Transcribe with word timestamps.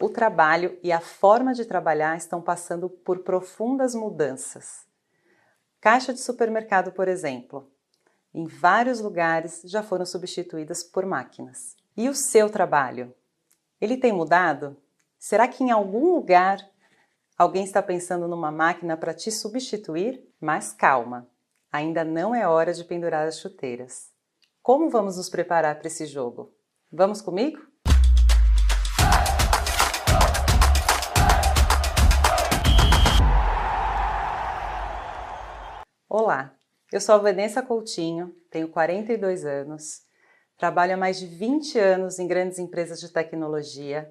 O 0.00 0.08
trabalho 0.08 0.78
e 0.80 0.92
a 0.92 1.00
forma 1.00 1.52
de 1.52 1.64
trabalhar 1.64 2.16
estão 2.16 2.40
passando 2.40 2.88
por 2.88 3.24
profundas 3.24 3.96
mudanças. 3.96 4.86
Caixa 5.80 6.12
de 6.12 6.20
supermercado, 6.20 6.92
por 6.92 7.08
exemplo, 7.08 7.68
em 8.32 8.46
vários 8.46 9.00
lugares 9.00 9.62
já 9.64 9.82
foram 9.82 10.06
substituídas 10.06 10.84
por 10.84 11.04
máquinas. 11.04 11.76
E 11.96 12.08
o 12.08 12.14
seu 12.14 12.48
trabalho? 12.48 13.12
Ele 13.80 13.96
tem 13.96 14.12
mudado? 14.12 14.76
Será 15.18 15.48
que 15.48 15.64
em 15.64 15.72
algum 15.72 16.14
lugar 16.14 16.58
alguém 17.36 17.64
está 17.64 17.82
pensando 17.82 18.28
numa 18.28 18.52
máquina 18.52 18.96
para 18.96 19.12
te 19.12 19.32
substituir? 19.32 20.24
Mas 20.40 20.72
calma, 20.72 21.28
ainda 21.72 22.04
não 22.04 22.32
é 22.32 22.46
hora 22.46 22.72
de 22.72 22.84
pendurar 22.84 23.26
as 23.26 23.40
chuteiras. 23.40 24.12
Como 24.62 24.90
vamos 24.90 25.16
nos 25.16 25.28
preparar 25.28 25.76
para 25.76 25.88
esse 25.88 26.06
jogo? 26.06 26.54
Vamos 26.92 27.20
comigo? 27.20 27.67
Olá, 36.10 36.54
eu 36.90 37.02
sou 37.02 37.16
a 37.16 37.18
Vanessa 37.18 37.60
Coutinho, 37.60 38.34
tenho 38.50 38.66
42 38.68 39.44
anos, 39.44 40.04
trabalho 40.56 40.94
há 40.94 40.96
mais 40.96 41.18
de 41.18 41.26
20 41.26 41.78
anos 41.78 42.18
em 42.18 42.26
grandes 42.26 42.58
empresas 42.58 42.98
de 42.98 43.10
tecnologia 43.10 44.10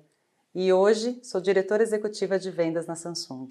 e 0.54 0.72
hoje 0.72 1.20
sou 1.24 1.41
diretora 1.41 1.82
executiva 1.82 2.38
de 2.38 2.52
vendas 2.52 2.86
na 2.86 2.94
Samsung. 2.94 3.50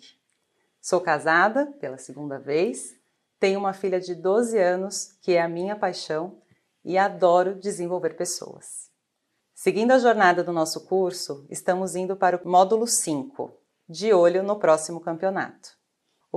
Sou 0.80 1.00
casada 1.00 1.66
pela 1.80 1.98
segunda 1.98 2.38
vez, 2.38 2.94
tenho 3.40 3.58
uma 3.58 3.72
filha 3.72 3.98
de 3.98 4.14
12 4.14 4.56
anos 4.56 5.18
que 5.20 5.32
é 5.32 5.42
a 5.42 5.48
minha 5.48 5.74
paixão 5.74 6.40
e 6.84 6.96
adoro 6.96 7.56
desenvolver 7.56 8.14
pessoas. 8.14 8.88
Seguindo 9.56 9.90
a 9.90 9.98
jornada 9.98 10.44
do 10.44 10.52
nosso 10.52 10.86
curso, 10.86 11.44
estamos 11.50 11.96
indo 11.96 12.14
para 12.14 12.36
o 12.36 12.48
módulo 12.48 12.86
5, 12.86 13.52
de 13.88 14.12
olho 14.12 14.44
no 14.44 14.56
próximo 14.56 15.00
campeonato. 15.00 15.75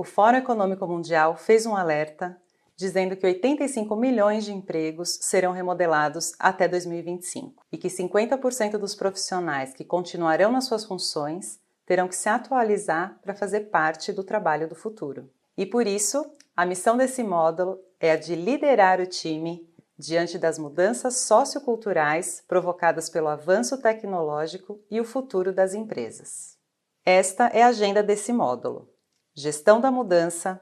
O 0.00 0.02
Fórum 0.02 0.38
Econômico 0.38 0.86
Mundial 0.86 1.36
fez 1.36 1.66
um 1.66 1.76
alerta 1.76 2.34
dizendo 2.74 3.14
que 3.14 3.26
85 3.26 3.94
milhões 3.94 4.46
de 4.46 4.50
empregos 4.50 5.18
serão 5.20 5.52
remodelados 5.52 6.32
até 6.38 6.66
2025 6.66 7.62
e 7.70 7.76
que 7.76 7.88
50% 7.88 8.78
dos 8.78 8.94
profissionais 8.94 9.74
que 9.74 9.84
continuarão 9.84 10.52
nas 10.52 10.64
suas 10.64 10.86
funções 10.86 11.60
terão 11.84 12.08
que 12.08 12.16
se 12.16 12.30
atualizar 12.30 13.18
para 13.20 13.34
fazer 13.34 13.68
parte 13.68 14.10
do 14.10 14.24
trabalho 14.24 14.66
do 14.66 14.74
futuro. 14.74 15.28
E 15.54 15.66
por 15.66 15.86
isso, 15.86 16.24
a 16.56 16.64
missão 16.64 16.96
desse 16.96 17.22
módulo 17.22 17.78
é 18.00 18.12
a 18.12 18.16
de 18.16 18.34
liderar 18.34 19.02
o 19.02 19.06
time 19.06 19.70
diante 19.98 20.38
das 20.38 20.58
mudanças 20.58 21.16
socioculturais 21.16 22.42
provocadas 22.48 23.10
pelo 23.10 23.28
avanço 23.28 23.76
tecnológico 23.76 24.80
e 24.90 24.98
o 24.98 25.04
futuro 25.04 25.52
das 25.52 25.74
empresas. 25.74 26.56
Esta 27.04 27.48
é 27.48 27.62
a 27.62 27.68
agenda 27.68 28.02
desse 28.02 28.32
módulo: 28.32 28.88
gestão 29.34 29.80
da 29.80 29.90
mudança, 29.90 30.60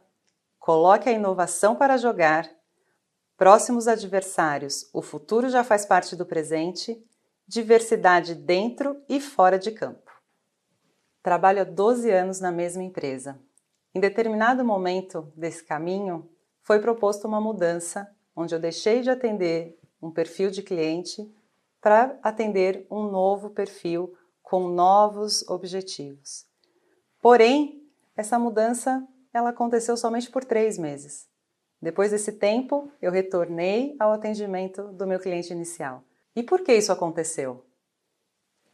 Coloque 0.69 1.08
a 1.08 1.12
inovação 1.12 1.74
para 1.74 1.97
jogar. 1.97 2.47
Próximos 3.38 3.88
adversários, 3.88 4.86
o 4.92 5.00
futuro 5.00 5.48
já 5.48 5.64
faz 5.64 5.86
parte 5.86 6.14
do 6.14 6.27
presente. 6.27 7.02
Diversidade 7.47 8.34
dentro 8.34 9.02
e 9.08 9.19
fora 9.19 9.58
de 9.58 9.70
campo. 9.70 10.12
Trabalho 11.22 11.62
há 11.62 11.64
12 11.64 12.10
anos 12.10 12.38
na 12.38 12.52
mesma 12.52 12.83
empresa. 12.83 13.41
Em 13.94 13.98
determinado 13.98 14.62
momento 14.62 15.32
desse 15.34 15.64
caminho, 15.64 16.28
foi 16.60 16.80
proposta 16.80 17.27
uma 17.27 17.41
mudança, 17.41 18.14
onde 18.36 18.55
eu 18.55 18.60
deixei 18.60 19.00
de 19.00 19.08
atender 19.08 19.80
um 20.03 20.10
perfil 20.10 20.50
de 20.50 20.62
cliente 20.62 21.34
para 21.80 22.19
atender 22.22 22.86
um 22.91 23.05
novo 23.05 23.48
perfil 23.48 24.14
com 24.42 24.69
novos 24.69 25.48
objetivos. 25.48 26.44
Porém, 27.22 27.88
essa 28.19 28.37
mudança 28.37 29.06
ela 29.33 29.51
aconteceu 29.51 29.97
somente 29.97 30.29
por 30.29 30.45
três 30.45 30.77
meses. 30.77 31.29
Depois 31.81 32.11
desse 32.11 32.33
tempo, 32.33 32.91
eu 33.01 33.12
retornei 33.12 33.95
ao 33.97 34.12
atendimento 34.12 34.89
do 34.89 35.06
meu 35.06 35.21
cliente 35.21 35.53
inicial. 35.53 36.03
E 36.34 36.43
por 36.43 36.62
que 36.62 36.75
isso 36.75 36.91
aconteceu? 36.91 37.65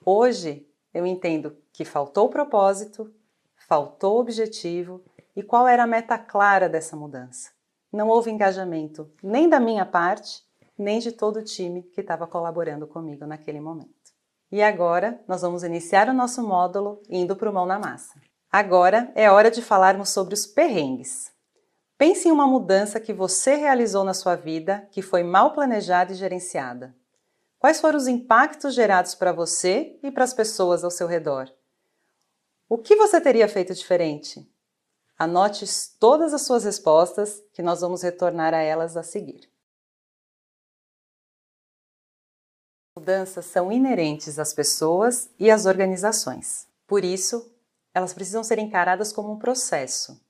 Hoje, 0.03 0.67
eu 0.95 1.05
entendo 1.05 1.59
que 1.75 1.85
faltou 1.85 2.31
propósito, 2.31 3.15
faltou 3.55 4.19
objetivo 4.19 5.05
e 5.37 5.43
qual 5.43 5.69
era 5.69 5.83
a 5.83 5.87
meta 5.87 6.17
clara 6.17 6.67
dessa 6.67 6.97
mudança. 6.97 7.51
Não 7.93 8.09
houve 8.09 8.31
engajamento 8.31 9.13
nem 9.23 9.47
da 9.47 9.61
minha 9.61 9.85
parte, 9.85 10.43
nem 10.79 11.01
de 11.01 11.13
todo 11.13 11.41
o 11.41 11.45
time 11.45 11.83
que 11.83 12.01
estava 12.01 12.27
colaborando 12.27 12.87
comigo 12.87 13.27
naquele 13.27 13.61
momento. 13.61 13.93
E 14.51 14.63
agora 14.63 15.23
nós 15.29 15.43
vamos 15.43 15.63
iniciar 15.63 16.09
o 16.09 16.15
nosso 16.15 16.43
módulo 16.43 17.03
indo 17.11 17.37
para 17.37 17.51
o 17.51 17.53
mão 17.53 17.67
na 17.67 17.79
massa. 17.79 18.19
Agora 18.57 19.11
é 19.17 19.29
hora 19.29 19.51
de 19.51 19.61
falarmos 19.61 20.11
sobre 20.11 20.33
os 20.33 20.47
perrengues. 20.47 21.33
Pense 21.99 22.29
em 22.29 22.31
uma 22.31 22.47
mudança 22.47 23.01
que 23.01 23.13
você 23.13 23.57
realizou 23.57 24.05
na 24.05 24.15
sua 24.15 24.37
vida 24.37 24.87
que 24.93 25.03
foi 25.03 25.25
mal 25.25 25.53
planejada 25.53 26.13
e 26.13 26.15
gerenciada. 26.15 26.95
Quais 27.59 27.81
foram 27.81 27.99
os 27.99 28.07
impactos 28.07 28.73
gerados 28.73 29.13
para 29.13 29.33
você 29.33 29.99
e 30.05 30.09
para 30.09 30.23
as 30.23 30.33
pessoas 30.33 30.85
ao 30.85 30.91
seu 30.93 31.09
redor? 31.09 31.53
O 32.69 32.79
que 32.79 32.95
você 32.95 33.21
teria 33.21 33.49
feito 33.49 33.75
diferente? 33.75 34.49
Anote 35.19 35.67
todas 35.99 36.33
as 36.33 36.43
suas 36.43 36.63
respostas, 36.63 37.43
que 37.53 37.61
nós 37.61 37.81
vamos 37.81 38.03
retornar 38.03 38.55
a 38.55 38.63
elas 38.63 38.97
a 38.97 39.03
seguir. 39.03 39.51
Mudanças 42.97 43.47
são 43.47 43.73
inerentes 43.73 44.39
às 44.39 44.55
pessoas 44.55 45.29
e 45.41 45.51
às 45.51 45.67
organizações. 45.67 46.69
Por 46.87 47.03
isso, 47.03 47.53
elas 47.95 48.13
precisam 48.13 48.43
ser 48.43 48.59
encaradas 48.59 49.13
como 49.13 49.33
um 49.33 49.39
processo, 49.39 50.21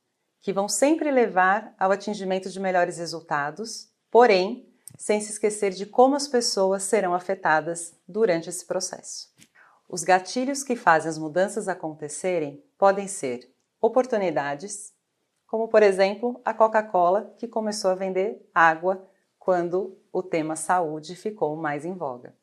que 0.43 0.53
vão 0.53 0.69
sempre 0.69 1.11
levar 1.11 1.75
ao 1.79 1.91
atingimento 1.91 2.51
de 2.51 2.61
melhores 2.61 2.99
resultados, 2.99 3.89
porém, 4.11 4.69
sem 4.99 5.21
se 5.21 5.33
esquecer 5.33 5.71
de 5.71 5.87
como 5.87 6.15
as 6.15 6.29
pessoas 6.29 6.83
serão 6.83 7.15
afetadas 7.15 7.97
durante 8.07 8.51
esse 8.51 8.67
processo. 8.67 9.33
Os 9.89 10.05
gatilhos 10.05 10.63
que 10.63 10.77
fazem 10.77 11.09
as 11.09 11.19
mudanças 11.19 11.67
acontecerem 11.67 12.63
podem 12.77 13.09
ser 13.09 13.51
oportunidades, 13.81 14.93
como 15.47 15.69
por 15.69 15.83
exemplo 15.83 16.41
a 16.45 16.53
Coca-Cola, 16.53 17.35
que 17.39 17.49
começou 17.49 17.91
a 17.91 17.95
vender 17.95 18.47
água 18.55 19.09
quando 19.39 19.99
o 20.13 20.23
tema 20.23 20.57
saúde 20.57 21.17
ficou 21.17 21.57
mais 21.57 21.85
em 21.85 21.95
voga. 21.95 22.35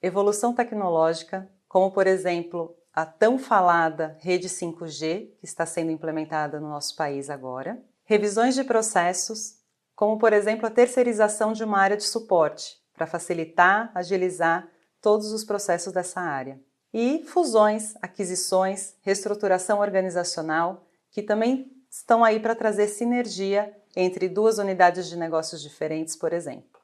Evolução 0.00 0.54
tecnológica, 0.54 1.48
como 1.68 1.90
por 1.90 2.06
exemplo 2.06 2.76
a 2.94 3.06
tão 3.06 3.38
falada 3.38 4.16
rede 4.20 4.48
5G, 4.48 5.30
que 5.38 5.44
está 5.44 5.64
sendo 5.64 5.90
implementada 5.90 6.60
no 6.60 6.68
nosso 6.68 6.94
país 6.94 7.30
agora, 7.30 7.82
revisões 8.04 8.54
de 8.54 8.64
processos, 8.64 9.56
como 9.94 10.18
por 10.18 10.32
exemplo 10.32 10.66
a 10.66 10.70
terceirização 10.70 11.52
de 11.52 11.64
uma 11.64 11.78
área 11.78 11.96
de 11.96 12.04
suporte, 12.04 12.76
para 12.92 13.06
facilitar, 13.06 13.90
agilizar 13.94 14.68
todos 15.00 15.32
os 15.32 15.42
processos 15.44 15.92
dessa 15.92 16.20
área. 16.20 16.60
E 16.92 17.24
fusões, 17.24 17.94
aquisições, 18.02 18.94
reestruturação 19.00 19.80
organizacional, 19.80 20.86
que 21.10 21.22
também 21.22 21.72
estão 21.90 22.22
aí 22.22 22.38
para 22.38 22.54
trazer 22.54 22.88
sinergia 22.88 23.74
entre 23.96 24.28
duas 24.28 24.58
unidades 24.58 25.08
de 25.08 25.16
negócios 25.16 25.62
diferentes, 25.62 26.14
por 26.14 26.32
exemplo, 26.32 26.80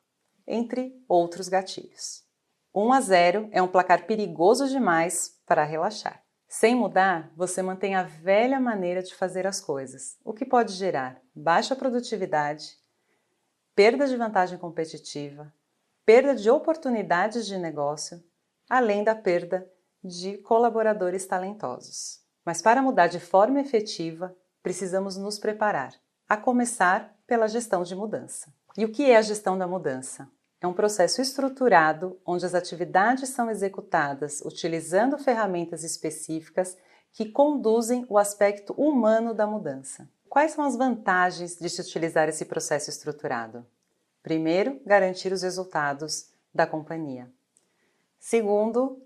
entre 0.47 1.03
outros 1.07 1.49
gatilhos. 1.49 2.28
1 2.81 2.93
a 2.93 3.01
0 3.01 3.49
é 3.51 3.61
um 3.61 3.67
placar 3.67 4.07
perigoso 4.07 4.69
demais 4.69 5.37
para 5.45 5.65
relaxar. 5.65 6.23
Sem 6.47 6.77
mudar, 6.77 7.29
você 7.35 7.61
mantém 7.61 7.97
a 7.97 8.05
velha 8.05 8.61
maneira 8.61 9.03
de 9.03 9.15
fazer 9.17 9.49
as 9.49 9.61
coisas, 9.61 10.17
o 10.25 10.33
que 10.33 10.45
pode 10.45 10.73
gerar 10.75 11.21
baixa 11.35 11.75
produtividade, 11.75 12.79
perda 13.75 14.07
de 14.07 14.17
vantagem 14.17 14.57
competitiva, 14.59 15.53
perda 16.07 16.37
de 16.37 16.49
oportunidades 16.49 17.47
de 17.47 17.59
negócio, 17.59 18.23
além 18.71 19.03
da 19.03 19.15
perda 19.15 19.69
de 20.03 20.39
colaboradores 20.39 21.27
talentosos. 21.27 22.21
Mas 22.45 22.63
para 22.63 22.81
mudar 22.81 23.09
de 23.09 23.19
forma 23.19 23.61
efetiva, 23.61 24.37
precisamos 24.63 25.17
nos 25.17 25.37
preparar, 25.37 25.93
a 26.29 26.37
começar 26.37 27.13
pela 27.27 27.49
gestão 27.49 27.83
de 27.83 27.97
mudança. 27.97 28.55
E 28.77 28.85
o 28.85 28.93
que 28.93 29.11
é 29.11 29.17
a 29.17 29.23
gestão 29.23 29.59
da 29.59 29.67
mudança? 29.67 30.31
É 30.61 30.67
um 30.67 30.73
processo 30.73 31.21
estruturado 31.21 32.19
onde 32.27 32.45
as 32.45 32.55
atividades 32.55 33.29
são 33.29 33.49
executadas 33.49 34.41
utilizando 34.41 35.17
ferramentas 35.17 35.85
específicas 35.85 36.77
que 37.13 37.31
conduzem 37.31 38.05
o 38.09 38.19
aspecto 38.19 38.73
humano 38.73 39.33
da 39.33 39.47
mudança. 39.47 40.09
Quais 40.29 40.53
são 40.53 40.65
as 40.65 40.77
vantagens 40.77 41.57
de 41.57 41.69
se 41.71 41.81
utilizar 41.81 42.29
esse 42.29 42.45
processo 42.45 42.91
estruturado? 42.91 43.65
Primeiro, 44.23 44.81
garantir 44.85 45.33
os 45.33 45.43
resultados 45.43 46.31
da 46.53 46.67
companhia. 46.67 47.31
Segundo, 48.19 49.01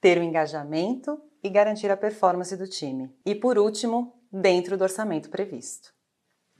ter 0.00 0.18
o 0.18 0.22
engajamento 0.22 1.20
e 1.42 1.48
garantir 1.48 1.90
a 1.90 1.96
performance 1.96 2.56
do 2.56 2.66
time. 2.66 3.14
E 3.24 3.34
por 3.34 3.56
último, 3.56 4.20
dentro 4.32 4.76
do 4.76 4.82
orçamento 4.82 5.30
previsto. 5.30 5.94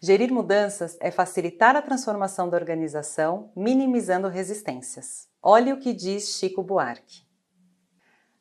Gerir 0.01 0.33
mudanças 0.33 0.97
é 1.01 1.11
facilitar 1.11 1.75
a 1.75 1.83
transformação 1.83 2.49
da 2.49 2.57
organização, 2.57 3.51
minimizando 3.57 4.29
resistências. 4.29 5.29
Olhe 5.43 5.73
o 5.73 5.81
que 5.81 5.93
diz 5.93 6.39
Chico 6.39 6.63
Buarque. 6.63 7.27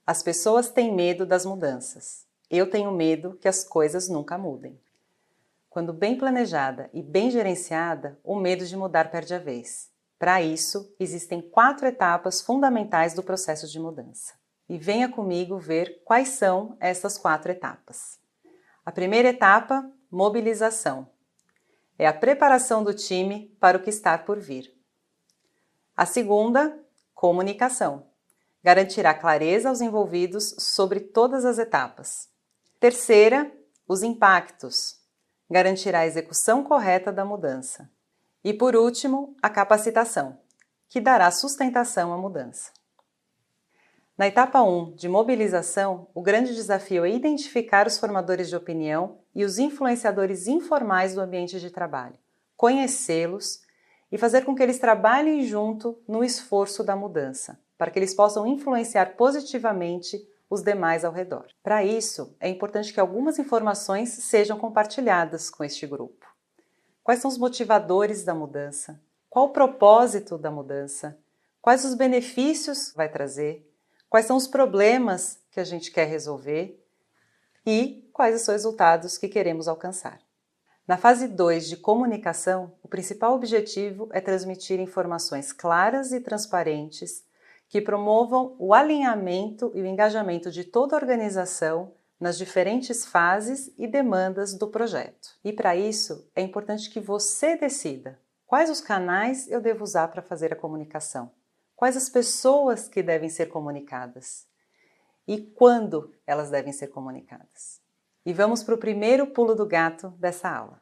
As 0.05 0.21
pessoas 0.21 0.69
têm 0.69 0.93
medo 0.93 1.25
das 1.25 1.47
mudanças. 1.47 2.27
Eu 2.47 2.69
tenho 2.69 2.91
medo 2.91 3.39
que 3.41 3.47
as 3.47 3.63
coisas 3.63 4.07
nunca 4.07 4.37
mudem. 4.37 4.79
Quando 5.67 5.91
bem 5.91 6.15
planejada 6.15 6.91
e 6.93 7.01
bem 7.01 7.31
gerenciada, 7.31 8.19
o 8.23 8.35
medo 8.35 8.63
de 8.63 8.77
mudar 8.77 9.09
perde 9.09 9.33
a 9.33 9.39
vez. 9.39 9.89
Para 10.19 10.39
isso, 10.43 10.93
existem 10.99 11.41
quatro 11.41 11.87
etapas 11.87 12.39
fundamentais 12.39 13.15
do 13.15 13.23
processo 13.23 13.67
de 13.67 13.79
mudança. 13.79 14.35
E 14.69 14.77
venha 14.77 15.09
comigo 15.09 15.57
ver 15.57 16.03
quais 16.05 16.29
são 16.29 16.77
essas 16.79 17.17
quatro 17.17 17.51
etapas. 17.51 18.19
A 18.85 18.91
primeira 18.91 19.29
etapa, 19.29 19.89
mobilização. 20.11 21.16
É 21.97 22.07
a 22.07 22.13
preparação 22.13 22.83
do 22.83 22.93
time 22.93 23.55
para 23.59 23.77
o 23.77 23.81
que 23.81 23.89
está 23.89 24.17
por 24.17 24.39
vir. 24.39 24.71
A 25.95 26.05
segunda, 26.05 26.79
comunicação 27.13 28.05
garantirá 28.63 29.13
clareza 29.13 29.69
aos 29.69 29.81
envolvidos 29.81 30.55
sobre 30.59 30.99
todas 30.99 31.45
as 31.45 31.57
etapas. 31.57 32.29
Terceira, 32.79 33.51
os 33.87 34.03
impactos, 34.03 34.99
garantirá 35.49 35.99
a 35.99 36.05
execução 36.05 36.63
correta 36.63 37.11
da 37.11 37.23
mudança. 37.23 37.89
E 38.43 38.53
por 38.53 38.75
último, 38.75 39.35
a 39.41 39.49
capacitação, 39.49 40.37
que 40.89 40.99
dará 40.99 41.31
sustentação 41.31 42.13
à 42.13 42.17
mudança. 42.17 42.71
Na 44.17 44.25
etapa 44.25 44.63
1 44.63 44.95
de 44.95 45.07
mobilização, 45.07 46.07
o 46.11 46.23
grande 46.23 46.55
desafio 46.55 47.05
é 47.05 47.11
identificar 47.11 47.85
os 47.85 47.99
formadores 47.99 48.49
de 48.49 48.55
opinião 48.55 49.19
e 49.35 49.45
os 49.45 49.59
influenciadores 49.59 50.47
informais 50.47 51.13
do 51.13 51.21
ambiente 51.21 51.59
de 51.59 51.69
trabalho, 51.69 52.15
conhecê-los 52.55 53.61
e 54.11 54.17
fazer 54.17 54.43
com 54.43 54.55
que 54.55 54.63
eles 54.63 54.79
trabalhem 54.79 55.43
junto 55.43 55.99
no 56.07 56.23
esforço 56.23 56.83
da 56.83 56.95
mudança, 56.95 57.59
para 57.77 57.91
que 57.91 57.99
eles 57.99 58.15
possam 58.15 58.47
influenciar 58.47 59.15
positivamente 59.15 60.27
os 60.49 60.63
demais 60.63 61.05
ao 61.05 61.13
redor. 61.13 61.45
Para 61.61 61.83
isso, 61.83 62.35
é 62.39 62.49
importante 62.49 62.91
que 62.91 62.99
algumas 62.99 63.37
informações 63.37 64.09
sejam 64.09 64.57
compartilhadas 64.57 65.51
com 65.51 65.63
este 65.63 65.85
grupo. 65.85 66.25
Quais 67.03 67.21
são 67.21 67.29
os 67.29 67.37
motivadores 67.37 68.23
da 68.23 68.33
mudança? 68.33 68.99
Qual 69.29 69.45
o 69.45 69.53
propósito 69.53 70.39
da 70.39 70.49
mudança? 70.49 71.15
Quais 71.61 71.85
os 71.85 71.93
benefícios 71.93 72.91
vai 72.95 73.09
trazer? 73.09 73.66
Quais 74.09 74.25
são 74.25 74.37
os 74.37 74.47
problemas 74.47 75.39
que 75.51 75.59
a 75.59 75.65
gente 75.65 75.91
quer 75.91 76.07
resolver? 76.07 76.81
E 77.65 78.09
quais 78.13 78.41
os 78.41 78.47
resultados 78.47 79.17
que 79.17 79.27
queremos 79.27 79.67
alcançar? 79.67 80.19
Na 80.87 80.95
fase 80.95 81.27
2 81.27 81.67
de 81.67 81.75
comunicação, 81.75 82.71
o 82.81 82.87
principal 82.87 83.35
objetivo 83.35 84.07
é 84.13 84.21
transmitir 84.21 84.79
informações 84.79 85.51
claras 85.51 86.13
e 86.13 86.21
transparentes 86.21 87.25
que 87.67 87.81
promovam 87.81 88.55
o 88.57 88.73
alinhamento 88.73 89.69
e 89.75 89.81
o 89.81 89.85
engajamento 89.85 90.49
de 90.49 90.63
toda 90.63 90.95
a 90.95 90.99
organização 90.99 91.93
nas 92.17 92.37
diferentes 92.37 93.05
fases 93.05 93.69
e 93.77 93.85
demandas 93.85 94.53
do 94.53 94.69
projeto. 94.69 95.35
E 95.43 95.51
para 95.51 95.75
isso, 95.75 96.25
é 96.33 96.41
importante 96.41 96.89
que 96.89 97.01
você 97.01 97.57
decida 97.57 98.17
quais 98.45 98.69
os 98.69 98.79
canais 98.79 99.51
eu 99.51 99.59
devo 99.59 99.83
usar 99.83 100.07
para 100.07 100.21
fazer 100.21 100.53
a 100.53 100.55
comunicação, 100.55 101.29
quais 101.77 101.95
as 101.95 102.09
pessoas 102.09 102.89
que 102.89 103.03
devem 103.03 103.29
ser 103.29 103.45
comunicadas 103.45 104.47
e 105.27 105.39
quando 105.39 106.11
elas 106.25 106.49
devem 106.49 106.73
ser 106.73 106.87
comunicadas. 106.87 107.79
E 108.25 108.33
vamos 108.33 108.63
para 108.63 108.73
o 108.73 108.79
primeiro 108.79 109.27
pulo 109.27 109.53
do 109.53 109.65
gato 109.65 110.09
dessa 110.17 110.49
aula. 110.49 110.81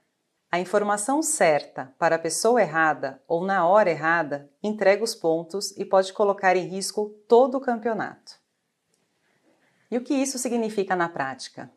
A 0.49 0.57
informação 0.57 1.21
certa 1.21 1.93
para 1.99 2.15
a 2.15 2.19
pessoa 2.19 2.61
errada 2.61 3.21
ou 3.27 3.43
na 3.43 3.67
hora 3.67 3.91
errada 3.91 4.49
entrega 4.63 5.03
os 5.03 5.13
pontos 5.13 5.71
e 5.75 5.83
pode 5.83 6.13
colocar 6.13 6.55
em 6.55 6.65
risco 6.65 7.09
todo 7.27 7.57
o 7.57 7.61
campeonato. 7.61 8.39
E 9.91 9.97
o 9.97 10.01
que 10.01 10.13
isso 10.13 10.39
significa 10.39 10.95
na 10.95 11.09
prática? 11.09 11.69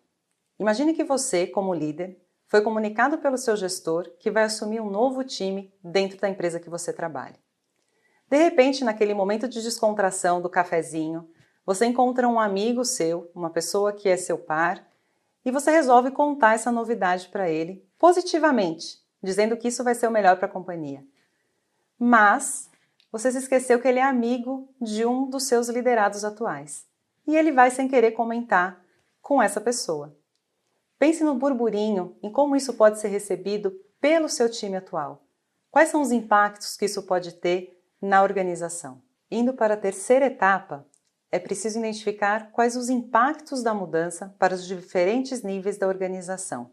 Imagine 0.60 0.94
que 0.94 1.02
você, 1.02 1.44
como 1.44 1.74
líder, 1.74 2.16
foi 2.46 2.62
comunicado 2.62 3.18
pelo 3.18 3.36
seu 3.36 3.56
gestor 3.56 4.12
que 4.20 4.30
vai 4.30 4.44
assumir 4.44 4.80
um 4.80 4.88
novo 4.88 5.24
time 5.24 5.74
dentro 5.82 6.20
da 6.20 6.28
empresa 6.28 6.60
que 6.60 6.70
você 6.70 6.92
trabalha. 6.92 7.47
De 8.30 8.36
repente, 8.36 8.84
naquele 8.84 9.14
momento 9.14 9.48
de 9.48 9.62
descontração 9.62 10.40
do 10.40 10.50
cafezinho, 10.50 11.28
você 11.64 11.86
encontra 11.86 12.28
um 12.28 12.38
amigo 12.38 12.84
seu, 12.84 13.30
uma 13.34 13.50
pessoa 13.50 13.92
que 13.92 14.08
é 14.08 14.16
seu 14.16 14.38
par, 14.38 14.86
e 15.44 15.50
você 15.50 15.70
resolve 15.70 16.10
contar 16.10 16.54
essa 16.54 16.70
novidade 16.70 17.28
para 17.28 17.48
ele 17.48 17.86
positivamente, 17.98 18.98
dizendo 19.22 19.56
que 19.56 19.68
isso 19.68 19.82
vai 19.82 19.94
ser 19.94 20.06
o 20.06 20.10
melhor 20.10 20.36
para 20.36 20.46
a 20.46 20.50
companhia. 20.50 21.04
Mas 21.98 22.70
você 23.10 23.32
se 23.32 23.38
esqueceu 23.38 23.80
que 23.80 23.88
ele 23.88 23.98
é 23.98 24.02
amigo 24.02 24.68
de 24.80 25.06
um 25.06 25.28
dos 25.28 25.44
seus 25.44 25.68
liderados 25.68 26.24
atuais 26.24 26.86
e 27.26 27.36
ele 27.36 27.50
vai 27.52 27.70
sem 27.70 27.88
querer 27.88 28.12
comentar 28.12 28.84
com 29.20 29.42
essa 29.42 29.60
pessoa. 29.60 30.16
Pense 30.98 31.22
no 31.22 31.34
burburinho, 31.34 32.16
em 32.22 32.30
como 32.30 32.56
isso 32.56 32.74
pode 32.74 32.98
ser 32.98 33.08
recebido 33.08 33.70
pelo 34.00 34.28
seu 34.28 34.50
time 34.50 34.76
atual. 34.76 35.22
Quais 35.70 35.90
são 35.90 36.00
os 36.00 36.10
impactos 36.10 36.76
que 36.76 36.86
isso 36.86 37.02
pode 37.04 37.32
ter 37.34 37.77
na 38.00 38.22
organização? 38.22 39.02
Indo 39.30 39.52
para 39.54 39.74
a 39.74 39.76
terceira 39.76 40.26
etapa, 40.26 40.86
é 41.30 41.38
preciso 41.38 41.78
identificar 41.78 42.50
quais 42.52 42.76
os 42.76 42.88
impactos 42.88 43.62
da 43.62 43.74
mudança 43.74 44.34
para 44.38 44.54
os 44.54 44.66
diferentes 44.66 45.42
níveis 45.42 45.76
da 45.76 45.86
organização, 45.86 46.70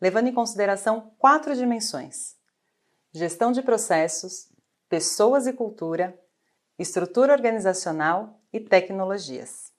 levando 0.00 0.26
em 0.26 0.34
consideração 0.34 1.12
quatro 1.18 1.54
dimensões: 1.54 2.36
gestão 3.12 3.52
de 3.52 3.62
processos, 3.62 4.48
pessoas 4.88 5.46
e 5.46 5.52
cultura, 5.52 6.18
estrutura 6.78 7.32
organizacional 7.32 8.40
e 8.52 8.58
tecnologias. 8.58 9.72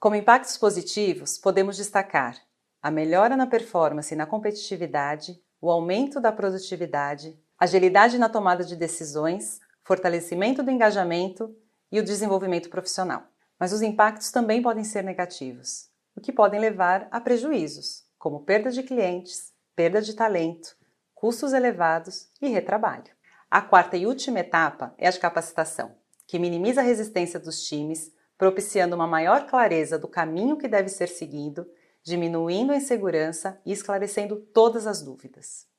Como 0.00 0.16
impactos 0.16 0.58
positivos, 0.58 1.38
podemos 1.38 1.76
destacar 1.76 2.36
a 2.82 2.90
melhora 2.90 3.36
na 3.36 3.46
performance 3.46 4.12
e 4.12 4.16
na 4.16 4.26
competitividade, 4.26 5.40
o 5.60 5.70
aumento 5.70 6.20
da 6.20 6.32
produtividade, 6.32 7.38
agilidade 7.56 8.18
na 8.18 8.28
tomada 8.28 8.64
de 8.64 8.74
decisões, 8.74 9.60
fortalecimento 9.82 10.62
do 10.62 10.70
engajamento 10.70 11.54
e 11.90 11.98
o 12.00 12.04
desenvolvimento 12.04 12.70
profissional. 12.70 13.24
Mas 13.58 13.72
os 13.72 13.82
impactos 13.82 14.30
também 14.30 14.62
podem 14.62 14.84
ser 14.84 15.04
negativos, 15.04 15.88
o 16.16 16.20
que 16.20 16.32
podem 16.32 16.60
levar 16.60 17.06
a 17.10 17.20
prejuízos, 17.20 18.04
como 18.18 18.44
perda 18.44 18.70
de 18.70 18.82
clientes, 18.82 19.52
perda 19.74 20.00
de 20.00 20.14
talento, 20.14 20.76
custos 21.14 21.52
elevados 21.52 22.28
e 22.40 22.48
retrabalho. 22.48 23.12
A 23.50 23.60
quarta 23.60 23.96
e 23.96 24.06
última 24.06 24.40
etapa 24.40 24.94
é 24.96 25.06
a 25.06 25.10
de 25.10 25.18
capacitação, 25.18 25.94
que 26.26 26.38
minimiza 26.38 26.80
a 26.80 26.84
resistência 26.84 27.38
dos 27.38 27.62
times, 27.62 28.12
propiciando 28.38 28.96
uma 28.96 29.06
maior 29.06 29.46
clareza 29.46 29.98
do 29.98 30.08
caminho 30.08 30.56
que 30.56 30.66
deve 30.66 30.88
ser 30.88 31.08
seguido, 31.08 31.70
diminuindo 32.02 32.72
a 32.72 32.76
insegurança 32.76 33.60
e 33.64 33.72
esclarecendo 33.72 34.36
todas 34.36 34.86
as 34.86 35.02
dúvidas. 35.02 35.71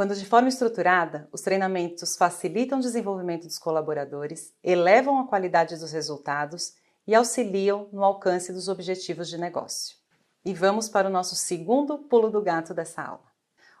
Quando 0.00 0.14
de 0.14 0.24
forma 0.24 0.48
estruturada, 0.48 1.28
os 1.30 1.42
treinamentos 1.42 2.16
facilitam 2.16 2.78
o 2.78 2.80
desenvolvimento 2.80 3.42
dos 3.42 3.58
colaboradores, 3.58 4.54
elevam 4.64 5.18
a 5.18 5.26
qualidade 5.26 5.76
dos 5.76 5.92
resultados 5.92 6.72
e 7.06 7.14
auxiliam 7.14 7.86
no 7.92 8.02
alcance 8.02 8.50
dos 8.50 8.66
objetivos 8.66 9.28
de 9.28 9.36
negócio. 9.36 9.98
E 10.42 10.54
vamos 10.54 10.88
para 10.88 11.06
o 11.06 11.10
nosso 11.10 11.36
segundo 11.36 11.98
pulo 11.98 12.30
do 12.30 12.40
gato 12.40 12.72
dessa 12.72 13.02
aula. 13.02 13.26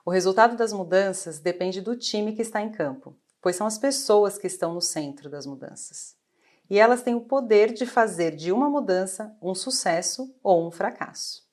O 0.04 0.10
resultado 0.10 0.58
das 0.58 0.74
mudanças 0.74 1.38
depende 1.38 1.80
do 1.80 1.96
time 1.96 2.34
que 2.34 2.42
está 2.42 2.60
em 2.60 2.70
campo, 2.70 3.16
pois 3.40 3.56
são 3.56 3.66
as 3.66 3.78
pessoas 3.78 4.36
que 4.36 4.46
estão 4.46 4.74
no 4.74 4.82
centro 4.82 5.30
das 5.30 5.46
mudanças. 5.46 6.16
E 6.68 6.78
elas 6.78 7.00
têm 7.00 7.14
o 7.14 7.22
poder 7.22 7.72
de 7.72 7.86
fazer 7.86 8.36
de 8.36 8.52
uma 8.52 8.68
mudança 8.68 9.34
um 9.40 9.54
sucesso 9.54 10.36
ou 10.42 10.68
um 10.68 10.70
fracasso. 10.70 11.48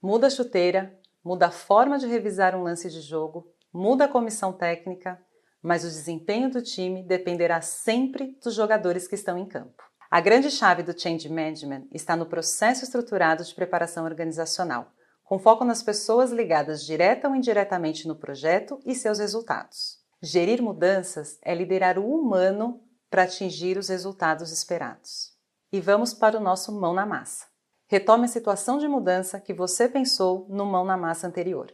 Muda 0.00 0.28
a 0.28 0.30
chuteira, 0.30 0.96
muda 1.24 1.48
a 1.48 1.50
forma 1.50 1.98
de 1.98 2.06
revisar 2.06 2.54
um 2.54 2.62
lance 2.62 2.88
de 2.88 3.00
jogo, 3.00 3.57
muda 3.72 4.04
a 4.04 4.08
comissão 4.08 4.52
técnica, 4.52 5.20
mas 5.62 5.84
o 5.84 5.88
desempenho 5.88 6.50
do 6.50 6.62
time 6.62 7.02
dependerá 7.02 7.60
sempre 7.60 8.36
dos 8.42 8.54
jogadores 8.54 9.08
que 9.08 9.14
estão 9.14 9.36
em 9.36 9.46
campo. 9.46 9.82
A 10.10 10.20
grande 10.20 10.50
chave 10.50 10.82
do 10.82 10.98
change 10.98 11.28
management 11.28 11.86
está 11.92 12.16
no 12.16 12.26
processo 12.26 12.84
estruturado 12.84 13.44
de 13.44 13.54
preparação 13.54 14.04
organizacional, 14.04 14.90
com 15.22 15.38
foco 15.38 15.64
nas 15.64 15.82
pessoas 15.82 16.30
ligadas 16.32 16.82
direta 16.82 17.28
ou 17.28 17.34
indiretamente 17.34 18.08
no 18.08 18.16
projeto 18.16 18.80
e 18.86 18.94
seus 18.94 19.18
resultados. 19.18 19.98
Gerir 20.22 20.62
mudanças 20.62 21.38
é 21.42 21.54
liderar 21.54 21.98
o 21.98 22.06
humano 22.06 22.80
para 23.10 23.24
atingir 23.24 23.76
os 23.76 23.88
resultados 23.88 24.50
esperados. 24.50 25.32
E 25.70 25.80
vamos 25.80 26.14
para 26.14 26.38
o 26.38 26.42
nosso 26.42 26.72
mão 26.72 26.94
na 26.94 27.04
massa. 27.04 27.46
Retome 27.86 28.24
a 28.24 28.28
situação 28.28 28.78
de 28.78 28.88
mudança 28.88 29.38
que 29.38 29.52
você 29.52 29.88
pensou 29.88 30.46
no 30.48 30.64
mão 30.64 30.84
na 30.84 30.96
massa 30.96 31.26
anterior. 31.26 31.70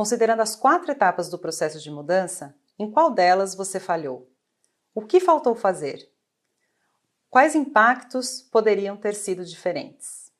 Considerando 0.00 0.40
as 0.40 0.56
quatro 0.56 0.90
etapas 0.90 1.28
do 1.28 1.38
processo 1.38 1.78
de 1.78 1.90
mudança, 1.90 2.56
em 2.78 2.90
qual 2.90 3.10
delas 3.10 3.54
você 3.54 3.78
falhou? 3.78 4.32
O 4.94 5.04
que 5.04 5.20
faltou 5.20 5.54
fazer? 5.54 6.10
Quais 7.28 7.54
impactos 7.54 8.40
poderiam 8.40 8.96
ter 8.96 9.14
sido 9.14 9.44
diferentes? 9.44 10.32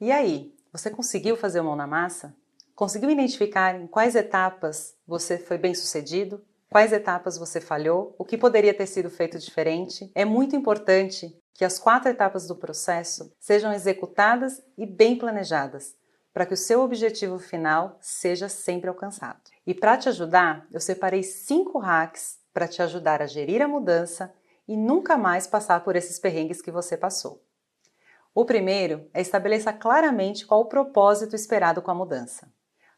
E 0.00 0.10
aí, 0.10 0.52
você 0.72 0.90
conseguiu 0.90 1.36
fazer 1.36 1.62
mão 1.62 1.76
na 1.76 1.86
massa? 1.86 2.36
Conseguiu 2.74 3.08
identificar 3.08 3.80
em 3.80 3.86
quais 3.86 4.16
etapas 4.16 4.96
você 5.06 5.38
foi 5.38 5.58
bem 5.58 5.76
sucedido? 5.76 6.44
Quais 6.68 6.92
etapas 6.92 7.38
você 7.38 7.60
falhou? 7.60 8.16
O 8.18 8.24
que 8.24 8.36
poderia 8.36 8.74
ter 8.74 8.88
sido 8.88 9.08
feito 9.10 9.38
diferente? 9.38 10.10
É 10.12 10.24
muito 10.24 10.56
importante 10.56 11.40
que 11.54 11.64
as 11.64 11.78
quatro 11.78 12.08
etapas 12.08 12.48
do 12.48 12.56
processo 12.56 13.32
sejam 13.38 13.72
executadas 13.72 14.60
e 14.76 14.84
bem 14.84 15.16
planejadas, 15.16 15.94
para 16.32 16.46
que 16.46 16.54
o 16.54 16.56
seu 16.56 16.80
objetivo 16.80 17.38
final 17.38 17.98
seja 18.00 18.48
sempre 18.48 18.88
alcançado. 18.88 19.40
E 19.66 19.74
para 19.74 19.96
te 19.96 20.08
ajudar, 20.08 20.66
eu 20.72 20.80
separei 20.80 21.22
cinco 21.22 21.78
hacks 21.78 22.38
para 22.52 22.66
te 22.66 22.82
ajudar 22.82 23.20
a 23.22 23.26
gerir 23.26 23.62
a 23.62 23.68
mudança 23.68 24.32
e 24.66 24.76
nunca 24.76 25.16
mais 25.16 25.46
passar 25.46 25.82
por 25.84 25.96
esses 25.96 26.18
perrengues 26.18 26.62
que 26.62 26.70
você 26.70 26.96
passou. 26.96 27.42
O 28.34 28.44
primeiro 28.44 29.10
é 29.12 29.20
estabeleça 29.20 29.72
claramente 29.72 30.46
qual 30.46 30.62
o 30.62 30.68
propósito 30.68 31.36
esperado 31.36 31.82
com 31.82 31.90
a 31.90 31.94
mudança. 31.94 32.50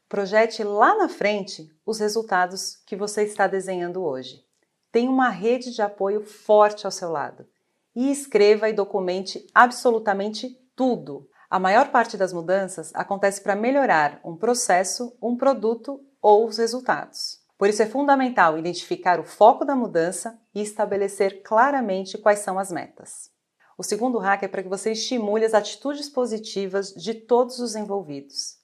Projete 0.09 0.63
lá 0.63 0.97
na 0.97 1.09
frente 1.09 1.69
os 1.85 1.99
resultados 1.99 2.77
que 2.87 2.95
você 2.95 3.25
está 3.25 3.49
desenhando 3.49 4.05
hoje. 4.05 4.45
Tenha 4.93 5.11
uma 5.11 5.29
rede 5.29 5.75
de 5.75 5.83
apoio 5.83 6.25
forte 6.25 6.87
ao 6.87 6.93
seu 6.93 7.11
lado 7.11 7.49
e 7.97 8.13
escreva 8.13 8.69
e 8.69 8.73
documente 8.73 9.45
absolutamente 9.53 10.57
tudo. 10.77 11.29
A 11.51 11.59
maior 11.59 11.91
parte 11.91 12.17
das 12.17 12.33
mudanças 12.33 12.91
acontece 12.95 13.41
para 13.41 13.55
melhorar 13.55 14.21
um 14.25 14.37
processo, 14.37 15.17
um 15.23 15.37
produto 15.37 16.01
ou 16.21 16.47
os 16.47 16.59
resultados. 16.59 17.39
Por 17.57 17.69
isso 17.69 17.83
é 17.83 17.87
fundamental 17.87 18.59
identificar 18.59 19.21
o 19.21 19.25
foco 19.25 19.65
da 19.65 19.77
mudança 19.77 20.39
e 20.55 20.61
estabelecer 20.61 21.43
claramente 21.43 22.19
quais 22.19 22.41
são 22.41 22.59
as 22.59 22.73
metas. 22.73 23.31
O 23.77 23.83
segundo 23.83 24.19
hack 24.19 24.43
é 24.43 24.49
para 24.49 24.63
que 24.63 24.69
você 24.69 24.93
estimule 24.93 25.45
as 25.45 25.55
atitudes 25.55 26.09
positivas 26.09 26.93
de 26.95 27.15
todos 27.15 27.59
os 27.59 27.75
envolvidos. 27.75 28.59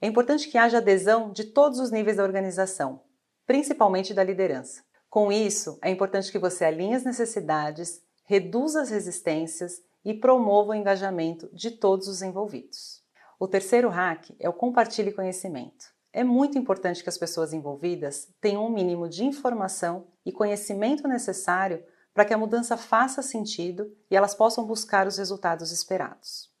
É 0.00 0.06
importante 0.06 0.48
que 0.48 0.58
haja 0.58 0.78
adesão 0.78 1.32
de 1.32 1.44
todos 1.44 1.78
os 1.78 1.90
níveis 1.90 2.16
da 2.16 2.22
organização, 2.22 3.00
principalmente 3.46 4.14
da 4.14 4.22
liderança. 4.22 4.82
Com 5.08 5.30
isso, 5.30 5.78
é 5.80 5.90
importante 5.90 6.30
que 6.30 6.38
você 6.38 6.64
alinhe 6.64 6.94
as 6.94 7.04
necessidades, 7.04 8.02
reduza 8.24 8.82
as 8.82 8.90
resistências 8.90 9.80
e 10.04 10.12
promova 10.12 10.70
o 10.70 10.74
engajamento 10.74 11.48
de 11.52 11.70
todos 11.70 12.08
os 12.08 12.22
envolvidos. 12.22 13.02
O 13.38 13.48
terceiro 13.48 13.88
hack 13.88 14.30
é 14.38 14.48
o 14.48 14.52
compartilhe 14.52 15.12
conhecimento. 15.12 15.86
É 16.12 16.22
muito 16.22 16.56
importante 16.56 17.02
que 17.02 17.08
as 17.08 17.18
pessoas 17.18 17.52
envolvidas 17.52 18.28
tenham 18.40 18.64
um 18.64 18.70
mínimo 18.70 19.08
de 19.08 19.24
informação 19.24 20.06
e 20.24 20.30
conhecimento 20.30 21.08
necessário 21.08 21.84
para 22.12 22.24
que 22.24 22.32
a 22.32 22.38
mudança 22.38 22.76
faça 22.76 23.20
sentido 23.20 23.92
e 24.08 24.16
elas 24.16 24.34
possam 24.34 24.64
buscar 24.64 25.06
os 25.06 25.18
resultados 25.18 25.72
esperados. 25.72 26.54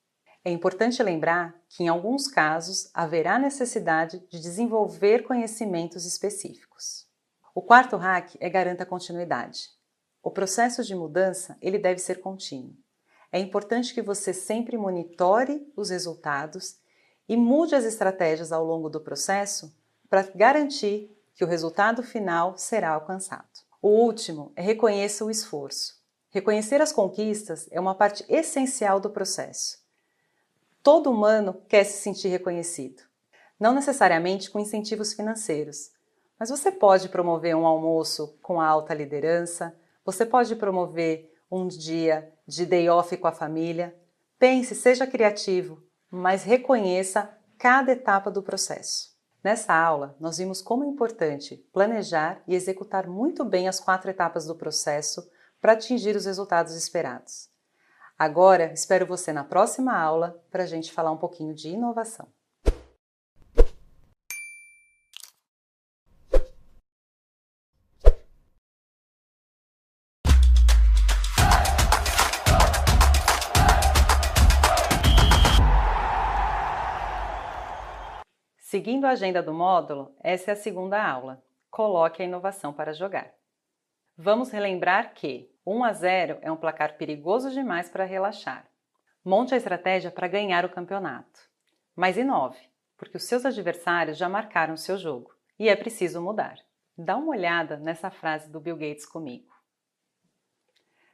É 0.44 0.50
importante 0.50 1.02
lembrar 1.02 1.54
que, 1.68 1.84
em 1.84 1.88
alguns 1.88 2.28
casos, 2.28 2.90
haverá 2.92 3.38
necessidade 3.38 4.18
de 4.28 4.40
desenvolver 4.40 5.22
conhecimentos 5.22 6.04
específicos. 6.04 7.06
O 7.54 7.62
quarto 7.62 7.96
hack 7.96 8.34
é 8.40 8.50
garanta 8.50 8.84
continuidade. 8.84 9.70
O 10.22 10.30
processo 10.30 10.82
de 10.82 10.94
mudança 10.94 11.56
ele 11.62 11.78
deve 11.78 12.00
ser 12.00 12.20
contínuo. 12.20 12.76
É 13.34 13.40
importante 13.40 13.92
que 13.92 14.00
você 14.00 14.32
sempre 14.32 14.78
monitore 14.78 15.66
os 15.76 15.90
resultados 15.90 16.76
e 17.28 17.36
mude 17.36 17.74
as 17.74 17.84
estratégias 17.84 18.52
ao 18.52 18.64
longo 18.64 18.88
do 18.88 19.00
processo 19.00 19.76
para 20.08 20.22
garantir 20.22 21.10
que 21.34 21.42
o 21.42 21.46
resultado 21.48 22.00
final 22.00 22.56
será 22.56 22.90
alcançado. 22.90 23.48
O 23.82 23.88
último 23.88 24.52
é 24.54 24.62
reconheça 24.62 25.24
o 25.24 25.30
esforço. 25.32 26.00
Reconhecer 26.30 26.80
as 26.80 26.92
conquistas 26.92 27.66
é 27.72 27.80
uma 27.80 27.96
parte 27.96 28.24
essencial 28.28 29.00
do 29.00 29.10
processo. 29.10 29.78
Todo 30.80 31.10
humano 31.10 31.60
quer 31.68 31.82
se 31.82 32.00
sentir 32.00 32.28
reconhecido, 32.28 33.02
não 33.58 33.74
necessariamente 33.74 34.48
com 34.48 34.60
incentivos 34.60 35.12
financeiros, 35.12 35.90
mas 36.38 36.50
você 36.50 36.70
pode 36.70 37.08
promover 37.08 37.56
um 37.56 37.66
almoço 37.66 38.38
com 38.40 38.60
a 38.60 38.66
alta 38.68 38.94
liderança, 38.94 39.74
você 40.04 40.24
pode 40.24 40.54
promover 40.54 41.33
um 41.56 41.68
dia 41.68 42.32
de 42.46 42.66
day 42.66 42.88
off 42.88 43.16
com 43.16 43.28
a 43.28 43.32
família. 43.32 43.94
Pense, 44.38 44.74
seja 44.74 45.06
criativo, 45.06 45.82
mas 46.10 46.42
reconheça 46.42 47.30
cada 47.58 47.92
etapa 47.92 48.30
do 48.30 48.42
processo. 48.42 49.14
Nessa 49.42 49.74
aula, 49.74 50.16
nós 50.18 50.38
vimos 50.38 50.62
como 50.62 50.84
é 50.84 50.86
importante 50.86 51.56
planejar 51.72 52.42
e 52.48 52.54
executar 52.54 53.06
muito 53.06 53.44
bem 53.44 53.68
as 53.68 53.78
quatro 53.78 54.10
etapas 54.10 54.46
do 54.46 54.54
processo 54.54 55.28
para 55.60 55.72
atingir 55.72 56.16
os 56.16 56.24
resultados 56.24 56.74
esperados. 56.74 57.48
Agora, 58.18 58.72
espero 58.72 59.06
você 59.06 59.32
na 59.32 59.44
próxima 59.44 59.96
aula 59.96 60.42
para 60.50 60.62
a 60.62 60.66
gente 60.66 60.92
falar 60.92 61.10
um 61.10 61.16
pouquinho 61.16 61.54
de 61.54 61.68
inovação. 61.68 62.28
Seguindo 78.74 79.04
a 79.04 79.10
agenda 79.10 79.40
do 79.40 79.54
módulo, 79.54 80.12
essa 80.18 80.50
é 80.50 80.52
a 80.54 80.56
segunda 80.56 81.00
aula. 81.00 81.40
Coloque 81.70 82.20
a 82.20 82.24
inovação 82.24 82.72
para 82.72 82.92
jogar. 82.92 83.32
Vamos 84.18 84.50
relembrar 84.50 85.14
que 85.14 85.48
1 85.64 85.84
a 85.84 85.92
0 85.92 86.38
é 86.42 86.50
um 86.50 86.56
placar 86.56 86.96
perigoso 86.96 87.52
demais 87.52 87.88
para 87.88 88.02
relaxar. 88.02 88.68
Monte 89.24 89.54
a 89.54 89.56
estratégia 89.56 90.10
para 90.10 90.26
ganhar 90.26 90.64
o 90.64 90.68
campeonato. 90.68 91.38
Mas 91.94 92.16
inove, 92.16 92.58
porque 92.96 93.16
os 93.16 93.22
seus 93.22 93.46
adversários 93.46 94.18
já 94.18 94.28
marcaram 94.28 94.76
seu 94.76 94.98
jogo 94.98 95.32
e 95.56 95.68
é 95.68 95.76
preciso 95.76 96.20
mudar. 96.20 96.58
Dá 96.98 97.16
uma 97.16 97.30
olhada 97.30 97.76
nessa 97.76 98.10
frase 98.10 98.50
do 98.50 98.58
Bill 98.58 98.76
Gates 98.76 99.06
comigo. 99.06 99.54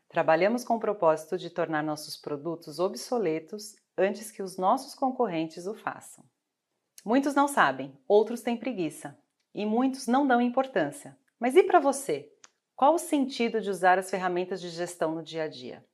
Trabalhamos 0.09 0.65
com 0.65 0.77
o 0.77 0.81
propósito 0.81 1.37
de 1.37 1.51
tornar 1.51 1.83
nossos 1.83 2.17
produtos 2.17 2.79
obsoletos 2.79 3.77
antes 3.99 4.31
que 4.31 4.43
os 4.43 4.57
nossos 4.57 4.95
concorrentes 4.95 5.67
o 5.67 5.75
façam. 5.75 6.25
Muitos 7.05 7.35
não 7.35 7.49
sabem, 7.49 7.97
outros 8.07 8.43
têm 8.43 8.57
preguiça 8.57 9.19
e 9.55 9.65
muitos 9.65 10.07
não 10.07 10.27
dão 10.27 10.41
importância. 10.41 11.17
Mas 11.39 11.57
e 11.57 11.63
para 11.63 11.81
você? 11.81 12.31
Qual 12.77 12.95
o 12.95 12.99
sentido 12.99 13.61
de 13.61 13.71
usar 13.71 13.99
as 13.99 14.11
ferramentas 14.11 14.61
de 14.61 14.69
gestão 14.69 15.15
no 15.15 15.23
dia 15.23 15.45
a 15.45 15.49
dia? 15.49 15.85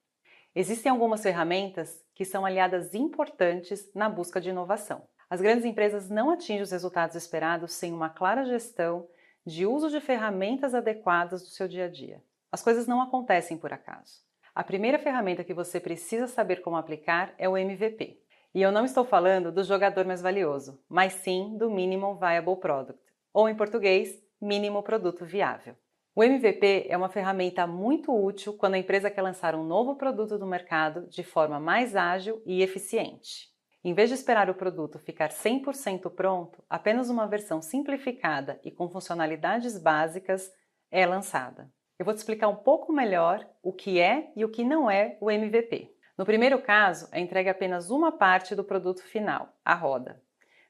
Existem 0.54 0.90
algumas 0.90 1.22
ferramentas 1.22 2.04
que 2.14 2.24
são 2.24 2.44
aliadas 2.44 2.92
importantes 2.92 3.88
na 3.94 4.08
busca 4.08 4.40
de 4.40 4.48
inovação. 4.48 5.06
As 5.30 5.40
grandes 5.40 5.64
empresas 5.64 6.08
não 6.08 6.30
atingem 6.30 6.62
os 6.62 6.72
resultados 6.72 7.14
esperados 7.14 7.72
sem 7.74 7.92
uma 7.92 8.08
clara 8.08 8.44
gestão 8.44 9.08
de 9.44 9.64
uso 9.64 9.88
de 9.88 10.00
ferramentas 10.00 10.74
adequadas 10.74 11.42
do 11.42 11.48
seu 11.48 11.68
dia 11.68 11.84
a 11.84 11.88
dia. 11.88 12.20
As 12.50 12.62
coisas 12.62 12.86
não 12.86 13.00
acontecem 13.00 13.56
por 13.56 13.72
acaso. 13.72 14.24
A 14.54 14.64
primeira 14.64 14.98
ferramenta 14.98 15.44
que 15.44 15.54
você 15.54 15.78
precisa 15.78 16.26
saber 16.26 16.62
como 16.62 16.76
aplicar 16.76 17.34
é 17.38 17.48
o 17.48 17.56
MVP. 17.56 18.18
E 18.56 18.62
eu 18.62 18.72
não 18.72 18.86
estou 18.86 19.04
falando 19.04 19.52
do 19.52 19.62
jogador 19.62 20.06
mais 20.06 20.22
valioso, 20.22 20.82
mas 20.88 21.12
sim 21.12 21.58
do 21.58 21.70
Minimum 21.70 22.16
Viable 22.16 22.56
Product, 22.56 22.98
ou 23.30 23.50
em 23.50 23.54
português, 23.54 24.18
mínimo 24.40 24.82
produto 24.82 25.26
viável. 25.26 25.76
O 26.14 26.24
MVP 26.24 26.86
é 26.88 26.96
uma 26.96 27.10
ferramenta 27.10 27.66
muito 27.66 28.10
útil 28.10 28.54
quando 28.54 28.72
a 28.72 28.78
empresa 28.78 29.10
quer 29.10 29.20
lançar 29.20 29.54
um 29.54 29.62
novo 29.62 29.94
produto 29.96 30.38
no 30.38 30.46
mercado 30.46 31.06
de 31.06 31.22
forma 31.22 31.60
mais 31.60 31.94
ágil 31.94 32.40
e 32.46 32.62
eficiente. 32.62 33.50
Em 33.84 33.92
vez 33.92 34.08
de 34.08 34.14
esperar 34.14 34.48
o 34.48 34.54
produto 34.54 34.98
ficar 34.98 35.28
100% 35.28 36.08
pronto, 36.12 36.64
apenas 36.66 37.10
uma 37.10 37.26
versão 37.26 37.60
simplificada 37.60 38.58
e 38.64 38.70
com 38.70 38.88
funcionalidades 38.88 39.76
básicas 39.78 40.50
é 40.90 41.04
lançada. 41.04 41.70
Eu 41.98 42.06
vou 42.06 42.14
te 42.14 42.18
explicar 42.18 42.48
um 42.48 42.56
pouco 42.56 42.90
melhor 42.90 43.46
o 43.62 43.70
que 43.70 44.00
é 44.00 44.32
e 44.34 44.46
o 44.46 44.48
que 44.48 44.64
não 44.64 44.90
é 44.90 45.18
o 45.20 45.30
MVP. 45.30 45.95
No 46.16 46.24
primeiro 46.24 46.60
caso, 46.60 47.08
é 47.12 47.20
entregue 47.20 47.50
apenas 47.50 47.90
uma 47.90 48.10
parte 48.10 48.54
do 48.54 48.64
produto 48.64 49.02
final, 49.02 49.54
a 49.64 49.74
roda, 49.74 50.22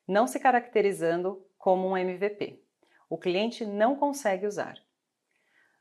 não 0.06 0.26
se 0.26 0.40
caracterizando 0.40 1.44
como 1.56 1.88
um 1.88 1.96
MVP. 1.96 2.60
O 3.08 3.16
cliente 3.16 3.64
não 3.64 3.94
consegue 3.94 4.46
usar. 4.46 4.74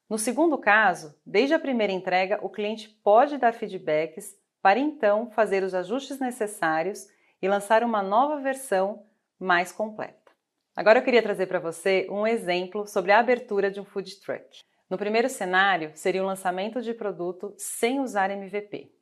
No 0.08 0.20
segundo 0.20 0.56
caso, 0.58 1.20
desde 1.26 1.56
a 1.56 1.60
primeira 1.60 1.92
entrega, 1.92 2.40
o 2.44 2.50
cliente 2.50 2.90
pode 2.90 3.38
dar 3.40 3.54
feedbacks 3.54 4.38
para 4.62 4.80
então 4.80 5.32
fazer 5.32 5.64
os 5.64 5.74
ajustes 5.74 6.20
necessários 6.20 7.08
e 7.42 7.48
lançar 7.48 7.84
uma 7.84 8.04
nova 8.04 8.40
versão 8.40 9.04
mais 9.40 9.72
completa. 9.72 10.32
Agora 10.76 11.00
eu 11.00 11.04
queria 11.04 11.24
trazer 11.24 11.48
para 11.48 11.60
você 11.60 12.08
um 12.10 12.28
exemplo 12.28 12.86
sobre 12.86 13.12
a 13.12 13.20
abertura 13.20 13.72
de 13.72 13.80
um 13.80 13.86
food 13.86 14.20
truck. 14.20 14.60
No 14.88 14.98
primeiro 14.98 15.30
cenário, 15.30 15.92
seria 15.96 16.22
o 16.22 16.26
lançamento 16.26 16.82
de 16.82 16.94
produto 16.94 17.54
sem 17.58 18.00
usar 18.00 18.30
MVP. 18.30 18.95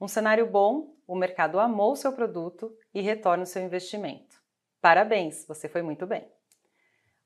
Um 0.00 0.08
cenário 0.08 0.46
bom, 0.46 0.96
o 1.06 1.14
mercado 1.14 1.58
amou 1.58 1.94
seu 1.96 2.12
produto 2.12 2.76
e 2.92 3.00
retorna 3.00 3.44
o 3.44 3.46
seu 3.46 3.62
investimento. 3.62 4.42
Parabéns, 4.80 5.46
você 5.46 5.68
foi 5.68 5.82
muito 5.82 6.06
bem. 6.06 6.30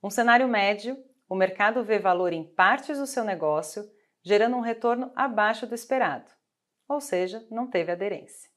Um 0.03 0.11
cenário 0.11 0.47
médio, 0.47 0.97
o 1.29 1.35
mercado 1.35 1.83
vê 1.83 1.99
valor 1.99 2.33
em 2.33 2.45
partes 2.45 2.99
do 2.99 3.07
seu 3.07 3.25
negócio, 3.25 3.85
gerando 4.23 4.57
um 4.57 4.61
retorno 4.61 5.11
abaixo 5.15 5.67
do 5.67 5.75
esperado, 5.75 6.31
ou 6.89 7.01
seja, 7.01 7.47
não 7.51 7.69
teve 7.69 7.91
aderência. 7.91 8.51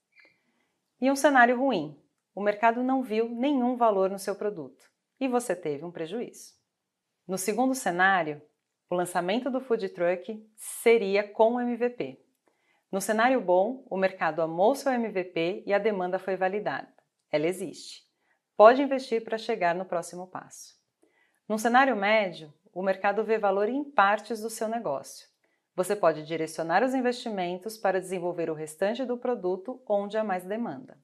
E 1.00 1.10
um 1.10 1.16
cenário 1.16 1.58
ruim, 1.58 2.00
o 2.36 2.42
mercado 2.42 2.84
não 2.84 3.02
viu 3.02 3.28
nenhum 3.30 3.76
valor 3.76 4.10
no 4.10 4.20
seu 4.20 4.36
produto 4.36 4.90
e 5.20 5.28
você 5.28 5.56
teve 5.56 5.84
um 5.86 5.92
prejuízo. 5.92 6.54
No 7.28 7.38
segundo 7.38 7.74
cenário, 7.74 8.42
o 8.90 8.96
lançamento 8.96 9.50
do 9.50 9.62
food 9.62 9.88
truck 9.90 10.48
seria 10.56 11.28
com 11.28 11.56
o 11.56 11.62
MVP. 11.62 12.20
No 12.92 13.00
cenário 13.00 13.40
bom, 13.40 13.86
o 13.90 13.96
mercado 13.96 14.42
amou 14.42 14.76
seu 14.76 14.92
MVP 14.92 15.64
e 15.66 15.74
a 15.74 15.80
demanda 15.80 16.20
foi 16.20 16.36
validada. 16.36 16.92
Ela 17.32 17.48
existe. 17.48 18.04
Pode 18.58 18.82
investir 18.82 19.24
para 19.24 19.38
chegar 19.38 19.74
no 19.74 19.86
próximo 19.86 20.28
passo. 20.28 20.76
No 21.48 21.58
cenário 21.58 21.96
médio, 21.96 22.54
o 22.74 22.84
mercado 22.84 23.24
vê 23.24 23.38
valor 23.38 23.70
em 23.70 23.82
partes 23.84 24.42
do 24.42 24.50
seu 24.50 24.68
negócio. 24.68 25.26
Você 25.74 25.96
pode 25.96 26.26
direcionar 26.26 26.84
os 26.84 26.94
investimentos 26.94 27.78
para 27.78 28.02
desenvolver 28.02 28.50
o 28.50 28.54
restante 28.54 29.06
do 29.06 29.18
produto 29.18 29.82
onde 29.88 30.18
há 30.18 30.24
mais 30.24 30.44
demanda. 30.44 31.00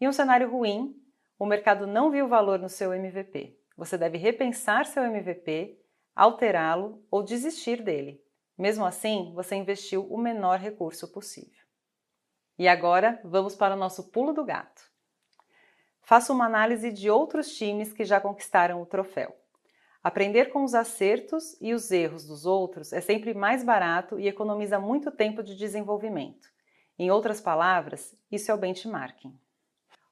Em 0.00 0.08
um 0.08 0.12
cenário 0.12 0.50
ruim, 0.50 0.96
o 1.38 1.44
mercado 1.44 1.86
não 1.86 2.10
viu 2.10 2.26
valor 2.26 2.58
no 2.58 2.68
seu 2.70 2.94
MVP. 2.94 3.58
Você 3.76 3.98
deve 3.98 4.16
repensar 4.16 4.86
seu 4.86 5.02
MVP, 5.02 5.78
alterá-lo 6.16 7.04
ou 7.10 7.22
desistir 7.22 7.82
dele. 7.82 8.23
Mesmo 8.56 8.84
assim, 8.84 9.32
você 9.34 9.56
investiu 9.56 10.06
o 10.06 10.16
menor 10.16 10.58
recurso 10.58 11.10
possível. 11.12 11.64
E 12.58 12.68
agora, 12.68 13.20
vamos 13.24 13.56
para 13.56 13.74
o 13.74 13.78
nosso 13.78 14.10
pulo 14.10 14.32
do 14.32 14.44
gato. 14.44 14.82
Faça 16.02 16.32
uma 16.32 16.46
análise 16.46 16.92
de 16.92 17.10
outros 17.10 17.56
times 17.56 17.92
que 17.92 18.04
já 18.04 18.20
conquistaram 18.20 18.80
o 18.80 18.86
troféu. 18.86 19.34
Aprender 20.02 20.50
com 20.50 20.62
os 20.62 20.74
acertos 20.74 21.56
e 21.60 21.72
os 21.72 21.90
erros 21.90 22.26
dos 22.26 22.44
outros 22.44 22.92
é 22.92 23.00
sempre 23.00 23.32
mais 23.32 23.64
barato 23.64 24.20
e 24.20 24.28
economiza 24.28 24.78
muito 24.78 25.10
tempo 25.10 25.42
de 25.42 25.56
desenvolvimento. 25.56 26.46
Em 26.98 27.10
outras 27.10 27.40
palavras, 27.40 28.14
isso 28.30 28.50
é 28.50 28.54
o 28.54 28.58
benchmarking. 28.58 29.36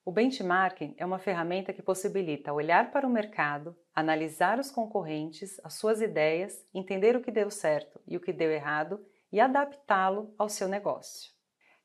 O 0.04 0.10
benchmarking 0.10 0.94
é 0.96 1.04
uma 1.04 1.18
ferramenta 1.18 1.72
que 1.72 1.82
possibilita 1.82 2.52
olhar 2.52 2.90
para 2.90 3.06
o 3.06 3.10
mercado, 3.10 3.76
analisar 3.94 4.58
os 4.58 4.70
concorrentes, 4.70 5.60
as 5.62 5.74
suas 5.74 6.00
ideias, 6.00 6.66
entender 6.74 7.14
o 7.16 7.20
que 7.20 7.30
deu 7.30 7.50
certo 7.50 8.00
e 8.06 8.16
o 8.16 8.20
que 8.20 8.32
deu 8.32 8.50
errado 8.50 9.04
e 9.30 9.40
adaptá-lo 9.40 10.34
ao 10.38 10.48
seu 10.48 10.68
negócio. 10.68 11.32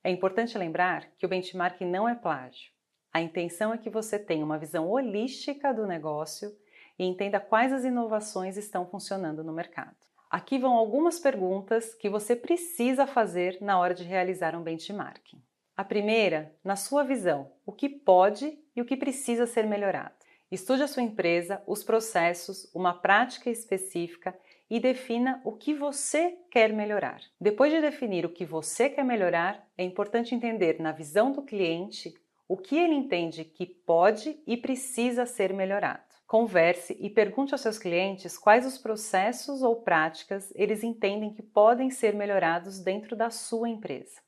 É 0.03 0.09
importante 0.09 0.57
lembrar 0.57 1.09
que 1.17 1.25
o 1.25 1.29
benchmarking 1.29 1.85
não 1.85 2.07
é 2.07 2.15
plágio. 2.15 2.71
A 3.13 3.21
intenção 3.21 3.73
é 3.73 3.77
que 3.77 3.89
você 3.89 4.19
tenha 4.19 4.45
uma 4.45 4.57
visão 4.57 4.89
holística 4.89 5.73
do 5.73 5.87
negócio 5.87 6.55
e 6.99 7.03
entenda 7.03 7.39
quais 7.39 7.73
as 7.73 7.83
inovações 7.83 8.57
estão 8.57 8.85
funcionando 8.85 9.43
no 9.43 9.53
mercado. 9.53 9.95
Aqui 10.29 10.59
vão 10.59 10.73
algumas 10.73 11.19
perguntas 11.19 11.93
que 11.93 12.09
você 12.09 12.35
precisa 12.35 13.07
fazer 13.07 13.57
na 13.61 13.79
hora 13.79 13.93
de 13.93 14.03
realizar 14.03 14.55
um 14.55 14.63
benchmarking. 14.63 15.41
A 15.75 15.83
primeira, 15.83 16.53
na 16.63 16.75
sua 16.75 17.03
visão, 17.03 17.51
o 17.65 17.71
que 17.71 17.87
pode 17.87 18.59
e 18.75 18.81
o 18.81 18.85
que 18.85 18.97
precisa 18.97 19.45
ser 19.45 19.65
melhorado. 19.65 20.15
Estude 20.49 20.81
a 20.81 20.87
sua 20.87 21.03
empresa, 21.03 21.61
os 21.67 21.83
processos, 21.83 22.71
uma 22.73 22.93
prática 22.93 23.49
específica 23.49 24.33
e 24.69 24.79
defina 24.79 25.41
o 25.43 25.51
que 25.51 25.73
você 25.73 26.37
quer 26.49 26.71
melhorar. 26.71 27.19
Depois 27.39 27.71
de 27.71 27.81
definir 27.81 28.25
o 28.25 28.31
que 28.31 28.45
você 28.45 28.89
quer 28.89 29.03
melhorar, 29.03 29.67
é 29.77 29.83
importante 29.83 30.33
entender 30.33 30.79
na 30.79 30.93
visão 30.93 31.33
do 31.33 31.41
cliente 31.41 32.13
o 32.47 32.55
que 32.55 32.77
ele 32.77 32.93
entende 32.93 33.43
que 33.43 33.65
pode 33.65 34.41
e 34.47 34.55
precisa 34.55 35.25
ser 35.25 35.53
melhorado. 35.53 36.07
Converse 36.25 36.95
e 36.99 37.09
pergunte 37.09 37.53
aos 37.53 37.61
seus 37.61 37.77
clientes 37.77 38.37
quais 38.37 38.65
os 38.65 38.77
processos 38.77 39.61
ou 39.61 39.81
práticas 39.81 40.51
eles 40.55 40.81
entendem 40.81 41.33
que 41.33 41.43
podem 41.43 41.89
ser 41.89 42.13
melhorados 42.13 42.79
dentro 42.79 43.17
da 43.17 43.29
sua 43.29 43.67
empresa. 43.67 44.21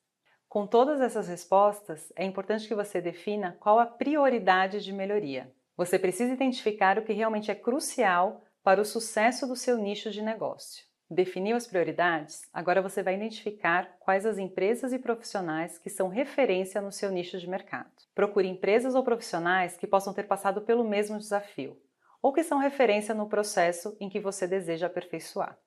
Com 0.50 0.68
todas 0.68 1.00
essas 1.00 1.30
respostas, 1.30 2.12
é 2.16 2.26
importante 2.26 2.68
que 2.68 2.76
você 2.76 3.00
defina 3.00 3.56
qual 3.60 3.80
a 3.80 3.86
prioridade 3.86 4.84
de 4.84 4.92
melhoria. 4.92 5.50
Você 5.80 5.98
precisa 5.98 6.34
identificar 6.34 7.00
o 7.00 7.04
que 7.04 7.14
realmente 7.14 7.50
é 7.50 7.56
crucial 7.56 8.44
para 8.62 8.82
o 8.82 8.86
sucesso 8.86 9.48
do 9.48 9.56
seu 9.56 9.78
nicho 9.78 10.12
de 10.12 10.22
negócio. 10.22 10.84
Definiu 11.10 11.56
as 11.56 11.66
prioridades? 11.66 12.42
Agora 12.52 12.82
você 12.82 13.02
vai 13.02 13.16
identificar 13.16 13.96
quais 13.98 14.26
as 14.26 14.38
empresas 14.38 14.92
e 14.92 15.00
profissionais 15.00 15.78
que 15.78 15.90
são 15.90 16.10
referência 16.10 16.82
no 16.82 16.92
seu 16.92 17.10
nicho 17.10 17.40
de 17.40 17.50
mercado. 17.50 17.90
Procure 18.14 18.46
empresas 18.46 18.94
ou 18.94 19.06
profissionais 19.06 19.78
que 19.78 19.88
possam 19.88 20.14
ter 20.14 20.24
passado 20.24 20.60
pelo 20.64 20.84
mesmo 20.84 21.18
desafio 21.18 21.82
ou 22.22 22.34
que 22.34 22.44
são 22.44 22.58
referência 22.58 23.16
no 23.16 23.30
processo 23.30 23.96
em 24.02 24.10
que 24.10 24.20
você 24.20 24.46
deseja 24.46 24.88
aperfeiçoar. 24.88 25.58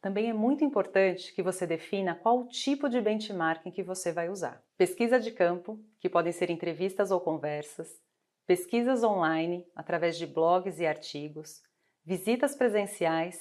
Também 0.00 0.30
é 0.30 0.32
muito 0.32 0.62
importante 0.62 1.34
que 1.34 1.42
você 1.42 1.66
defina 1.66 2.14
qual 2.14 2.46
tipo 2.46 2.88
de 2.88 3.00
benchmarking 3.00 3.72
que 3.72 3.82
você 3.82 4.12
vai 4.12 4.28
usar. 4.28 4.62
Pesquisa 4.78 5.18
de 5.18 5.32
campo, 5.32 5.80
que 5.98 6.08
podem 6.08 6.32
ser 6.32 6.50
entrevistas 6.50 7.10
ou 7.10 7.18
conversas, 7.18 8.05
pesquisas 8.46 9.02
online 9.02 9.66
através 9.74 10.16
de 10.16 10.26
blogs 10.26 10.78
e 10.78 10.86
artigos, 10.86 11.62
visitas 12.04 12.54
presenciais, 12.54 13.38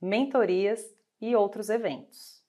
mentorias 0.00 0.84
e 1.20 1.36
outros 1.36 1.70
eventos. 1.70 2.42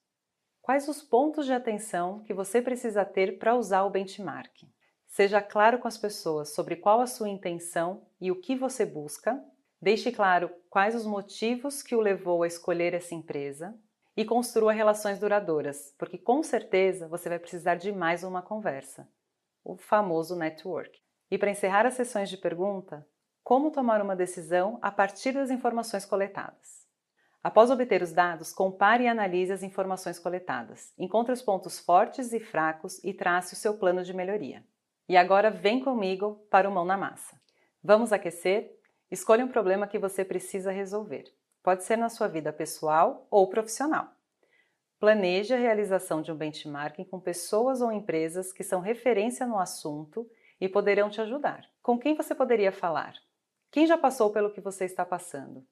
Quais 0.60 0.88
os 0.88 1.02
pontos 1.02 1.46
de 1.46 1.52
atenção 1.52 2.22
que 2.24 2.34
você 2.34 2.60
precisa 2.60 3.04
ter 3.04 3.38
para 3.38 3.56
usar 3.56 3.84
o 3.84 3.90
benchmarking? 3.90 4.72
Seja 5.06 5.40
claro 5.40 5.78
com 5.78 5.88
as 5.88 5.98
pessoas 5.98 6.54
sobre 6.54 6.76
qual 6.76 7.00
a 7.00 7.06
sua 7.06 7.28
intenção 7.28 8.06
e 8.20 8.30
o 8.30 8.40
que 8.40 8.54
você 8.54 8.84
busca 8.84 9.42
Deixe 9.82 10.12
claro 10.12 10.50
quais 10.68 10.94
os 10.94 11.06
motivos 11.06 11.82
que 11.82 11.94
o 11.94 12.00
levou 12.00 12.42
a 12.42 12.46
escolher 12.46 12.92
essa 12.92 13.14
empresa 13.14 13.74
e 14.14 14.26
construa 14.26 14.72
relações 14.72 15.18
duradouras, 15.18 15.94
porque 15.98 16.18
com 16.18 16.42
certeza 16.42 17.08
você 17.08 17.30
vai 17.30 17.38
precisar 17.38 17.76
de 17.76 17.90
mais 17.90 18.22
uma 18.22 18.42
conversa, 18.42 19.08
o 19.64 19.78
famoso 19.78 20.36
network. 20.36 21.00
E 21.30 21.38
para 21.38 21.50
encerrar 21.50 21.86
as 21.86 21.94
sessões 21.94 22.28
de 22.28 22.36
pergunta, 22.36 23.06
como 23.42 23.70
tomar 23.70 24.02
uma 24.02 24.16
decisão 24.16 24.78
a 24.82 24.90
partir 24.90 25.32
das 25.32 25.50
informações 25.50 26.04
coletadas? 26.04 26.86
Após 27.42 27.70
obter 27.70 28.02
os 28.02 28.12
dados, 28.12 28.52
compare 28.52 29.04
e 29.04 29.08
analise 29.08 29.52
as 29.52 29.62
informações 29.62 30.18
coletadas. 30.18 30.92
Encontre 30.98 31.32
os 31.32 31.40
pontos 31.40 31.78
fortes 31.78 32.32
e 32.32 32.40
fracos 32.40 33.02
e 33.02 33.14
trace 33.14 33.54
o 33.54 33.56
seu 33.56 33.74
plano 33.78 34.02
de 34.02 34.12
melhoria. 34.12 34.62
E 35.08 35.16
agora 35.16 35.50
vem 35.50 35.82
comigo 35.82 36.46
para 36.50 36.68
o 36.68 36.72
mão 36.72 36.84
na 36.84 36.96
massa. 36.96 37.40
Vamos 37.82 38.12
aquecer 38.12 38.78
Escolha 39.10 39.44
um 39.44 39.48
problema 39.48 39.88
que 39.88 39.98
você 39.98 40.24
precisa 40.24 40.70
resolver. 40.70 41.24
Pode 41.64 41.82
ser 41.82 41.96
na 41.96 42.08
sua 42.08 42.28
vida 42.28 42.52
pessoal 42.52 43.26
ou 43.28 43.48
profissional. 43.48 44.08
Planeje 45.00 45.52
a 45.52 45.58
realização 45.58 46.22
de 46.22 46.30
um 46.30 46.36
benchmarking 46.36 47.02
com 47.02 47.18
pessoas 47.18 47.80
ou 47.80 47.90
empresas 47.90 48.52
que 48.52 48.62
são 48.62 48.80
referência 48.80 49.44
no 49.46 49.58
assunto 49.58 50.30
e 50.60 50.68
poderão 50.68 51.08
te 51.08 51.20
ajudar. 51.20 51.64
Com 51.82 51.98
quem 51.98 52.14
você 52.14 52.34
poderia 52.34 52.70
falar? 52.70 53.14
Quem 53.70 53.86
já 53.86 53.96
passou 53.96 54.30
pelo 54.30 54.52
que 54.52 54.60
você 54.60 54.84
está 54.84 55.04
passando? 55.04 55.66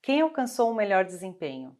Quem 0.00 0.20
alcançou 0.22 0.68
o 0.68 0.72
um 0.72 0.76
melhor 0.76 1.04
desempenho? 1.04 1.76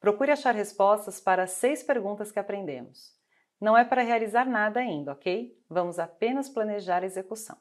Procure 0.00 0.32
achar 0.32 0.54
respostas 0.54 1.20
para 1.20 1.44
as 1.44 1.52
seis 1.52 1.82
perguntas 1.82 2.32
que 2.32 2.38
aprendemos. 2.38 3.14
Não 3.60 3.78
é 3.78 3.84
para 3.84 4.02
realizar 4.02 4.44
nada 4.44 4.80
ainda, 4.80 5.12
ok? 5.12 5.56
Vamos 5.68 5.98
apenas 5.98 6.48
planejar 6.48 7.02
a 7.02 7.06
execução. 7.06 7.56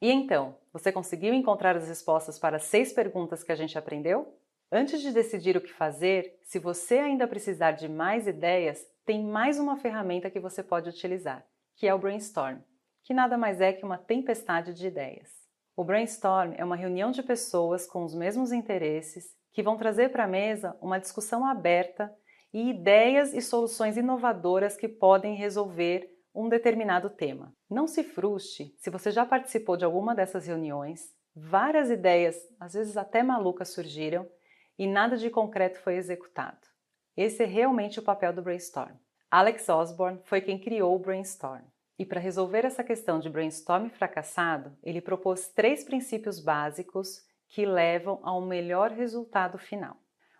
E 0.00 0.10
então, 0.10 0.56
você 0.72 0.90
conseguiu 0.90 1.34
encontrar 1.34 1.76
as 1.76 1.86
respostas 1.86 2.38
para 2.38 2.56
as 2.56 2.64
seis 2.64 2.92
perguntas 2.92 3.42
que 3.42 3.52
a 3.52 3.56
gente 3.56 3.76
aprendeu? 3.76 4.34
Antes 4.72 5.02
de 5.02 5.10
decidir 5.10 5.56
o 5.56 5.60
que 5.60 5.72
fazer, 5.72 6.38
se 6.44 6.60
você 6.60 6.98
ainda 6.98 7.26
precisar 7.26 7.72
de 7.72 7.88
mais 7.88 8.28
ideias, 8.28 8.86
tem 9.04 9.24
mais 9.24 9.58
uma 9.58 9.76
ferramenta 9.76 10.30
que 10.30 10.38
você 10.38 10.62
pode 10.62 10.88
utilizar, 10.88 11.44
que 11.74 11.88
é 11.88 11.94
o 11.94 11.98
Brainstorm, 11.98 12.58
que 13.02 13.12
nada 13.12 13.36
mais 13.36 13.60
é 13.60 13.72
que 13.72 13.84
uma 13.84 13.98
tempestade 13.98 14.72
de 14.72 14.86
ideias. 14.86 15.28
O 15.76 15.82
Brainstorm 15.82 16.52
é 16.56 16.64
uma 16.64 16.76
reunião 16.76 17.10
de 17.10 17.20
pessoas 17.20 17.84
com 17.84 18.04
os 18.04 18.14
mesmos 18.14 18.52
interesses 18.52 19.34
que 19.50 19.60
vão 19.60 19.76
trazer 19.76 20.10
para 20.12 20.22
a 20.22 20.28
mesa 20.28 20.76
uma 20.80 21.00
discussão 21.00 21.44
aberta 21.44 22.14
e 22.52 22.70
ideias 22.70 23.34
e 23.34 23.42
soluções 23.42 23.96
inovadoras 23.96 24.76
que 24.76 24.86
podem 24.86 25.34
resolver 25.34 26.08
um 26.32 26.48
determinado 26.48 27.10
tema. 27.10 27.52
Não 27.68 27.88
se 27.88 28.04
frustre 28.04 28.72
se 28.78 28.88
você 28.88 29.10
já 29.10 29.26
participou 29.26 29.76
de 29.76 29.84
alguma 29.84 30.14
dessas 30.14 30.46
reuniões, 30.46 31.12
várias 31.34 31.90
ideias, 31.90 32.36
às 32.60 32.74
vezes 32.74 32.96
até 32.96 33.20
malucas, 33.20 33.70
surgiram 33.70 34.28
e 34.80 34.86
nada 34.86 35.18
de 35.18 35.28
concreto 35.28 35.78
foi 35.80 35.96
executado. 35.96 36.66
Esse 37.14 37.42
é 37.42 37.46
realmente 37.46 37.98
o 37.98 38.02
papel 38.02 38.32
do 38.32 38.40
brainstorm. 38.40 38.94
Alex 39.30 39.68
Osborne 39.68 40.18
foi 40.24 40.40
quem 40.40 40.58
criou 40.58 40.96
o 40.96 40.98
brainstorm. 40.98 41.62
E 41.98 42.06
para 42.06 42.18
resolver 42.18 42.64
essa 42.64 42.82
questão 42.82 43.20
de 43.20 43.28
brainstorm 43.28 43.90
fracassado, 43.90 44.74
ele 44.82 45.02
propôs 45.02 45.48
três 45.48 45.84
princípios 45.84 46.40
básicos 46.40 47.22
que 47.46 47.66
levam 47.66 48.20
a 48.22 48.34
um 48.34 48.46
melhor 48.46 48.90
resultado 48.90 49.58
final. 49.58 49.98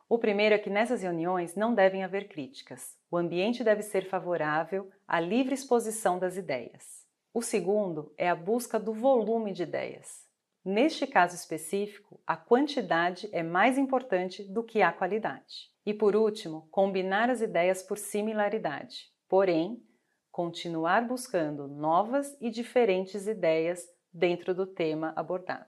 O 0.09 0.18
primeiro 0.18 0.55
é 0.55 0.59
que 0.59 0.70
nessas 0.70 1.03
reuniões 1.03 1.55
não 1.55 1.74
devem 1.74 2.03
haver 2.03 2.26
críticas. 2.26 2.96
O 3.11 3.18
ambiente 3.18 3.62
deve 3.62 3.83
ser 3.83 4.09
favorável 4.09 4.90
à 5.07 5.20
livre 5.20 5.53
exposição 5.53 6.18
das 6.18 6.38
ideias. 6.38 7.05
O 7.35 7.42
segundo 7.42 8.11
é 8.16 8.31
a 8.31 8.35
busca 8.35 8.81
do 8.81 8.94
volume 8.94 9.53
de 9.53 9.64
ideias. 9.64 10.30
Neste 10.64 11.07
caso 11.07 11.35
específico, 11.35 12.20
a 12.27 12.37
quantidade 12.37 13.29
é 13.33 13.42
mais 13.42 13.79
importante 13.79 14.44
do 14.44 14.62
que 14.62 14.83
a 14.83 14.92
qualidade. 14.92 15.70
E 15.87 15.94
por 15.94 16.14
último, 16.14 16.68
combinar 16.70 17.31
as 17.31 17.40
ideias 17.40 17.83
por 17.83 17.96
similaridade, 17.96 19.11
porém, 19.29 19.83
continuar 20.31 21.07
buscando 21.07 21.66
novas 21.66 22.37
e 22.40 22.51
diferentes 22.51 23.27
ideias 23.27 23.88
dentro 24.12 24.55
do 24.55 24.66
tema 24.66 25.12
abordado. 25.16 25.66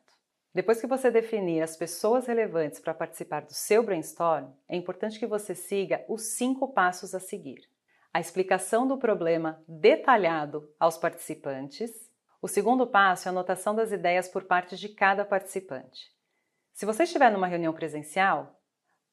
Depois 0.55 0.81
que 0.81 0.87
você 0.87 1.11
definir 1.11 1.63
as 1.63 1.77
pessoas 1.77 2.27
relevantes 2.27 2.79
para 2.79 2.93
participar 2.93 3.41
do 3.41 3.55
seu 3.55 3.83
brainstorm, 3.83 4.51
é 4.69 4.77
importante 4.77 5.19
que 5.19 5.27
você 5.27 5.55
siga 5.55 6.05
os 6.07 6.37
cinco 6.37 6.69
passos 6.69 7.15
a 7.15 7.21
seguir. 7.21 7.63
A 8.13 8.21
explicação 8.21 8.87
do 8.87 8.99
problema 8.99 9.65
detalhado 9.67 10.71
aos 10.79 10.99
participantes. 10.99 12.12
O 12.45 12.49
segundo 12.49 12.85
passo 12.89 13.29
é 13.29 13.31
a 13.31 13.33
anotação 13.33 13.73
das 13.73 13.93
ideias 13.93 14.27
por 14.27 14.43
parte 14.43 14.77
de 14.77 14.89
cada 14.89 15.25
participante. 15.25 16.11
Se 16.73 16.85
você 16.85 17.05
estiver 17.05 17.31
numa 17.31 17.47
reunião 17.47 17.73
presencial, 17.73 18.61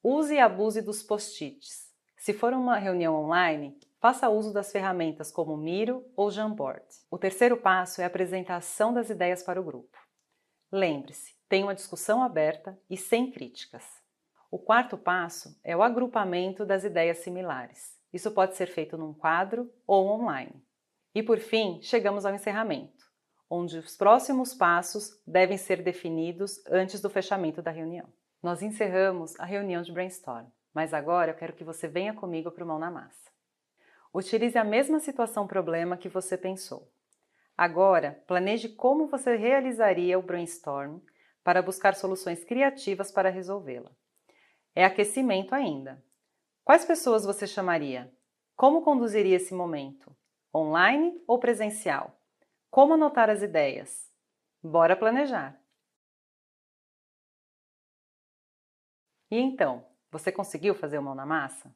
use 0.02 0.34
e 0.34 0.40
abuse 0.40 0.82
dos 0.82 1.00
post-its. 1.00 1.94
Se 2.16 2.32
for 2.32 2.52
uma 2.52 2.76
reunião 2.76 3.14
online, 3.14 3.78
faça 4.00 4.28
uso 4.28 4.52
das 4.52 4.72
ferramentas 4.72 5.30
como 5.30 5.56
Miro 5.56 6.04
ou 6.16 6.28
Jamboard. 6.28 6.84
O 7.08 7.16
terceiro 7.16 7.56
passo 7.56 8.00
é 8.00 8.04
a 8.04 8.08
apresentação 8.08 8.92
das 8.92 9.10
ideias 9.10 9.44
para 9.44 9.60
o 9.60 9.64
grupo. 9.64 9.96
Lembre-se, 10.72 11.36
tenha 11.48 11.66
uma 11.66 11.74
discussão 11.74 12.24
aberta 12.24 12.76
e 12.90 12.96
sem 12.96 13.30
críticas. 13.30 13.84
O 14.50 14.58
quarto 14.58 14.98
passo 14.98 15.56
é 15.62 15.76
o 15.76 15.84
agrupamento 15.84 16.66
das 16.66 16.82
ideias 16.82 17.18
similares. 17.18 17.96
Isso 18.12 18.32
pode 18.32 18.56
ser 18.56 18.66
feito 18.66 18.98
num 18.98 19.14
quadro 19.14 19.72
ou 19.86 20.08
online. 20.08 20.60
E 21.14 21.22
por 21.22 21.38
fim, 21.38 21.80
chegamos 21.80 22.26
ao 22.26 22.34
encerramento, 22.34 23.09
onde 23.50 23.78
os 23.78 23.96
próximos 23.96 24.54
passos 24.54 25.20
devem 25.26 25.58
ser 25.58 25.82
definidos 25.82 26.64
antes 26.68 27.00
do 27.00 27.10
fechamento 27.10 27.60
da 27.60 27.72
reunião. 27.72 28.06
Nós 28.40 28.62
encerramos 28.62 29.38
a 29.40 29.44
reunião 29.44 29.82
de 29.82 29.90
brainstorm, 29.90 30.46
mas 30.72 30.94
agora 30.94 31.32
eu 31.32 31.34
quero 31.34 31.52
que 31.52 31.64
você 31.64 31.88
venha 31.88 32.14
comigo 32.14 32.52
para 32.52 32.62
o 32.62 32.66
Mão 32.66 32.78
na 32.78 32.90
Massa. 32.90 33.28
Utilize 34.14 34.56
a 34.56 34.64
mesma 34.64 35.00
situação-problema 35.00 35.96
que 35.96 36.08
você 36.08 36.38
pensou. 36.38 36.88
Agora, 37.58 38.22
planeje 38.26 38.68
como 38.68 39.08
você 39.08 39.34
realizaria 39.34 40.18
o 40.18 40.22
brainstorm 40.22 40.98
para 41.42 41.60
buscar 41.60 41.94
soluções 41.94 42.44
criativas 42.44 43.10
para 43.10 43.30
resolvê-la. 43.30 43.90
É 44.74 44.84
aquecimento 44.84 45.54
ainda. 45.54 46.02
Quais 46.64 46.84
pessoas 46.84 47.24
você 47.24 47.46
chamaria? 47.46 48.12
Como 48.56 48.82
conduziria 48.82 49.36
esse 49.36 49.52
momento? 49.52 50.16
Online 50.54 51.20
ou 51.26 51.38
presencial? 51.38 52.19
Como 52.70 52.94
anotar 52.94 53.28
as 53.28 53.42
ideias? 53.42 54.08
Bora 54.62 54.94
planejar! 54.96 55.60
E 59.28 59.38
então, 59.38 59.84
você 60.08 60.30
conseguiu 60.30 60.72
fazer 60.72 60.96
o 60.98 61.02
mão 61.02 61.14
na 61.14 61.26
massa? 61.26 61.74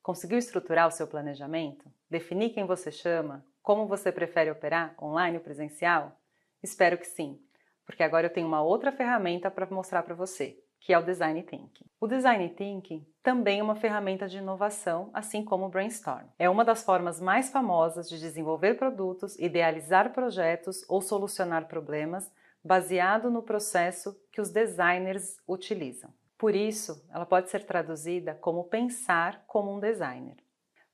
Conseguiu 0.00 0.38
estruturar 0.38 0.86
o 0.86 0.92
seu 0.92 1.08
planejamento? 1.08 1.92
Definir 2.08 2.50
quem 2.50 2.64
você 2.64 2.92
chama? 2.92 3.44
Como 3.60 3.88
você 3.88 4.12
prefere 4.12 4.48
operar, 4.48 4.94
online 5.02 5.38
ou 5.38 5.42
presencial? 5.42 6.16
Espero 6.62 6.96
que 6.96 7.06
sim, 7.06 7.40
porque 7.84 8.04
agora 8.04 8.26
eu 8.26 8.32
tenho 8.32 8.46
uma 8.46 8.62
outra 8.62 8.92
ferramenta 8.92 9.50
para 9.50 9.66
mostrar 9.66 10.04
para 10.04 10.14
você, 10.14 10.62
que 10.80 10.92
é 10.92 10.98
o 10.98 11.02
Design 11.02 11.42
Thinking. 11.42 11.86
O 12.00 12.06
Design 12.06 12.48
Thinking 12.50 13.06
também 13.22 13.60
é 13.60 13.62
uma 13.62 13.74
ferramenta 13.74 14.28
de 14.28 14.38
inovação, 14.38 15.10
assim 15.12 15.44
como 15.44 15.66
o 15.66 15.68
Brainstorm. 15.68 16.26
É 16.38 16.48
uma 16.48 16.64
das 16.64 16.84
formas 16.84 17.20
mais 17.20 17.50
famosas 17.50 18.08
de 18.08 18.20
desenvolver 18.20 18.74
produtos, 18.74 19.38
idealizar 19.38 20.12
projetos 20.12 20.84
ou 20.88 21.00
solucionar 21.00 21.66
problemas 21.66 22.30
baseado 22.62 23.30
no 23.30 23.42
processo 23.42 24.16
que 24.32 24.40
os 24.40 24.50
designers 24.50 25.38
utilizam. 25.48 26.12
Por 26.36 26.54
isso, 26.54 27.02
ela 27.10 27.24
pode 27.24 27.48
ser 27.48 27.64
traduzida 27.64 28.34
como 28.34 28.64
pensar 28.64 29.44
como 29.46 29.74
um 29.74 29.80
designer. 29.80 30.36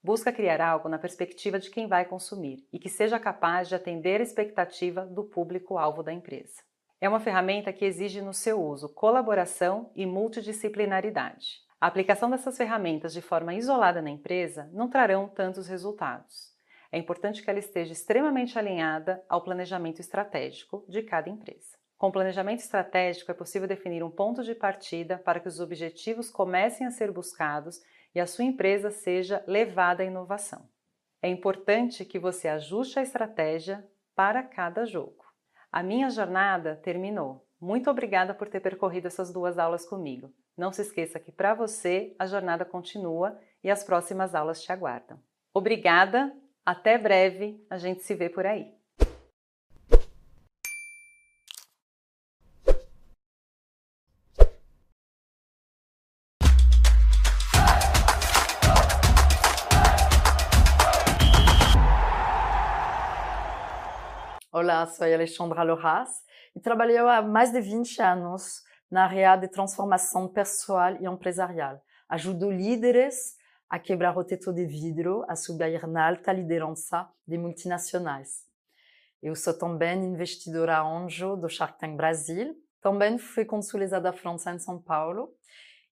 Busca 0.03 0.33
criar 0.33 0.61
algo 0.61 0.89
na 0.89 0.99
perspectiva 0.99 1.59
de 1.59 1.71
quem 1.71 1.87
vai 1.87 2.05
consumir 2.05 2.67
e 2.73 2.79
que 2.79 2.89
seja 2.89 3.19
capaz 3.19 3.69
de 3.69 3.75
atender 3.75 4.21
a 4.21 4.25
expectativa 4.25 5.07
do 5.07 5.25
público-alvo 5.25 6.03
da 6.03 6.13
empresa. 6.13 6.63
É 7.03 7.09
uma 7.09 7.19
ferramenta 7.19 7.73
que 7.73 7.85
exige 7.85 8.23
no 8.23 8.33
seu 8.33 8.63
uso 8.63 8.89
colaboração 8.89 9.91
e 9.93 10.07
multidisciplinaridade. 10.07 11.59
A 11.81 11.89
aplicação 11.89 12.31
dessas 12.31 12.57
ferramentas 12.57 13.13
de 13.13 13.21
forma 13.21 13.55
isolada 13.55 14.01
na 14.01 14.09
empresa 14.09 14.71
não 14.73 14.89
trarão 14.89 15.29
tantos 15.29 15.67
resultados. 15.67 16.53
É 16.93 16.99
importante 16.99 17.43
que 17.43 17.51
ela 17.51 17.59
esteja 17.59 17.93
extremamente 17.93 18.57
alinhada 18.57 19.21
ao 19.29 19.43
planejamento 19.43 19.99
estratégico 19.99 20.85
de 20.89 21.03
cada 21.03 21.29
empresa. 21.29 21.77
Com 21.99 22.07
o 22.07 22.13
planejamento 22.13 22.61
estratégico 22.61 23.33
é 23.33 23.35
possível 23.35 23.67
definir 23.67 24.05
um 24.05 24.11
ponto 24.11 24.45
de 24.45 24.55
partida 24.55 25.19
para 25.19 25.41
que 25.41 25.49
os 25.49 25.59
objetivos 25.59 26.31
comecem 26.31 26.87
a 26.87 26.93
ser 26.93 27.11
buscados 27.11 27.81
e 28.15 28.21
a 28.21 28.29
sua 28.29 28.45
empresa 28.45 28.93
seja 28.93 29.43
levada 29.49 30.05
à 30.05 30.07
inovação. 30.07 30.69
É 31.21 31.29
importante 31.29 32.05
que 32.05 32.21
você 32.21 32.47
ajuste 32.47 33.01
a 33.01 33.03
estratégia 33.03 33.85
para 34.15 34.45
cada 34.45 34.87
jogo. 34.87 35.22
A 35.73 35.83
minha 35.83 36.11
jornada 36.11 36.77
terminou. 36.77 37.49
Muito 37.59 37.91
obrigada 37.91 38.35
por 38.35 38.47
ter 38.47 38.61
percorrido 38.61 39.07
essas 39.07 39.33
duas 39.33 39.59
aulas 39.59 39.87
comigo. 39.87 40.31
Não 40.55 40.71
se 40.71 40.83
esqueça 40.83 41.19
que 41.19 41.33
para 41.33 41.55
você 41.55 42.15
a 42.19 42.27
jornada 42.27 42.63
continua 42.63 43.41
e 43.65 43.71
as 43.71 43.83
próximas 43.83 44.35
aulas 44.35 44.63
te 44.63 44.71
aguardam. 44.71 45.19
Obrigada, 45.55 46.31
até 46.63 46.99
breve, 46.99 47.65
a 47.71 47.79
gente 47.79 48.03
se 48.03 48.15
vê 48.15 48.29
por 48.29 48.45
aí. 48.45 48.71
Olá, 64.83 64.91
sou 64.91 65.07
Alexandra 65.07 65.63
Loras 65.63 66.11
e 66.57 66.61
trabalhei 66.61 66.99
há 66.99 67.23
mais 67.23 67.53
de 67.53 67.61
20 67.61 68.03
anos 68.03 68.65
na 68.91 69.05
área 69.05 69.37
de 69.37 69.47
transformação 69.47 70.27
pessoal 70.27 70.97
e 71.01 71.07
empresarial. 71.07 71.81
Ajudo 72.09 72.51
líderes 72.51 73.37
a 73.71 73.79
quebrar 73.79 74.19
o 74.19 74.25
teto 74.25 74.53
de 74.53 74.67
vidro, 74.67 75.25
a 75.29 75.37
subir 75.37 75.87
na 75.87 76.09
alta 76.09 76.33
liderança 76.33 77.09
de 77.25 77.39
multinacionais. 77.39 78.45
Eu 79.23 79.37
sou 79.37 79.57
também 79.57 80.05
investidora 80.05 80.83
anjo 80.83 81.37
do 81.37 81.49
Shark 81.49 81.79
Tank 81.79 81.97
Brasil. 81.97 82.53
Também 82.81 83.19
fui 83.19 83.45
consulizada 83.45 84.11
da 84.11 84.13
França 84.13 84.51
em 84.51 84.59
São 84.59 84.83
Paulo 84.83 85.33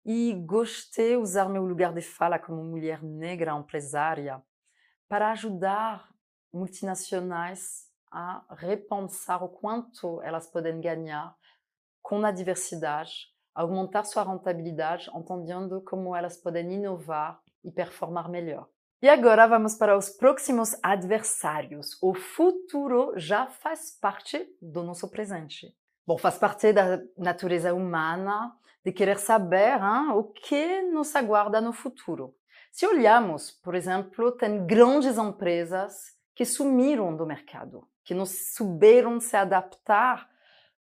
e 0.05 0.33
gostei 0.45 1.09
de 1.09 1.17
usar 1.17 1.49
meu 1.49 1.65
lugar 1.65 1.93
de 1.93 2.01
fala 2.01 2.39
como 2.39 2.63
mulher 2.63 3.03
negra 3.03 3.51
empresária 3.51 4.41
para 5.09 5.31
ajudar 5.31 6.07
multinacionais 6.53 7.86
a 8.17 8.43
repensar 8.55 9.43
o 9.43 9.49
quanto 9.49 10.19
elas 10.23 10.47
podem 10.47 10.81
ganhar 10.81 11.35
com 12.01 12.25
a 12.25 12.31
diversidade, 12.31 13.27
aumentar 13.53 14.05
sua 14.05 14.23
rentabilidade, 14.23 15.07
entendendo 15.13 15.81
como 15.81 16.15
elas 16.15 16.35
podem 16.35 16.73
inovar 16.73 17.39
e 17.63 17.71
performar 17.71 18.27
melhor. 18.27 18.67
E 19.03 19.07
agora 19.07 19.45
vamos 19.45 19.75
para 19.75 19.95
os 19.95 20.09
próximos 20.09 20.75
adversários. 20.81 21.95
O 22.01 22.15
futuro 22.15 23.13
já 23.17 23.45
faz 23.45 23.91
parte 23.91 24.49
do 24.59 24.81
nosso 24.81 25.07
presente. 25.11 25.67
Bom, 26.03 26.17
faz 26.17 26.39
parte 26.39 26.73
da 26.73 26.99
natureza 27.15 27.71
humana 27.71 28.51
de 28.83 28.91
querer 28.91 29.19
saber 29.19 29.79
hein, 29.79 30.09
o 30.15 30.23
que 30.23 30.81
nos 30.81 31.15
aguarda 31.15 31.61
no 31.61 31.71
futuro. 31.71 32.33
Se 32.71 32.87
olhamos, 32.87 33.51
por 33.51 33.75
exemplo, 33.75 34.31
tem 34.31 34.65
grandes 34.65 35.19
empresas 35.19 36.17
que 36.33 36.45
sumiram 36.45 37.15
do 37.15 37.27
mercado 37.27 37.87
que 38.07 38.15
não 38.15 38.25
souberam 38.25 39.19
se 39.19 39.35
adaptar 39.35 40.29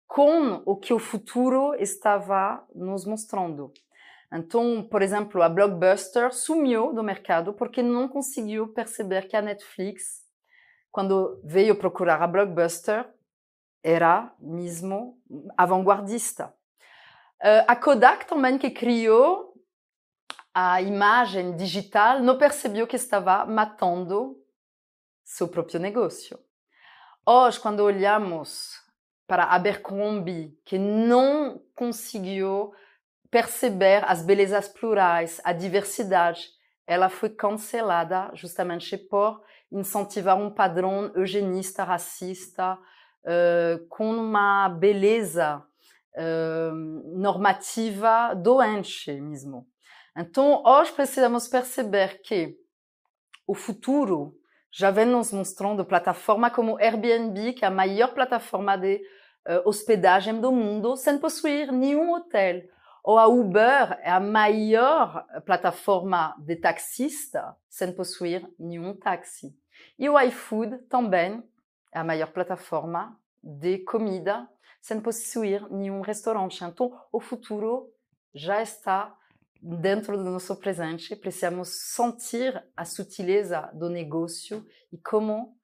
com 0.07 0.63
o 0.65 0.75
que 0.75 0.91
o 0.91 0.97
futuro 0.97 1.75
estava 1.75 2.67
nos 2.73 3.05
mostrando. 3.05 3.71
Então, 4.33 4.83
por 4.89 5.03
exemplo, 5.03 5.43
a 5.43 5.47
Blockbuster 5.47 6.33
sumiu 6.33 6.91
do 6.91 7.03
mercado 7.03 7.53
porque 7.53 7.83
não 7.83 8.07
conseguiu 8.07 8.69
perceber 8.69 9.27
que 9.27 9.37
a 9.37 9.41
Netflix, 9.41 10.23
quando 10.91 11.39
veio 11.43 11.75
procurar 11.75 12.19
a 12.23 12.27
Blockbuster, 12.27 13.07
era 13.83 14.33
mesmo 14.39 15.21
avant-gardista. 15.55 16.51
Uh, 17.39 17.65
a 17.67 17.75
Kodak 17.75 18.25
também, 18.25 18.57
que 18.57 18.71
criou 18.71 19.53
a 20.55 20.81
imagem 20.81 21.55
digital, 21.55 22.19
não 22.19 22.37
percebeu 22.37 22.87
que 22.87 22.95
estava 22.95 23.45
matando 23.45 24.35
seu 25.23 25.47
próprio 25.47 25.79
negócio. 25.79 26.39
Hoje, 27.33 27.61
quando 27.61 27.79
olhamos 27.79 28.73
para 29.25 29.45
Abercrombie, 29.45 30.53
que 30.65 30.77
não 30.77 31.61
conseguiu 31.73 32.73
perceber 33.29 34.03
as 34.03 34.21
belezas 34.21 34.67
plurais, 34.67 35.39
a 35.41 35.53
diversidade, 35.53 36.49
ela 36.85 37.07
foi 37.07 37.29
cancelada 37.29 38.29
justamente 38.33 38.97
por 38.97 39.41
incentivar 39.71 40.37
um 40.37 40.53
padrão 40.53 41.09
eugenista, 41.15 41.85
racista, 41.85 42.77
uh, 43.23 43.87
com 43.87 44.13
uma 44.13 44.67
beleza 44.67 45.63
uh, 46.13 47.17
normativa 47.17 48.33
doente 48.33 49.09
mesmo. 49.21 49.65
Então, 50.17 50.61
hoje 50.65 50.91
precisamos 50.91 51.47
perceber 51.47 52.21
que 52.23 52.57
o 53.47 53.55
futuro 53.55 54.37
já 54.71 54.89
vem 54.89 55.05
nos 55.05 55.33
mostrando 55.33 55.83
plataforma 55.83 56.49
como 56.49 56.77
Airbnb, 56.77 57.53
que 57.53 57.65
é 57.65 57.67
a 57.67 57.71
maior 57.71 58.13
plataforma 58.13 58.77
de 58.77 59.01
uh, 59.47 59.67
hospedagem 59.67 60.39
do 60.39 60.51
mundo 60.51 60.95
sem 60.95 61.17
possuir 61.17 61.71
nenhum 61.71 62.13
hotel. 62.13 62.63
Ou 63.03 63.17
a 63.17 63.27
Uber 63.27 63.99
é 64.01 64.11
a 64.11 64.19
maior 64.19 65.25
plataforma 65.45 66.35
de 66.39 66.55
taxista 66.55 67.55
sem 67.67 67.91
possuir 67.91 68.47
nenhum 68.57 68.95
táxi. 68.95 69.55
E 69.97 70.07
o 70.07 70.19
iFood 70.19 70.77
também 70.83 71.43
é 71.91 71.99
a 71.99 72.03
maior 72.03 72.31
plataforma 72.31 73.19
de 73.43 73.79
comida 73.79 74.47
sem 74.79 75.01
possuir 75.01 75.67
nenhum 75.71 76.01
restaurante. 76.01 76.63
Então, 76.63 76.91
o 77.11 77.19
futuro 77.19 77.91
já 78.33 78.61
está 78.61 79.15
dentro 79.61 80.17
do 80.17 80.23
nosso 80.23 80.55
presente. 80.55 81.15
Precisamos 81.15 81.69
sentir 81.69 82.63
a 82.75 82.83
sutileza 82.83 83.69
do 83.73 83.89
negócio 83.89 84.65
e 84.91 84.97
como 84.97 85.55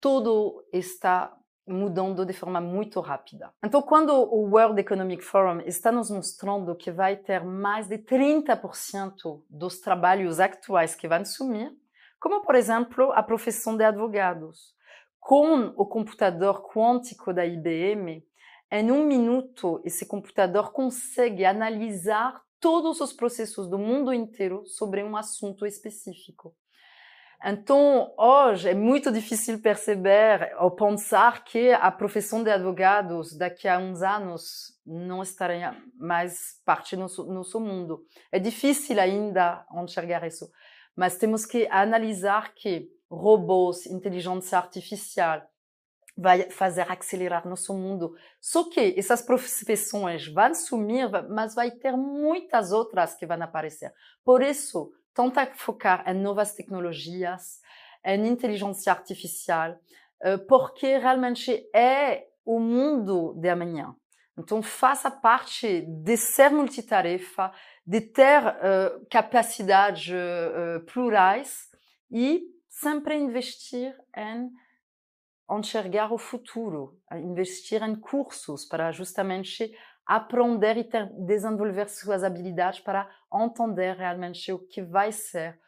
tudo 0.00 0.64
está 0.72 1.36
mudando 1.66 2.26
de 2.26 2.32
forma 2.32 2.60
muito 2.60 3.00
rápida. 3.00 3.52
Então, 3.64 3.80
quando 3.82 4.10
o 4.10 4.50
World 4.50 4.80
Economic 4.80 5.22
Forum 5.22 5.60
está 5.60 5.92
nos 5.92 6.10
mostrando 6.10 6.74
que 6.74 6.90
vai 6.90 7.16
ter 7.16 7.44
mais 7.44 7.86
de 7.86 7.98
30% 7.98 9.44
dos 9.48 9.80
trabalhos 9.80 10.40
atuais 10.40 10.94
que 10.94 11.06
vão 11.06 11.24
sumir, 11.24 11.72
como, 12.18 12.42
por 12.42 12.54
exemplo, 12.54 13.12
a 13.12 13.22
profissão 13.22 13.76
de 13.76 13.84
advogados. 13.84 14.74
Com 15.20 15.72
o 15.76 15.86
computador 15.86 16.62
quântico 16.68 17.32
da 17.32 17.46
IBM, 17.46 18.24
em 18.70 18.90
um 18.90 19.06
minuto, 19.06 19.80
esse 19.84 20.06
computador 20.06 20.72
consegue 20.72 21.44
analisar 21.44 22.40
todos 22.62 23.00
os 23.00 23.12
processos 23.12 23.68
do 23.68 23.76
mundo 23.76 24.14
inteiro 24.14 24.64
sobre 24.64 25.02
um 25.02 25.16
assunto 25.16 25.66
específico. 25.66 26.54
Então, 27.44 28.14
hoje 28.16 28.68
é 28.68 28.74
muito 28.74 29.10
difícil 29.10 29.60
perceber 29.60 30.54
ou 30.60 30.70
pensar 30.70 31.42
que 31.44 31.72
a 31.72 31.90
profissão 31.90 32.44
de 32.44 32.50
advogados 32.50 33.36
daqui 33.36 33.66
a 33.66 33.80
uns 33.80 34.00
anos 34.00 34.78
não 34.86 35.24
estará 35.24 35.76
mais 35.98 36.62
parte 36.64 36.94
do 36.94 37.02
nosso, 37.02 37.24
nosso 37.24 37.58
mundo. 37.58 38.06
É 38.30 38.38
difícil 38.38 39.00
ainda 39.00 39.66
enxergar 39.82 40.24
isso, 40.24 40.48
mas 40.96 41.18
temos 41.18 41.44
que 41.44 41.66
analisar 41.68 42.54
que 42.54 42.88
robôs, 43.10 43.86
inteligência 43.86 44.56
artificial, 44.56 45.42
vai 46.16 46.50
fazer 46.50 46.90
acelerar 46.90 47.48
nosso 47.48 47.74
mundo. 47.74 48.14
Só 48.40 48.68
que 48.68 48.94
essas 48.96 49.22
profissões 49.22 50.26
vão 50.26 50.54
sumir, 50.54 51.08
mas 51.30 51.54
vai 51.54 51.70
ter 51.70 51.96
muitas 51.96 52.72
outras 52.72 53.14
que 53.14 53.26
vão 53.26 53.40
aparecer. 53.42 53.92
Por 54.24 54.42
isso, 54.42 54.92
tenta 55.14 55.46
focar 55.54 56.04
em 56.08 56.14
novas 56.14 56.54
tecnologias, 56.54 57.60
em 58.04 58.26
inteligência 58.26 58.92
artificial, 58.92 59.78
eh, 60.20 60.36
porque 60.36 60.98
realmente 60.98 61.68
é 61.74 62.26
o 62.44 62.58
mundo 62.58 63.34
de 63.34 63.48
amanhã. 63.48 63.94
Então, 64.36 64.62
faça 64.62 65.10
parte 65.10 65.82
de 65.82 66.16
ser 66.16 66.50
multitarefa, 66.50 67.52
de 67.86 68.00
ter 68.00 68.42
uh, 68.42 69.06
capacidades 69.10 70.08
uh, 70.08 70.80
plurais 70.86 71.68
e 72.10 72.42
sempre 72.68 73.14
investir 73.14 73.94
em 74.16 74.50
enxergar 75.58 76.12
o 76.12 76.18
futuro, 76.18 76.98
investir 77.12 77.82
em 77.82 77.94
cursos 77.94 78.64
para 78.64 78.92
justamente 78.92 79.72
aprender 80.06 80.76
e 80.76 80.84
ter, 80.84 81.06
desenvolver 81.24 81.88
suas 81.88 82.24
habilidades 82.24 82.80
para 82.80 83.08
entender 83.32 83.96
realmente 83.96 84.52
o 84.52 84.58
que 84.58 84.82
vai 84.82 85.12
ser 85.12 85.58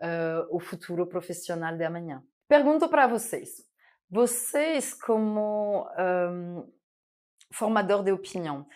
uh, 0.00 0.54
o 0.54 0.60
futuro 0.60 1.06
profissional 1.06 1.76
de 1.76 1.84
amanhã. 1.84 2.22
Pergunto 2.46 2.88
para 2.88 3.06
vocês: 3.06 3.64
vocês, 4.10 4.94
como 4.94 5.86
um, 5.98 6.72
formador 7.52 8.02
de 8.02 8.12
opinião, 8.12 8.66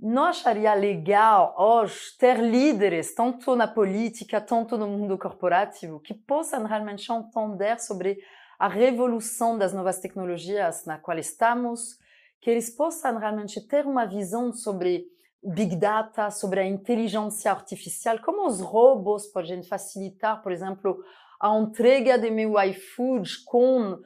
não 0.00 0.24
acharia 0.24 0.72
legal 0.72 1.54
hoje 1.58 2.16
ter 2.18 2.38
líderes, 2.38 3.14
tanto 3.14 3.54
na 3.54 3.68
política, 3.68 4.40
tanto 4.40 4.78
no 4.78 4.88
mundo 4.88 5.18
corporativo, 5.18 6.00
que 6.00 6.14
possam 6.14 6.64
realmente 6.64 7.12
entender 7.12 7.78
sobre 7.78 8.18
a 8.60 8.68
revolução 8.68 9.56
das 9.56 9.72
novas 9.72 10.00
tecnologias 10.00 10.84
na 10.84 10.98
qual 10.98 11.18
estamos, 11.18 11.96
que 12.42 12.50
eles 12.50 12.68
possam 12.68 13.16
realmente 13.16 13.58
ter 13.66 13.86
uma 13.86 14.04
visão 14.04 14.52
sobre 14.52 15.06
Big 15.42 15.76
Data, 15.76 16.30
sobre 16.30 16.60
a 16.60 16.66
inteligência 16.66 17.50
artificial, 17.50 18.18
como 18.18 18.46
os 18.46 18.60
robôs 18.60 19.26
podem 19.28 19.62
facilitar, 19.62 20.42
por 20.42 20.52
exemplo, 20.52 21.02
a 21.40 21.58
entrega 21.58 22.18
de 22.18 22.30
meu 22.30 22.60
iFood 22.60 23.44
com 23.46 23.92
uh, 23.92 23.98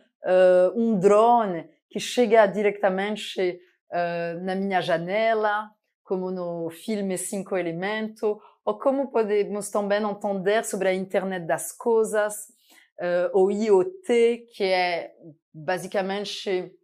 um 0.76 1.00
drone 1.00 1.68
que 1.90 1.98
chega 1.98 2.46
diretamente 2.46 3.60
uh, 3.90 4.44
na 4.44 4.54
minha 4.54 4.80
janela, 4.80 5.68
como 6.04 6.30
no 6.30 6.70
filme 6.70 7.18
Cinco 7.18 7.56
Elementos, 7.56 8.38
ou 8.64 8.78
como 8.78 9.10
podemos 9.10 9.68
também 9.68 10.00
entender 10.00 10.64
sobre 10.64 10.90
a 10.90 10.94
internet 10.94 11.44
das 11.44 11.72
coisas, 11.72 12.54
uh, 13.00 13.38
o 13.38 13.50
IoT, 13.50 14.46
que 14.54 14.64
é 14.64 15.12
basicamente 15.52 16.74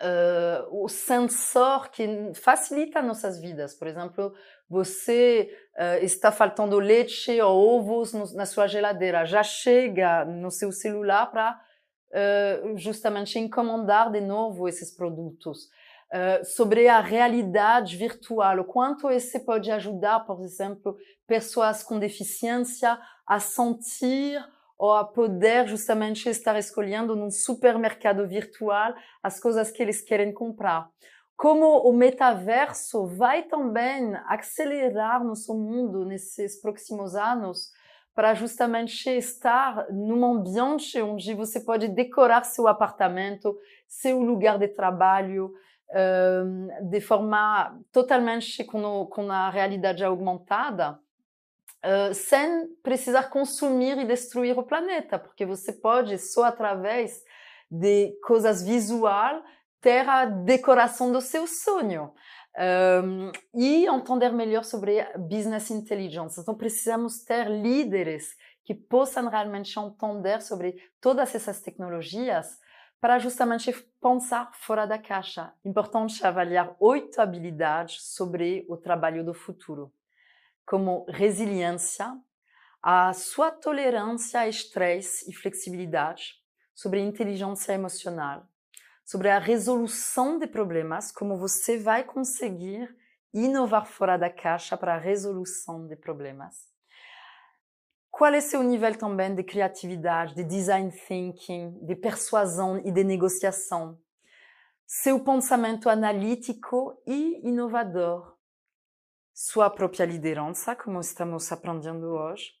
uh, 0.00 0.84
o 0.84 0.88
sensor 0.88 1.90
que 1.90 2.32
facilita 2.34 3.02
nossas 3.02 3.40
vidas. 3.40 3.74
Por 3.74 3.86
exemplo, 3.86 4.32
você 4.68 5.50
uh, 5.76 6.04
está 6.04 6.32
faltando 6.32 6.78
leite 6.78 7.40
ou 7.40 7.78
ovos 7.78 8.12
no, 8.12 8.32
na 8.34 8.46
sua 8.46 8.66
geladeira, 8.66 9.24
já 9.24 9.42
chega 9.42 10.24
no 10.24 10.50
seu 10.50 10.72
celular 10.72 11.30
para 11.30 11.60
uh, 12.10 12.76
justamente 12.76 13.38
encomendar 13.38 14.10
de 14.10 14.20
novo 14.20 14.68
esses 14.68 14.94
produtos. 14.94 15.68
Uh, 16.12 16.44
sobre 16.44 16.88
a 16.88 17.00
realidade 17.00 17.96
virtual, 17.96 18.58
o 18.60 18.64
quanto 18.64 19.08
esse 19.10 19.38
pode 19.40 19.70
ajudar, 19.70 20.20
por 20.20 20.42
exemplo, 20.42 20.96
pessoas 21.24 21.84
com 21.84 22.00
deficiência 22.00 22.98
a 23.24 23.38
sentir 23.38 24.44
ou 24.80 24.94
a 24.94 25.04
poder 25.04 25.68
justamente 25.68 26.26
estar 26.30 26.58
escolhendo 26.58 27.14
num 27.14 27.30
supermercado 27.30 28.26
virtual 28.26 28.94
as 29.22 29.38
coisas 29.38 29.70
que 29.70 29.82
eles 29.82 30.00
querem 30.00 30.32
comprar. 30.32 30.88
Como 31.36 31.66
o 31.86 31.92
metaverso 31.92 33.06
vai 33.06 33.42
também 33.42 34.14
acelerar 34.26 35.22
nosso 35.22 35.54
mundo 35.54 36.06
nesses 36.06 36.58
próximos 36.58 37.14
anos 37.14 37.70
para 38.14 38.32
justamente 38.32 39.10
estar 39.10 39.86
num 39.90 40.24
ambiente 40.24 41.00
onde 41.02 41.34
você 41.34 41.60
pode 41.60 41.86
decorar 41.86 42.44
seu 42.44 42.66
apartamento, 42.66 43.54
seu 43.86 44.18
lugar 44.22 44.58
de 44.58 44.68
trabalho, 44.68 45.52
de 46.88 47.00
forma 47.02 47.78
totalmente 47.92 48.64
com 48.64 49.30
a 49.30 49.50
realidade 49.50 50.02
aumentada 50.02 50.98
sem 52.14 52.68
precisar 52.82 53.30
consumir 53.30 53.98
e 53.98 54.06
destruir 54.06 54.58
o 54.58 54.62
planeta, 54.62 55.18
porque 55.18 55.46
você 55.46 55.72
pode 55.72 56.18
só 56.18 56.44
através 56.44 57.22
de 57.70 58.12
coisas 58.22 58.62
visuais 58.62 59.42
ter 59.80 60.06
a 60.08 60.26
decoração 60.26 61.10
do 61.10 61.20
seu 61.20 61.46
sonho. 61.46 62.12
Um, 62.58 63.30
e 63.54 63.86
entender 63.86 64.32
melhor 64.32 64.64
sobre 64.64 65.04
business 65.16 65.70
intelligence. 65.70 66.38
Então, 66.38 66.56
precisamos 66.56 67.22
ter 67.24 67.48
líderes 67.48 68.34
que 68.64 68.74
possam 68.74 69.28
realmente 69.28 69.78
entender 69.78 70.42
sobre 70.42 70.76
todas 71.00 71.32
essas 71.32 71.60
tecnologias 71.60 72.58
para 73.00 73.20
justamente 73.20 73.72
pensar 74.02 74.50
fora 74.52 74.84
da 74.84 74.98
caixa. 74.98 75.54
Importante 75.64 76.26
avaliar 76.26 76.74
oito 76.80 77.20
habilidades 77.20 78.14
sobre 78.14 78.66
o 78.68 78.76
trabalho 78.76 79.24
do 79.24 79.32
futuro 79.32 79.92
como 80.70 81.04
resiliência, 81.08 82.16
a 82.80 83.12
sua 83.12 83.50
tolerância 83.50 84.38
a 84.38 84.48
estresse 84.48 85.28
e 85.28 85.34
flexibilidade, 85.34 86.36
sobre 86.72 87.00
inteligência 87.00 87.72
emocional, 87.72 88.46
sobre 89.04 89.30
a 89.30 89.40
resolução 89.40 90.38
de 90.38 90.46
problemas, 90.46 91.10
como 91.10 91.36
você 91.36 91.76
vai 91.76 92.04
conseguir 92.04 92.88
inovar 93.34 93.84
fora 93.84 94.16
da 94.16 94.30
caixa 94.30 94.76
para 94.76 94.94
a 94.94 94.98
resolução 94.98 95.88
de 95.88 95.96
problemas. 95.96 96.68
Qual 98.08 98.32
é 98.32 98.40
seu 98.40 98.62
nível 98.62 98.96
também 98.96 99.34
de 99.34 99.42
criatividade, 99.42 100.36
de 100.36 100.44
design 100.44 100.92
thinking, 100.92 101.84
de 101.84 101.96
persuasão 101.96 102.78
e 102.78 102.92
de 102.92 103.02
negociação? 103.02 103.98
Seu 104.86 105.18
pensamento 105.18 105.90
analítico 105.90 106.96
e 107.04 107.40
inovador, 107.42 108.38
sua 109.42 109.70
própria 109.70 110.04
liderança, 110.04 110.76
como 110.76 111.00
estamos 111.00 111.50
aprendendo 111.50 112.08
hoje, 112.08 112.52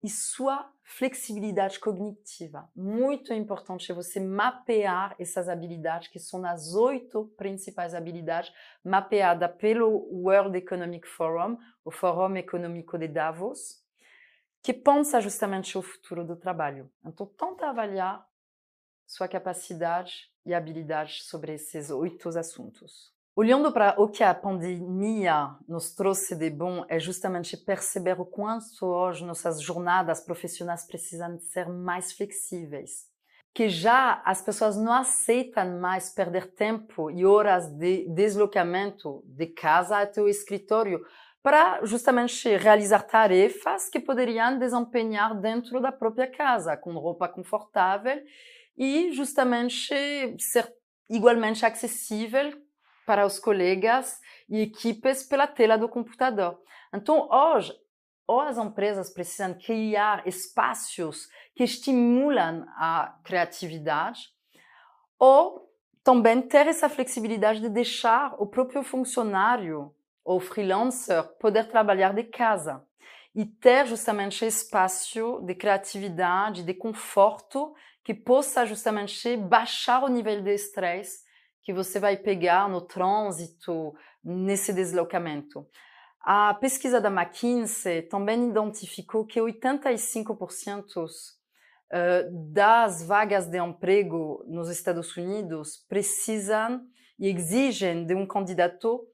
e 0.00 0.08
sua 0.08 0.72
flexibilidade 0.84 1.80
cognitiva. 1.80 2.70
Muito 2.76 3.34
importante 3.34 3.92
você 3.92 4.20
mapear 4.20 5.16
essas 5.18 5.48
habilidades, 5.48 6.06
que 6.06 6.20
são 6.20 6.46
as 6.46 6.76
oito 6.76 7.24
principais 7.36 7.92
habilidades 7.92 8.52
mapeadas 8.84 9.50
pelo 9.56 9.88
World 10.12 10.56
Economic 10.56 11.08
Forum, 11.08 11.58
o 11.84 11.90
Fórum 11.90 12.36
Econômico 12.36 12.96
de 12.96 13.08
Davos, 13.08 13.82
que 14.62 14.72
pensa 14.72 15.20
justamente 15.20 15.76
o 15.76 15.82
futuro 15.82 16.24
do 16.24 16.36
trabalho. 16.36 16.88
Então, 17.04 17.26
tenta 17.26 17.68
avaliar 17.68 18.24
sua 19.04 19.26
capacidade 19.26 20.30
e 20.46 20.54
habilidade 20.54 21.24
sobre 21.24 21.54
esses 21.54 21.90
oito 21.90 22.28
assuntos. 22.28 23.17
Olhando 23.40 23.70
para 23.70 23.94
o 23.96 24.08
que 24.08 24.24
a 24.24 24.34
pandemia 24.34 25.50
nos 25.68 25.94
trouxe 25.94 26.34
de 26.34 26.50
bom, 26.50 26.84
é 26.88 26.98
justamente 26.98 27.56
perceber 27.56 28.20
o 28.20 28.26
quanto 28.26 28.84
hoje 28.84 29.24
nossas 29.24 29.62
jornadas 29.62 30.20
profissionais 30.20 30.84
precisam 30.84 31.38
ser 31.38 31.68
mais 31.68 32.12
flexíveis. 32.12 33.06
Que 33.54 33.68
já 33.68 34.20
as 34.24 34.42
pessoas 34.42 34.76
não 34.76 34.92
aceitam 34.92 35.78
mais 35.78 36.10
perder 36.10 36.52
tempo 36.52 37.12
e 37.12 37.24
horas 37.24 37.68
de 37.68 38.08
deslocamento 38.08 39.22
de 39.24 39.46
casa 39.46 39.98
até 39.98 40.20
o 40.20 40.28
escritório 40.28 41.00
para 41.40 41.84
justamente 41.84 42.56
realizar 42.56 43.02
tarefas 43.04 43.88
que 43.88 44.00
poderiam 44.00 44.58
desempenhar 44.58 45.40
dentro 45.40 45.80
da 45.80 45.92
própria 45.92 46.28
casa, 46.28 46.76
com 46.76 46.90
roupa 46.98 47.28
confortável 47.28 48.20
e 48.76 49.12
justamente 49.12 49.94
ser 50.40 50.68
igualmente 51.08 51.64
acessível 51.64 52.66
para 53.08 53.24
os 53.24 53.38
colegas 53.38 54.20
e 54.50 54.60
equipes 54.60 55.22
pela 55.22 55.46
tela 55.46 55.78
do 55.78 55.88
computador. 55.88 56.60
Então, 56.92 57.26
hoje, 57.30 57.72
ou 58.26 58.42
as 58.42 58.58
empresas 58.58 59.08
precisam 59.08 59.54
criar 59.54 60.28
espaços 60.28 61.26
que 61.56 61.64
estimulam 61.64 62.66
a 62.76 63.18
criatividade, 63.24 64.28
ou 65.18 65.72
também 66.04 66.42
ter 66.42 66.66
essa 66.66 66.86
flexibilidade 66.90 67.62
de 67.62 67.70
deixar 67.70 68.34
o 68.38 68.46
próprio 68.46 68.82
funcionário 68.82 69.90
ou 70.22 70.38
freelancer 70.38 71.22
poder 71.38 71.66
trabalhar 71.66 72.12
de 72.12 72.24
casa 72.24 72.84
e 73.34 73.46
ter 73.46 73.86
justamente 73.86 74.44
espaço 74.44 75.40
de 75.46 75.54
criatividade, 75.54 76.62
de 76.62 76.74
conforto 76.74 77.74
que 78.04 78.12
possa 78.12 78.66
justamente 78.66 79.34
baixar 79.34 80.04
o 80.04 80.08
nível 80.08 80.42
de 80.42 80.52
estresse 80.52 81.26
que 81.68 81.72
você 81.74 82.00
vai 82.00 82.16
pegar 82.16 82.66
no 82.66 82.80
trânsito, 82.80 83.94
nesse 84.24 84.72
deslocamento. 84.72 85.66
A 86.22 86.54
pesquisa 86.54 86.98
da 86.98 87.10
McKinsey 87.10 88.00
também 88.08 88.48
identificou 88.48 89.26
que 89.26 89.38
85% 89.38 91.04
das 92.54 93.02
vagas 93.06 93.48
de 93.48 93.58
emprego 93.58 94.42
nos 94.48 94.70
Estados 94.70 95.14
Unidos 95.14 95.84
precisam 95.86 96.80
e 97.18 97.28
exigem 97.28 98.06
de 98.06 98.14
um 98.14 98.26
candidato 98.26 99.06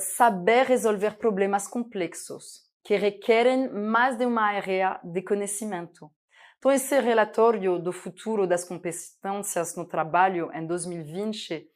saber 0.00 0.66
resolver 0.66 1.18
problemas 1.18 1.68
complexos 1.68 2.62
que 2.82 2.96
requerem 2.96 3.68
mais 3.72 4.18
de 4.18 4.26
uma 4.26 4.42
área 4.42 5.00
de 5.04 5.22
conhecimento. 5.22 6.10
Então, 6.58 6.72
esse 6.72 6.98
relatório 6.98 7.78
do 7.78 7.92
futuro 7.92 8.44
das 8.44 8.64
competências 8.64 9.76
no 9.76 9.86
trabalho 9.86 10.50
em 10.52 10.66
2020 10.66 11.54
uh, 11.54 11.75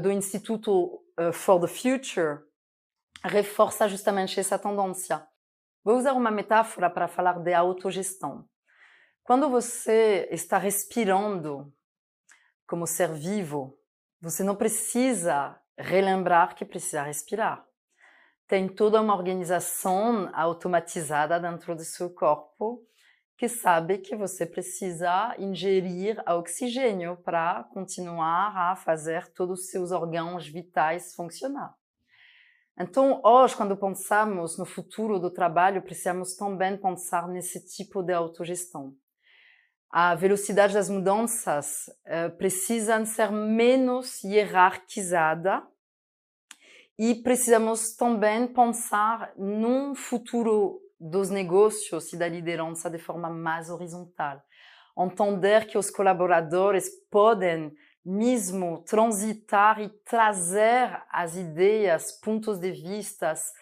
do 0.00 0.10
Instituto 0.10 1.02
uh, 1.18 1.32
for 1.32 1.60
the 1.60 1.66
Future 1.66 2.40
reforça 3.24 3.88
justamente 3.88 4.38
essa 4.38 4.58
tendência. 4.58 5.26
Vou 5.84 5.96
usar 5.96 6.12
uma 6.12 6.30
metáfora 6.30 6.90
para 6.90 7.08
falar 7.08 7.38
de 7.40 7.52
autogestão. 7.52 8.48
Quando 9.22 9.48
você 9.48 10.28
está 10.30 10.58
respirando 10.58 11.72
como 12.66 12.86
ser 12.86 13.12
vivo, 13.12 13.78
você 14.20 14.42
não 14.42 14.56
precisa 14.56 15.60
relembrar 15.76 16.54
que 16.54 16.64
precisa 16.64 17.02
respirar. 17.02 17.64
Tem 18.46 18.68
toda 18.68 19.00
uma 19.00 19.14
organização 19.14 20.30
automatizada 20.34 21.38
dentro 21.38 21.76
do 21.76 21.84
seu 21.84 22.10
corpo 22.10 22.87
que 23.38 23.48
sabe 23.48 23.98
que 23.98 24.16
você 24.16 24.44
precisa 24.44 25.32
ingerir 25.38 26.20
oxigênio 26.26 27.16
para 27.18 27.62
continuar 27.72 28.72
a 28.72 28.74
fazer 28.74 29.32
todos 29.32 29.60
os 29.60 29.70
seus 29.70 29.92
órgãos 29.92 30.48
vitais 30.48 31.14
funcionar. 31.14 31.72
Então, 32.76 33.20
hoje, 33.24 33.56
quando 33.56 33.76
pensamos 33.76 34.58
no 34.58 34.64
futuro 34.64 35.20
do 35.20 35.30
trabalho, 35.30 35.82
precisamos 35.82 36.34
também 36.34 36.76
pensar 36.76 37.28
nesse 37.28 37.64
tipo 37.64 38.02
de 38.02 38.12
autogestão. 38.12 38.92
A 39.88 40.16
velocidade 40.16 40.74
das 40.74 40.90
mudanças 40.90 41.86
uh, 42.06 42.36
precisa 42.36 43.04
ser 43.04 43.30
menos 43.30 44.22
hierarquizada 44.24 45.64
e 46.98 47.14
precisamos 47.14 47.94
também 47.94 48.48
pensar 48.48 49.32
num 49.36 49.94
futuro 49.94 50.80
dos 51.00 51.30
negócios 51.30 52.12
e 52.12 52.16
da 52.16 52.28
liderança 52.28 52.90
de 52.90 52.98
forma 52.98 53.30
mais 53.30 53.70
horizontal. 53.70 54.42
Entender 54.98 55.66
que 55.66 55.78
os 55.78 55.90
colaboradores 55.90 56.88
podem 57.10 57.72
mesmo 58.04 58.82
transitar 58.84 59.80
e 59.80 59.88
trazer 60.04 61.02
as 61.10 61.36
ideias, 61.36 62.12
pontos 62.20 62.58
de 62.58 62.72
vistas 62.72 63.52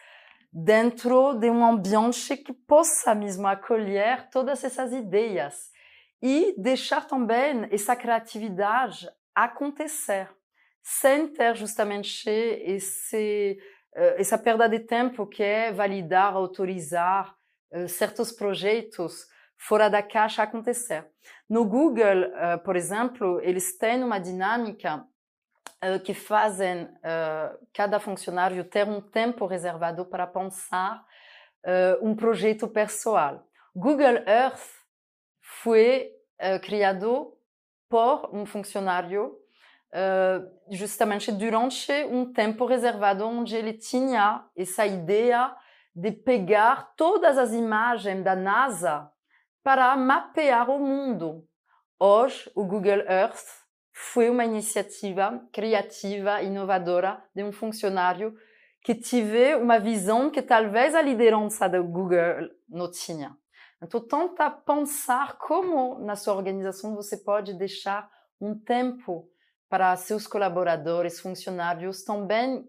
dentro 0.52 1.34
de 1.34 1.50
um 1.50 1.64
ambiente 1.64 2.36
que 2.36 2.52
possa 2.52 3.14
mesmo 3.14 3.46
acolher 3.46 4.30
todas 4.30 4.64
essas 4.64 4.92
ideias 4.92 5.70
e 6.22 6.54
deixar 6.56 7.06
também 7.06 7.68
essa 7.70 7.94
criatividade 7.94 9.06
acontecer, 9.34 10.30
sem 10.82 11.28
ter 11.28 11.54
justamente 11.56 12.30
esse 12.30 13.58
essa 14.18 14.36
perda 14.36 14.68
de 14.68 14.80
tempo 14.80 15.26
que 15.26 15.42
é 15.42 15.72
validar, 15.72 16.34
autorizar 16.34 17.34
uh, 17.72 17.88
certos 17.88 18.30
projetos 18.30 19.26
fora 19.56 19.88
da 19.88 20.02
caixa 20.02 20.42
acontecer. 20.42 21.06
No 21.48 21.64
Google, 21.64 22.26
uh, 22.28 22.58
por 22.62 22.76
exemplo, 22.76 23.40
eles 23.40 23.78
têm 23.78 24.04
uma 24.04 24.18
dinâmica 24.18 25.04
que 26.04 26.14
fazem 26.14 26.88
cada 27.74 28.00
funcionário 28.00 28.64
ter 28.64 28.88
um 28.88 29.00
tempo 29.00 29.44
reservado 29.44 30.06
para 30.06 30.26
pensar 30.26 31.04
um 32.00 32.16
projeto 32.16 32.66
pessoal. 32.66 33.46
Google 33.74 34.16
Earth 34.26 34.70
foi 35.62 36.10
criado 36.62 37.36
por 37.90 38.34
um 38.34 38.46
funcionário 38.46 39.36
uh, 39.92 40.74
justamente 40.74 41.30
durante 41.32 41.92
um 42.04 42.32
tempo 42.32 42.66
reservado 42.66 43.26
onde 43.26 43.56
ele 43.56 43.72
tinha 43.72 44.44
essa 44.56 44.86
ideia 44.86 45.54
de 45.94 46.12
pegar 46.12 46.94
todas 46.96 47.38
as 47.38 47.52
imagens 47.52 48.22
da 48.22 48.36
NASA 48.36 49.10
para 49.62 49.96
mapear 49.96 50.70
o 50.70 50.78
mundo. 50.78 51.44
Hoje, 51.98 52.50
o 52.54 52.64
Google 52.64 53.00
Earth 53.08 53.66
foi 53.92 54.28
uma 54.28 54.44
iniciativa 54.44 55.42
criativa, 55.50 56.42
inovadora 56.42 57.22
de 57.34 57.42
um 57.42 57.50
funcionário 57.50 58.36
que 58.82 58.94
teve 58.94 59.56
uma 59.56 59.80
visão 59.80 60.30
que 60.30 60.42
talvez 60.42 60.94
a 60.94 61.00
liderança 61.00 61.68
do 61.68 61.82
Google 61.82 62.50
não 62.68 62.90
tinha. 62.90 63.34
Então, 63.82 64.00
tenta 64.00 64.50
pensar 64.50 65.38
como 65.38 65.98
na 65.98 66.14
sua 66.14 66.34
organização 66.34 66.94
você 66.94 67.16
pode 67.16 67.54
deixar 67.54 68.08
um 68.40 68.54
tempo 68.58 69.28
para 69.68 69.96
seus 69.96 70.26
colaboradores, 70.26 71.20
funcionários 71.20 72.02
também 72.04 72.68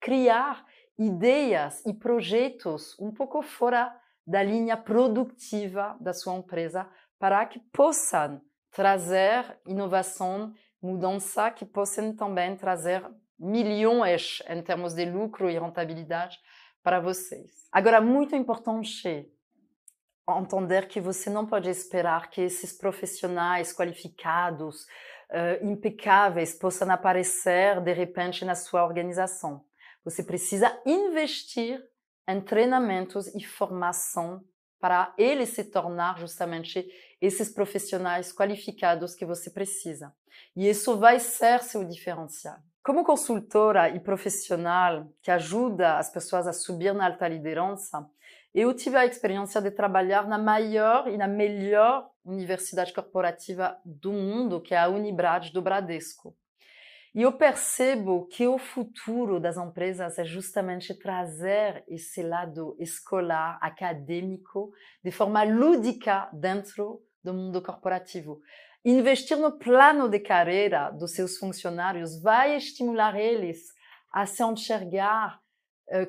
criar 0.00 0.64
ideias 0.98 1.84
e 1.86 1.92
projetos 1.92 2.98
um 2.98 3.12
pouco 3.12 3.42
fora 3.42 3.94
da 4.26 4.42
linha 4.42 4.76
produtiva 4.76 5.96
da 6.00 6.12
sua 6.12 6.34
empresa 6.34 6.88
para 7.18 7.44
que 7.46 7.58
possam 7.72 8.40
trazer 8.70 9.58
inovação, 9.66 10.52
mudança, 10.82 11.50
que 11.50 11.64
possam 11.64 12.14
também 12.14 12.56
trazer 12.56 13.02
milhões 13.38 14.42
em 14.48 14.62
termos 14.62 14.94
de 14.94 15.04
lucro 15.04 15.48
e 15.48 15.58
rentabilidade 15.58 16.38
para 16.82 17.00
vocês. 17.00 17.50
Agora, 17.72 18.00
muito 18.00 18.34
importante 18.36 19.30
entender 20.36 20.88
que 20.88 21.00
você 21.00 21.30
não 21.30 21.46
pode 21.46 21.70
esperar 21.70 22.28
que 22.28 22.42
esses 22.42 22.72
profissionais 22.72 23.72
qualificados 23.72 24.86
uh, 25.30 25.66
impecáveis 25.66 26.54
possam 26.54 26.90
aparecer 26.90 27.80
de 27.80 27.92
repente 27.92 28.44
na 28.44 28.54
sua 28.54 28.84
organização. 28.84 29.64
Você 30.04 30.22
precisa 30.22 30.80
investir 30.86 31.82
em 32.26 32.40
treinamentos 32.40 33.26
e 33.34 33.44
formação 33.44 34.44
para 34.80 35.12
ele 35.18 35.44
se 35.44 35.64
tornar 35.64 36.18
justamente 36.18 36.86
esses 37.20 37.48
profissionais 37.50 38.32
qualificados 38.32 39.14
que 39.14 39.26
você 39.26 39.50
precisa. 39.50 40.14
E 40.54 40.68
isso 40.68 40.96
vai 40.98 41.18
ser 41.18 41.62
seu 41.62 41.84
diferencial. 41.84 42.58
Como 42.82 43.04
consultora 43.04 43.88
e 43.90 44.00
profissional 44.00 45.12
que 45.20 45.30
ajuda 45.30 45.98
as 45.98 46.10
pessoas 46.10 46.46
a 46.46 46.52
subir 46.52 46.94
na 46.94 47.06
alta 47.06 47.26
liderança, 47.26 48.08
eu 48.54 48.74
tive 48.74 48.96
a 48.96 49.06
experiência 49.06 49.60
de 49.60 49.70
trabalhar 49.70 50.26
na 50.26 50.38
maior 50.38 51.08
e 51.08 51.16
na 51.16 51.28
melhor 51.28 52.10
universidade 52.24 52.92
corporativa 52.92 53.76
do 53.84 54.12
mundo, 54.12 54.60
que 54.60 54.74
é 54.74 54.78
a 54.78 54.88
Unibrad 54.88 55.50
do 55.50 55.62
Bradesco. 55.62 56.34
E 57.14 57.22
eu 57.22 57.32
percebo 57.32 58.26
que 58.26 58.46
o 58.46 58.58
futuro 58.58 59.40
das 59.40 59.56
empresas 59.56 60.18
é 60.18 60.24
justamente 60.24 60.94
trazer 60.94 61.82
esse 61.88 62.22
lado 62.22 62.76
escolar, 62.78 63.58
acadêmico, 63.60 64.70
de 65.02 65.10
forma 65.10 65.42
lúdica 65.42 66.28
dentro 66.32 67.02
do 67.24 67.32
mundo 67.32 67.62
corporativo. 67.62 68.40
Investir 68.84 69.36
no 69.36 69.58
plano 69.58 70.08
de 70.08 70.20
carreira 70.20 70.90
dos 70.90 71.12
seus 71.12 71.36
funcionários 71.38 72.22
vai 72.22 72.56
estimular 72.56 73.18
eles 73.18 73.66
a 74.12 74.24
se 74.24 74.42
enxergar 74.42 75.40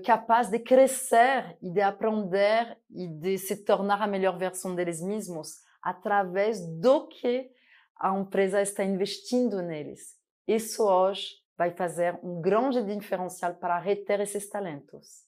capaz 0.03 0.49
de 0.49 0.59
crescer 0.59 1.57
e 1.61 1.69
de 1.69 1.81
aprender 1.81 2.77
e 2.89 3.07
de 3.07 3.37
se 3.37 3.63
tornar 3.63 4.01
a 4.01 4.07
melhor 4.07 4.37
versão 4.37 4.75
deles 4.75 5.01
mesmos 5.01 5.55
através 5.81 6.59
do 6.79 7.07
que 7.07 7.49
a 7.97 8.17
empresa 8.17 8.61
está 8.61 8.83
investindo 8.83 9.61
neles. 9.61 10.17
Isso 10.47 10.83
hoje 10.83 11.27
vai 11.57 11.71
fazer 11.71 12.19
um 12.23 12.41
grande 12.41 12.81
diferencial 12.83 13.55
para 13.55 13.79
reter 13.79 14.21
esses 14.21 14.49
talentos. 14.49 15.25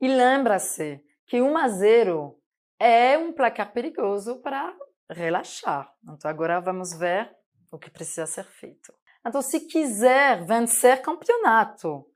E 0.00 0.08
lembra-se 0.08 1.02
que 1.26 1.40
1 1.40 1.56
a 1.56 1.68
0 1.68 2.38
é 2.78 3.18
um 3.18 3.32
placar 3.32 3.72
perigoso 3.72 4.40
para 4.42 4.74
relaxar. 5.10 5.92
Então 6.02 6.30
agora 6.30 6.60
vamos 6.60 6.96
ver 6.96 7.34
o 7.72 7.78
que 7.78 7.90
precisa 7.90 8.26
ser 8.26 8.44
feito. 8.44 8.92
Então, 9.26 9.42
se 9.42 9.60
quiser 9.66 10.44
vencer 10.44 11.02
campeonato, 11.02 12.06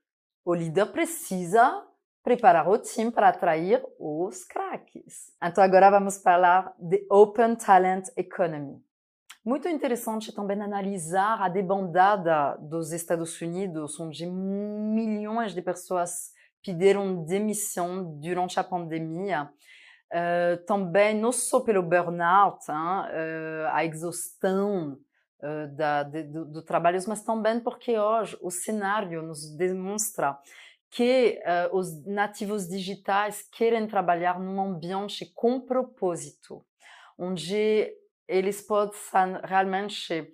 o 0.44 0.54
líder 0.54 0.86
precisa 0.86 1.84
preparar 2.22 2.68
o 2.68 2.78
time 2.78 3.10
para 3.10 3.28
atrair 3.28 3.82
os 3.98 4.44
craques. 4.44 5.32
Então 5.42 5.64
agora 5.64 5.90
vamos 5.90 6.22
falar 6.22 6.74
de 6.78 7.06
Open 7.10 7.56
Talent 7.56 8.08
Economy. 8.16 8.82
Muito 9.44 9.68
interessante 9.68 10.34
também 10.34 10.60
analisar 10.60 11.40
a 11.40 11.48
debandada 11.48 12.58
dos 12.60 12.92
Estados 12.92 13.40
Unidos, 13.40 13.98
onde 13.98 14.26
milhões 14.26 15.54
de 15.54 15.62
pessoas 15.62 16.32
pediram 16.62 17.24
demissão 17.24 18.18
durante 18.20 18.60
a 18.60 18.64
pandemia. 18.64 19.50
Uh, 20.12 20.62
também 20.66 21.14
não 21.18 21.32
só 21.32 21.60
pelo 21.60 21.82
burnout, 21.82 22.64
hein, 22.68 22.76
uh, 22.76 23.68
a 23.72 23.84
exaustão 23.84 24.98
uh, 25.42 25.74
da, 25.74 26.02
de, 26.02 26.22
do, 26.24 26.44
do, 26.44 26.62
trabalho, 26.62 26.98
mas 27.06 27.22
também 27.22 27.60
porque 27.60 27.98
hoje 27.98 28.36
o 28.40 28.50
cenário 28.50 29.22
nos 29.22 29.54
demonstra 29.56 30.38
que 30.92 31.40
os 31.70 32.04
nativos 32.04 32.68
digitais 32.68 33.48
querem 33.52 33.86
trabalhar 33.86 34.40
num 34.40 34.60
ambiente 34.60 35.24
com 35.36 35.60
propósito, 35.60 36.66
onde 37.16 37.88
eles 38.26 38.60
possam 38.60 39.40
realmente 39.44 40.32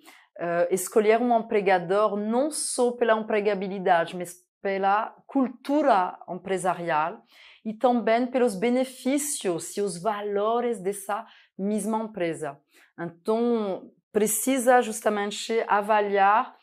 escolher 0.71 1.21
um 1.21 1.37
empregador 1.37 2.17
não 2.17 2.49
só 2.49 2.91
pela 2.93 3.13
empregabilidade, 3.13 4.17
mas 4.17 4.47
pela 4.59 5.15
cultura 5.27 6.17
empresarial 6.27 7.21
e 7.63 7.73
também 7.73 8.25
pelos 8.25 8.55
benefícios 8.55 9.77
e 9.77 9.81
os 9.81 10.01
valores 10.01 10.81
dessa 10.81 11.25
mesma 11.57 11.99
empresa. 11.99 12.59
Então, 12.99 13.91
precisa 14.11 14.81
justamente 14.81 15.63
avaliar 15.67 16.55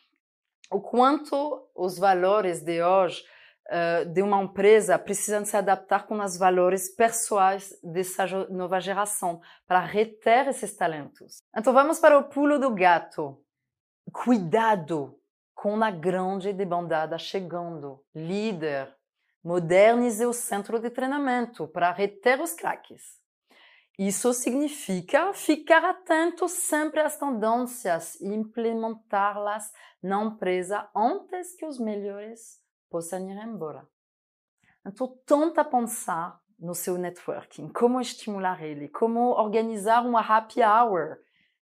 o 0.71 0.81
quanto 0.81 1.69
os 1.75 1.99
valores 1.99 2.61
de 2.63 2.83
hoje 2.83 3.23
uh, 3.69 4.13
de 4.13 4.23
uma 4.23 4.43
empresa 4.43 4.99
precisam 4.99 5.45
se 5.45 5.57
adaptar 5.57 6.07
com 6.07 6.19
os 6.21 6.37
valores 6.37 6.95
pessoais 6.95 7.79
dessa 7.83 8.27
nova 8.49 8.81
geração 8.81 9.41
para 9.67 9.81
reter 9.81 10.49
esses 10.49 10.77
talentos. 10.77 11.43
Então, 11.57 11.73
vamos 11.73 11.99
para 11.99 12.19
o 12.19 12.25
pulo 12.25 12.59
do 12.59 12.75
gato. 12.75 13.41
Cuidado 14.13 15.19
com 15.55 15.83
a 15.83 15.91
grande 15.91 16.53
debandada 16.53 17.19
chegando. 17.19 18.03
Líder, 18.15 18.95
modernize 19.43 20.25
o 20.27 20.33
centro 20.33 20.79
de 20.79 20.91
treinamento 20.91 21.67
para 21.69 21.93
reter 21.93 22.41
os 22.41 22.53
craques. 22.53 23.24
Isso 23.99 24.33
significa 24.33 25.33
ficar 25.33 25.85
atento 25.85 26.49
sempre 26.49 27.01
às 27.01 27.17
tendências 27.17 28.21
e 28.21 28.27
implementá-las 28.27 29.73
na 30.03 30.23
empresa 30.23 30.91
antes 30.95 31.55
que 31.55 31.65
os 31.65 31.79
melhores 31.79 32.61
possam 32.91 33.31
ir 33.31 33.37
embora. 33.37 33.89
Então, 34.85 35.17
tenta 35.25 35.65
pensar 35.65 36.41
no 36.59 36.75
seu 36.75 36.99
networking, 36.99 37.69
como 37.69 38.01
estimular 38.01 38.63
ele, 38.63 38.89
como 38.89 39.31
organizar 39.31 40.05
uma 40.05 40.21
happy 40.21 40.61
hour 40.63 41.19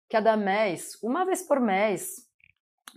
cada 0.08 0.36
mês, 0.36 0.98
uma 1.02 1.24
vez 1.24 1.42
por 1.42 1.60
mês, 1.60 2.28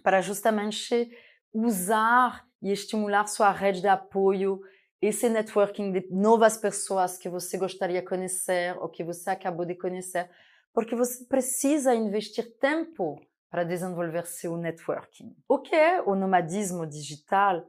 para 0.03 0.21
justamente 0.21 1.11
usar 1.51 2.47
e 2.61 2.71
estimular 2.71 3.27
sua 3.27 3.51
rede 3.51 3.81
de 3.81 3.87
apoio, 3.87 4.61
esse 5.07 5.27
networking 5.27 5.91
de 5.91 6.07
novas 6.11 6.55
pessoas 6.55 7.17
que 7.17 7.27
você 7.27 7.57
gostaria 7.57 8.01
de 8.01 8.07
conhecer 8.07 8.77
ou 8.79 8.87
que 8.87 9.03
você 9.03 9.31
acabou 9.31 9.65
de 9.65 9.75
conhecer, 9.75 10.29
porque 10.73 10.95
você 10.95 11.25
precisa 11.25 11.93
investir 11.93 12.57
tempo 12.57 13.19
para 13.49 13.65
desenvolver 13.65 14.25
seu 14.25 14.55
networking. 14.55 15.35
O 15.47 15.59
que 15.59 15.75
é 15.75 16.01
o 16.01 16.15
nomadismo 16.15 16.87
digital? 16.87 17.67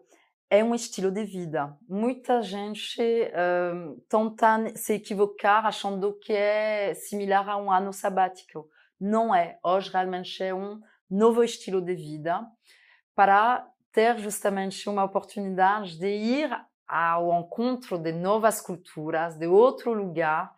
É 0.49 0.63
um 0.63 0.77
estilo 0.77 1.11
de 1.11 1.25
vida. 1.25 1.77
Muita 1.89 2.41
gente 2.41 3.03
um, 3.03 4.01
tenta 4.09 4.77
se 4.77 4.95
equivocar 4.95 5.67
achando 5.67 6.17
que 6.21 6.33
é 6.33 6.95
similar 6.95 7.49
a 7.49 7.57
um 7.57 7.69
ano 7.71 7.93
sabático. 7.93 8.69
Não 9.01 9.35
é. 9.35 9.59
Hoje 9.65 9.91
realmente 9.91 10.41
é 10.41 10.55
um 10.55 10.81
novo 11.11 11.43
estilo 11.43 11.83
de 11.83 11.97
vida 11.97 12.47
para 13.13 13.69
ter 13.93 14.19
justamente 14.19 14.89
uma 14.89 15.03
oportunidade 15.03 15.99
de 15.99 16.09
ir 16.09 16.51
ao 16.87 17.41
encontro 17.41 17.99
de 17.99 18.13
novas 18.13 18.61
culturas, 18.61 19.37
de 19.37 19.47
outro 19.47 19.93
lugar 19.93 20.55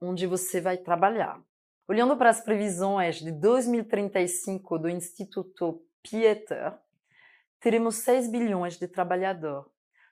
onde 0.00 0.26
você 0.26 0.60
vai 0.60 0.76
trabalhar. 0.76 1.40
Olhando 1.88 2.16
para 2.16 2.30
as 2.30 2.40
previsões 2.40 3.16
de 3.16 3.30
2035 3.30 4.78
do 4.78 4.88
Instituto 4.88 5.82
Pieter, 6.02 6.76
teremos 7.60 7.96
6 7.96 8.30
bilhões 8.30 8.78
de 8.78 8.88
trabalhadores, 8.88 9.70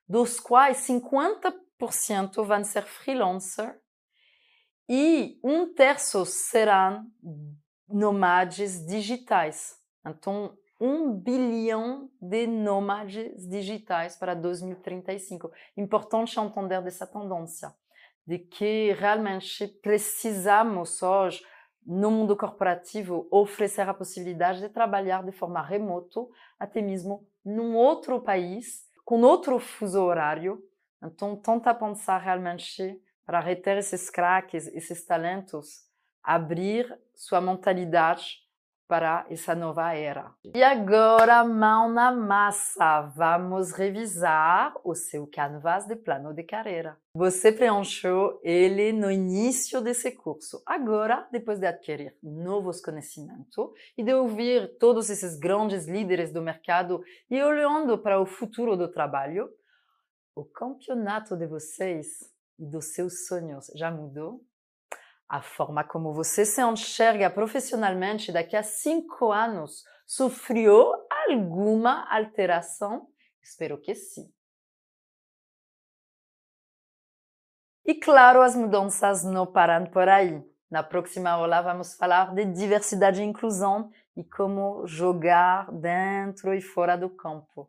dos 0.08 0.38
quais 0.38 0.86
50% 0.86 2.44
vão 2.44 2.62
ser 2.62 2.82
freelancer 2.82 3.80
e 4.88 5.38
um 5.42 5.72
terço 5.72 6.24
serão 6.26 7.06
nômades 7.88 8.84
digitais. 8.86 9.76
Então, 10.06 10.56
um 10.84 11.14
bilhão 11.14 12.10
de 12.20 12.46
nômades 12.46 13.48
digitais 13.48 14.16
para 14.16 14.34
2035. 14.34 15.50
Importante 15.78 16.38
entender 16.38 16.82
dessa 16.82 17.06
tendência, 17.06 17.72
de 18.26 18.38
que 18.38 18.92
realmente 18.92 19.66
precisamos 19.66 21.02
hoje, 21.02 21.42
no 21.86 22.10
mundo 22.10 22.36
corporativo, 22.36 23.26
oferecer 23.30 23.88
a 23.88 23.94
possibilidade 23.94 24.60
de 24.60 24.68
trabalhar 24.68 25.24
de 25.24 25.32
forma 25.32 25.62
remota, 25.62 26.20
até 26.58 26.82
mesmo 26.82 27.26
num 27.42 27.74
outro 27.74 28.20
país, 28.20 28.86
com 29.06 29.22
outro 29.22 29.58
fuso 29.58 30.02
horário. 30.02 30.62
Então, 31.02 31.34
tenta 31.34 31.74
pensar 31.74 32.18
realmente 32.18 33.00
para 33.24 33.40
reter 33.40 33.78
esses 33.78 34.10
craques, 34.10 34.66
esses 34.66 35.02
talentos, 35.06 35.86
abrir 36.22 36.94
sua 37.14 37.40
mentalidade 37.40 38.43
para 38.86 39.26
essa 39.30 39.54
nova 39.54 39.92
era. 39.94 40.32
E 40.54 40.62
agora, 40.62 41.44
mão 41.44 41.88
na 41.88 42.12
massa, 42.12 43.02
vamos 43.16 43.72
revisar 43.72 44.74
o 44.84 44.94
seu 44.94 45.26
canvas 45.26 45.86
de 45.86 45.96
plano 45.96 46.34
de 46.34 46.42
carreira. 46.42 46.98
Você 47.16 47.50
preencheu 47.50 48.40
ele 48.42 48.92
no 48.92 49.10
início 49.10 49.80
desse 49.80 50.12
curso. 50.12 50.62
Agora, 50.66 51.26
depois 51.32 51.58
de 51.58 51.66
adquirir 51.66 52.16
novos 52.22 52.80
conhecimentos 52.80 53.70
e 53.96 54.02
de 54.02 54.12
ouvir 54.12 54.76
todos 54.78 55.08
esses 55.08 55.38
grandes 55.38 55.86
líderes 55.86 56.32
do 56.32 56.42
mercado 56.42 57.02
e 57.30 57.42
olhando 57.42 57.98
para 57.98 58.20
o 58.20 58.26
futuro 58.26 58.76
do 58.76 58.90
trabalho, 58.90 59.48
o 60.34 60.44
campeonato 60.44 61.36
de 61.36 61.46
vocês 61.46 62.06
e 62.58 62.66
dos 62.66 62.92
seus 62.92 63.26
sonhos 63.26 63.70
já 63.74 63.90
mudou? 63.90 64.40
A 65.34 65.42
forma 65.42 65.82
como 65.82 66.12
você 66.12 66.46
se 66.46 66.62
enxerga 66.62 67.28
profissionalmente 67.28 68.30
daqui 68.30 68.54
a 68.54 68.62
cinco 68.62 69.32
anos 69.32 69.82
sofreu 70.06 70.92
alguma 71.28 72.08
alteração? 72.08 73.08
Espero 73.42 73.80
que 73.80 73.96
sim. 73.96 74.32
E 77.84 77.96
claro, 77.96 78.42
as 78.42 78.54
mudanças 78.54 79.24
não 79.24 79.44
param 79.44 79.86
por 79.86 80.08
aí. 80.08 80.40
Na 80.70 80.84
próxima 80.84 81.30
aula 81.30 81.60
vamos 81.62 81.96
falar 81.96 82.32
de 82.32 82.44
diversidade 82.44 83.20
e 83.20 83.24
inclusão 83.24 83.90
e 84.16 84.22
como 84.22 84.86
jogar 84.86 85.68
dentro 85.72 86.54
e 86.54 86.62
fora 86.62 86.96
do 86.96 87.10
campo. 87.10 87.68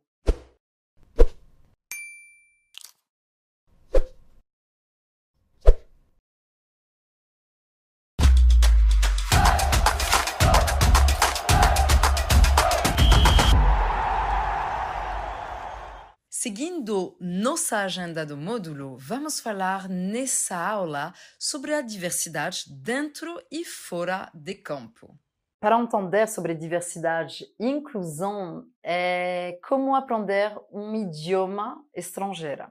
Seguindo 16.85 17.17
nossa 17.19 17.79
agenda 17.79 18.23
do 18.23 18.37
módulo, 18.37 18.95
vamos 18.95 19.39
falar 19.39 19.89
nessa 19.89 20.55
aula 20.55 21.13
sobre 21.39 21.73
a 21.73 21.81
diversidade 21.81 22.65
dentro 22.69 23.41
e 23.51 23.65
fora 23.65 24.29
de 24.35 24.53
campo. 24.53 25.17
para 25.59 25.79
entender 25.79 26.27
sobre 26.27 26.53
diversidade 26.53 27.43
e 27.59 27.65
inclusão 27.65 28.67
é 28.83 29.57
como 29.67 29.95
aprender 29.95 30.55
um 30.71 30.93
idioma 30.93 31.83
estrangeiro. 31.95 32.67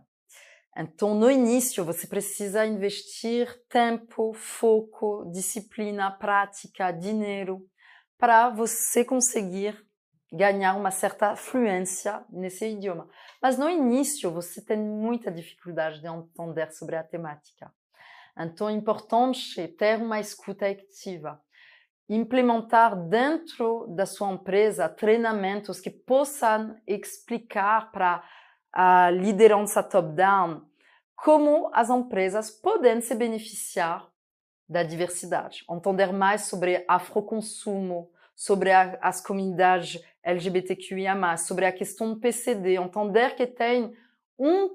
Então, 0.76 1.12
no 1.12 1.28
início, 1.28 1.84
você 1.84 2.06
precisa 2.06 2.64
investir 2.64 3.48
tempo, 3.68 4.32
foco, 4.32 5.28
disciplina, 5.32 6.08
prática, 6.12 6.92
dinheiro 6.92 7.66
para 8.16 8.48
você 8.48 9.04
conseguir 9.04 9.83
ganhar 10.36 10.74
uma 10.74 10.90
certa 10.90 11.36
fluência 11.36 12.24
nesse 12.28 12.66
idioma. 12.66 13.08
Mas 13.40 13.56
no 13.56 13.70
início, 13.70 14.30
você 14.30 14.60
tem 14.60 14.78
muita 14.78 15.30
dificuldade 15.30 16.00
de 16.00 16.08
entender 16.08 16.72
sobre 16.72 16.96
a 16.96 17.04
temática. 17.04 17.72
Então, 18.36 18.68
é 18.68 18.72
importante 18.72 19.68
ter 19.68 19.98
uma 19.98 20.18
escuta 20.18 20.66
ativa 20.66 21.40
implementar 22.08 22.94
dentro 23.08 23.86
da 23.88 24.04
sua 24.04 24.30
empresa 24.32 24.88
treinamentos 24.88 25.80
que 25.80 25.90
possam 25.90 26.76
explicar 26.86 27.90
para 27.90 28.22
a 28.72 29.10
liderança 29.10 29.82
top-down 29.82 30.66
como 31.16 31.70
as 31.72 31.88
empresas 31.88 32.50
podem 32.50 33.00
se 33.00 33.14
beneficiar 33.14 34.06
da 34.68 34.82
diversidade, 34.82 35.64
entender 35.70 36.12
mais 36.12 36.42
sobre 36.42 36.84
afroconsumo, 36.88 38.10
sobre 38.34 38.70
a, 38.70 38.98
as 39.00 39.20
comunidades 39.20 40.02
LGBTQIA+, 40.22 41.36
sobre 41.36 41.66
a 41.66 41.72
questão 41.72 42.14
do 42.14 42.20
PCD, 42.20 42.76
entender 42.76 43.36
que 43.36 43.46
tem 43.46 43.94
um 44.38 44.70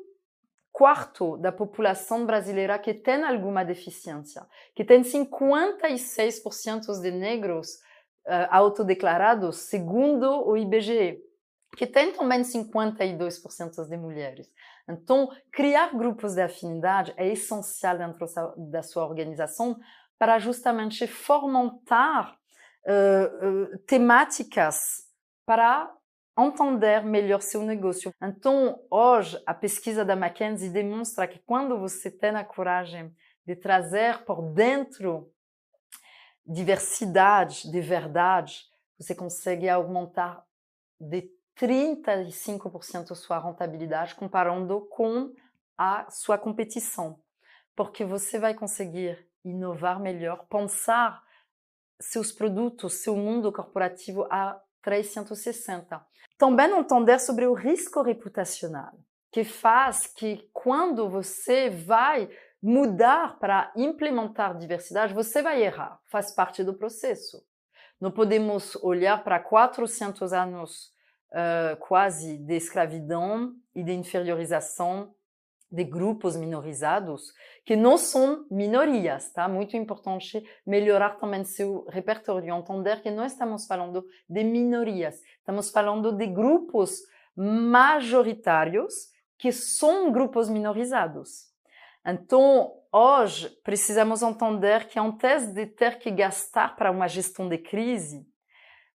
quarto 0.72 1.38
da 1.38 1.52
população 1.52 2.26
brasileira 2.26 2.80
que 2.80 2.94
tem 2.94 3.24
alguma 3.24 3.66
deficiência, 3.66 4.46
que 4.74 4.86
tem 4.86 5.02
56% 5.02 7.02
de 7.02 7.12
negros 7.12 7.74
uh, 8.26 8.48
autodeclarados, 8.50 9.58
segundo 9.58 10.48
o 10.48 10.56
IBGE, 10.56 11.22
que 11.76 11.86
tem 11.86 12.14
também 12.14 12.42
52% 12.42 13.88
de 13.88 13.98
mulheres. 13.98 14.50
Então, 14.88 15.30
criar 15.52 15.94
grupos 15.96 16.36
de 16.36 16.42
afinidade 16.42 17.14
é 17.18 17.28
essencial 17.28 17.98
dentro 17.98 18.26
da 18.58 18.82
sua 18.82 19.06
organização 19.06 19.78
para 20.18 20.40
justamente 20.40 21.06
fomentar 21.08 22.39
uh, 22.86 23.74
uh, 23.74 23.78
temáticas 23.80 25.04
para 25.46 25.92
entender 26.38 27.04
melhor 27.04 27.42
seu 27.42 27.62
negócio. 27.64 28.14
Então, 28.22 28.80
hoje, 28.90 29.42
a 29.46 29.54
pesquisa 29.54 30.06
da 30.06 30.14
McKinsey 30.14 30.70
demonstra 30.70 31.28
que 31.28 31.40
quando 31.40 31.78
você 31.78 32.10
tem 32.10 32.32
a 32.32 32.44
coragem 32.44 33.14
de 33.46 33.56
trazer 33.56 34.24
por 34.26 34.54
dentro 34.54 35.32
diversidade 36.46 37.70
de 37.70 37.82
verdade, 37.82 38.64
você 38.98 39.14
consegue 39.14 39.68
aumentar 39.70 40.44
de 41.00 41.30
35% 41.60 43.12
a 43.12 43.16
sua 43.16 43.40
rentabilidade 43.40 44.16
comparando 44.16 44.88
com 44.90 45.34
a 45.78 46.10
sua 46.10 46.38
competição. 46.38 47.20
Porque 47.76 48.04
você 48.04 48.40
vai 48.40 48.54
conseguir 48.54 49.28
inovar 49.44 50.00
melhor, 50.00 50.46
pensar 50.50 51.22
seus 52.00 52.32
produtos, 52.32 53.02
seu 53.02 53.16
mundo 53.16 53.52
corporativo 53.52 54.26
a 54.30 54.60
360. 54.82 56.02
Também 56.38 56.72
entender 56.72 57.20
sobre 57.20 57.46
o 57.46 57.54
risco 57.54 58.02
reputacional, 58.02 58.94
que 59.32 59.44
faz 59.44 60.08
que 60.08 60.50
quando 60.54 61.10
você 61.10 61.70
vai 61.70 62.30
mudar 62.62 63.38
para 63.40 63.72
implementar 63.76 64.58
diversidade, 64.58 65.14
você 65.14 65.42
vai 65.42 65.62
errar, 65.62 66.00
faz 66.06 66.34
parte 66.34 66.64
do 66.64 66.74
processo. 66.74 67.44
Não 68.00 68.12
podemos 68.12 68.76
olhar 68.78 69.24
para 69.24 69.40
400 69.40 70.32
anos 70.32 70.94
uh, 71.32 71.78
quase 71.80 72.38
de 72.38 72.56
escravidão 72.56 73.54
e 73.76 73.84
de 73.84 73.92
inferiorização 73.94 75.14
de 75.72 75.84
grupos 75.84 76.36
minorizados 76.36 77.34
que 77.64 77.76
não 77.76 77.98
são 77.98 78.46
minorias, 78.50 79.32
tá? 79.32 79.48
Muito 79.48 79.78
importante 79.78 80.44
melhorar 80.66 81.20
também 81.20 81.44
seu 81.44 81.86
repertório, 81.90 82.56
entender 82.56 83.02
que 83.02 83.12
não 83.12 83.26
estamos 83.26 83.68
falando 83.68 84.06
de 84.28 84.44
minorias, 84.44 85.22
estamos 85.38 85.70
falando 85.70 86.12
de 86.12 86.26
grupos 86.28 87.02
majoritários 87.36 88.94
que 89.38 89.52
são 89.52 90.12
grupos 90.12 90.50
minorizados. 90.50 91.50
Então, 92.06 92.74
hoje, 92.92 93.50
precisamos 93.64 94.22
entender 94.22 94.88
que 94.88 95.00
antes 95.00 95.54
de 95.54 95.66
ter 95.66 96.00
que 96.00 96.10
gastar 96.12 96.76
para 96.76 96.92
uma 96.92 97.08
gestão 97.08 97.48
de 97.48 97.58
crise, 97.58 98.28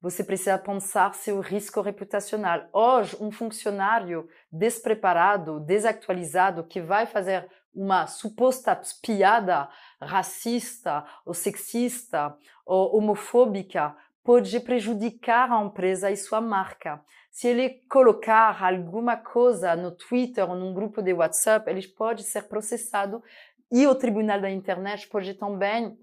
você 0.03 0.25
precisa 0.25 0.59
pensar 0.59 1.15
seu 1.15 1.41
risco 1.41 1.81
reputacional. 1.81 2.69
Hoje, 2.73 3.17
um 3.21 3.31
funcionário 3.31 4.29
despreparado, 4.51 5.61
desatualizado, 5.61 6.65
que 6.65 6.81
vai 6.81 7.07
fazer 7.07 7.49
uma 7.73 8.09
suposta 8.09 8.79
piada 9.01 9.69
racista 10.01 11.05
ou 11.25 11.33
sexista 11.33 12.37
ou 12.67 12.97
homofóbica 12.97 13.97
pode 14.25 14.59
prejudicar 14.61 15.51
a 15.51 15.65
empresa 15.65 16.11
e 16.11 16.17
sua 16.17 16.41
marca. 16.41 17.01
Se 17.31 17.49
ele 17.49 17.83
colocar 17.89 18.63
alguma 18.63 19.17
coisa 19.17 19.75
no 19.75 19.93
Twitter 19.93 20.49
ou 20.49 20.57
num 20.57 20.75
grupo 20.75 21.01
de 21.01 21.13
WhatsApp, 21.13 21.71
ele 21.71 21.87
pode 21.89 22.25
ser 22.25 22.43
processado 22.43 23.23
e 23.71 23.87
o 23.87 23.95
tribunal 23.95 24.41
da 24.41 24.51
internet 24.51 25.09
pode 25.09 25.33
também 25.35 25.97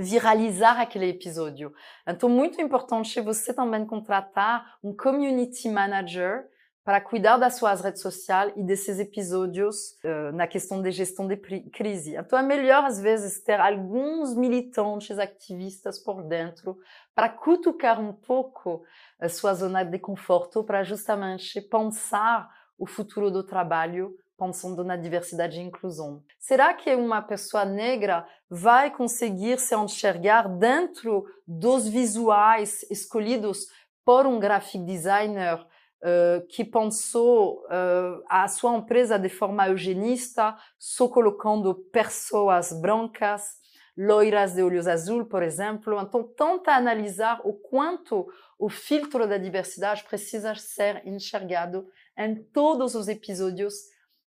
viralizar 0.00 0.80
aquele 0.80 1.08
episódio. 1.08 1.72
Então, 2.06 2.28
muito 2.28 2.60
importante 2.60 3.20
você 3.20 3.52
também 3.52 3.86
contratar 3.86 4.78
um 4.82 4.96
community 4.96 5.68
manager 5.68 6.44
para 6.82 7.00
cuidar 7.00 7.36
das 7.36 7.56
suas 7.56 7.82
redes 7.82 8.00
sociais 8.00 8.52
e 8.56 8.62
desses 8.62 8.98
episódios 8.98 9.92
uh, 10.02 10.32
na 10.32 10.46
questão 10.46 10.82
de 10.82 10.90
gestão 10.90 11.28
de 11.28 11.36
crise. 11.36 12.16
Então, 12.16 12.38
é 12.38 12.42
melhor, 12.42 12.84
às 12.84 12.98
vezes, 12.98 13.42
ter 13.42 13.60
alguns 13.60 14.34
militantes 14.34 15.18
ativistas 15.18 16.02
por 16.02 16.22
dentro 16.26 16.78
para 17.14 17.28
cutucar 17.28 18.00
um 18.00 18.12
pouco 18.12 18.82
a 19.20 19.28
sua 19.28 19.52
zona 19.54 19.84
de 19.84 19.98
conforto, 19.98 20.64
para 20.64 20.82
justamente 20.82 21.60
pensar 21.60 22.48
o 22.78 22.86
futuro 22.86 23.30
do 23.30 23.44
trabalho 23.44 24.16
pensando 24.40 24.82
na 24.82 24.96
diversidade 24.96 25.58
e 25.58 25.62
inclusão. 25.62 26.22
Será 26.38 26.72
que 26.72 26.94
uma 26.94 27.20
pessoa 27.20 27.62
negra 27.62 28.26
vai 28.48 28.90
conseguir 28.90 29.58
se 29.58 29.76
enxergar 29.76 30.48
dentro 30.48 31.26
dos 31.46 31.86
visuais 31.86 32.82
escolhidos 32.90 33.66
por 34.02 34.26
um 34.26 34.40
graphic 34.40 34.82
designer 34.82 35.60
uh, 35.60 36.46
que 36.48 36.64
pensou 36.64 37.62
uh, 37.66 38.24
a 38.30 38.48
sua 38.48 38.76
empresa 38.78 39.18
de 39.18 39.28
forma 39.28 39.68
eugenista, 39.68 40.56
só 40.78 41.06
colocando 41.06 41.74
pessoas 41.92 42.72
brancas, 42.72 43.60
loiras 43.94 44.54
de 44.54 44.62
olhos 44.62 44.86
azul, 44.86 45.26
por 45.26 45.42
exemplo. 45.42 46.00
Então, 46.00 46.22
tenta 46.24 46.72
analisar 46.72 47.42
o 47.44 47.52
quanto 47.52 48.26
o 48.58 48.70
filtro 48.70 49.26
da 49.26 49.36
diversidade 49.36 50.02
precisa 50.04 50.54
ser 50.54 51.06
enxergado 51.06 51.86
em 52.16 52.42
todos 52.42 52.94
os 52.94 53.06
episódios 53.06 53.74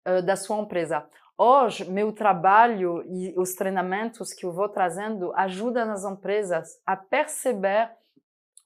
uh, 0.06 0.22
da 0.22 0.36
sua 0.36 0.58
empresa. 0.58 1.06
Hoje, 1.36 1.90
meu 1.90 2.12
trabalho 2.12 3.02
e 3.08 3.32
os 3.38 3.54
treinamentos 3.54 4.32
que 4.32 4.44
eu 4.44 4.52
vou 4.52 4.68
trazendo 4.68 5.32
ajudam 5.34 5.90
as 5.90 6.04
empresas 6.04 6.80
a 6.84 6.94
perceber 6.96 7.90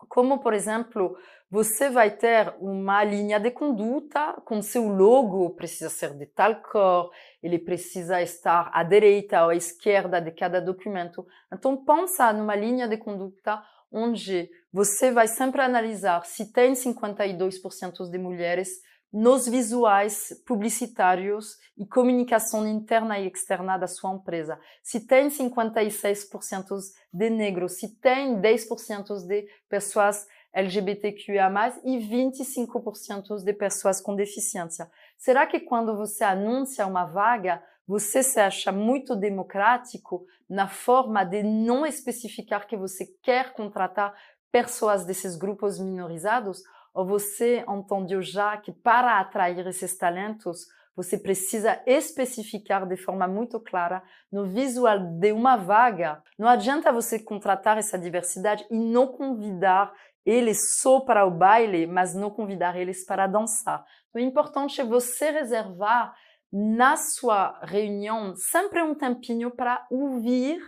como, 0.09 0.41
por 0.41 0.53
exemplo, 0.53 1.16
você 1.51 1.89
vai 1.89 2.11
ter 2.11 2.53
uma 2.59 3.05
linha 3.05 3.39
de 3.39 3.51
conduta 3.51 4.35
com 4.45 4.61
seu 4.61 4.89
logo 4.89 5.51
precisa 5.51 5.89
ser 5.89 6.14
de 6.14 6.26
tal 6.26 6.57
cor, 6.57 7.11
ele 7.43 7.59
precisa 7.59 8.20
estar 8.20 8.70
à 8.72 8.82
direita 8.82 9.45
ou 9.45 9.51
à 9.51 9.55
esquerda 9.55 10.20
de 10.20 10.32
cada 10.32 10.61
documento. 10.61 11.24
Então, 11.53 11.76
pensa 11.76 12.32
numa 12.32 12.57
linha 12.57 12.89
de 12.89 12.97
conduta 12.97 13.62
onde 13.93 14.51
você 14.72 15.12
vai 15.12 15.28
sempre 15.28 15.62
analisar 15.62 16.24
se 16.24 16.53
tem 16.53 16.72
52% 16.72 18.11
de 18.11 18.18
mulheres 18.18 18.80
nos 19.15 19.47
visuais 19.47 20.43
publicitários 20.45 21.57
e 21.79 21.87
comunicação 21.87 22.67
interna 22.67 23.17
e 23.17 23.29
externa 23.29 23.79
da 23.79 23.87
sua 23.87 24.12
empresa. 24.12 24.59
Se 24.83 25.07
tem 25.07 25.29
56% 25.29 26.67
de 27.12 27.31
negros, 27.31 27.75
se 27.79 27.95
tem 28.01 28.41
10% 28.41 29.25
de 29.25 29.47
pessoas 29.69 30.27
LGBTQIA+, 30.53 31.49
e 31.85 31.99
25% 31.99 33.45
de 33.45 33.53
pessoas 33.53 34.01
com 34.01 34.17
deficiência. 34.17 34.91
Será 35.17 35.47
que 35.47 35.61
quando 35.61 35.97
você 35.97 36.25
anuncia 36.25 36.85
uma 36.85 37.05
vaga, 37.05 37.62
você 37.87 38.21
se 38.21 38.41
acha 38.41 38.73
muito 38.73 39.15
democrático 39.15 40.27
na 40.51 40.67
forma 40.67 41.23
de 41.23 41.45
não 41.45 41.87
especificar 41.87 42.67
que 42.67 42.77
você 42.77 43.07
quer 43.23 43.53
contratar 43.53 44.12
pessoas 44.51 45.05
desses 45.05 45.37
grupos 45.37 45.79
minorizados? 45.79 46.65
Ou 46.95 47.05
você 47.05 47.65
entendeu 47.69 48.23
já 48.23 48.57
que 48.57 48.73
para 48.73 49.19
atrair 49.19 49.67
esses 49.67 49.97
talentos, 49.99 50.67
você 50.95 51.19
precisa 51.19 51.83
especificar 51.87 52.87
de 52.87 52.97
forma 52.97 53.27
muito 53.27 53.59
clara 53.59 54.03
no 54.31 54.47
visual 54.47 54.99
de 54.99 55.33
uma 55.33 55.57
vaga. 55.57 56.23
Não 56.39 56.47
adianta 56.47 56.93
você 56.93 57.19
contratar 57.19 57.77
essa 57.79 57.99
diversidade 57.99 58.65
e 58.71 58.79
não 58.79 59.09
convidar 59.09 59.93
eles 60.25 60.79
só 60.81 61.01
para 61.01 61.27
o 61.27 61.31
baile, 61.31 61.87
mas 61.87 62.15
não 62.15 62.31
convidar 62.31 62.77
eles 62.77 63.05
para 63.05 63.27
dançar. 63.27 63.85
Então, 64.17 64.67
é 64.79 64.85
você 64.85 65.31
reservar 65.31 66.15
na 66.53 66.97
sua 66.97 67.59
reunião 67.65 68.35
sempre 68.37 68.81
um 68.81 68.95
tempinho 68.95 69.51
para 69.51 69.85
ouvir 69.91 70.61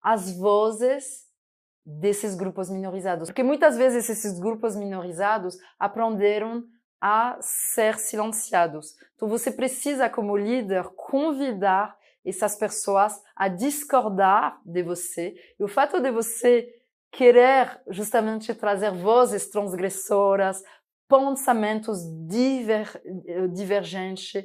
as 0.00 0.30
vozes 0.38 1.27
desses 1.88 2.34
grupos 2.34 2.68
minorizados. 2.68 3.28
Porque 3.28 3.42
muitas 3.42 3.76
vezes 3.76 4.10
esses 4.10 4.38
grupos 4.38 4.76
minorizados 4.76 5.56
aprenderam 5.78 6.64
a 7.00 7.38
ser 7.40 7.98
silenciados. 7.98 8.94
Então 9.14 9.28
você 9.28 9.50
precisa, 9.50 10.10
como 10.10 10.36
líder, 10.36 10.84
convidar 10.96 11.96
essas 12.24 12.56
pessoas 12.56 13.22
a 13.34 13.48
discordar 13.48 14.60
de 14.66 14.82
você. 14.82 15.34
E 15.58 15.64
o 15.64 15.68
fato 15.68 15.98
de 16.00 16.10
você 16.10 16.68
querer 17.10 17.80
justamente 17.88 18.52
trazer 18.52 18.90
vozes 18.90 19.48
transgressoras, 19.48 20.62
pensamentos 21.08 22.00
diver, 22.26 23.00
divergentes, 23.50 24.44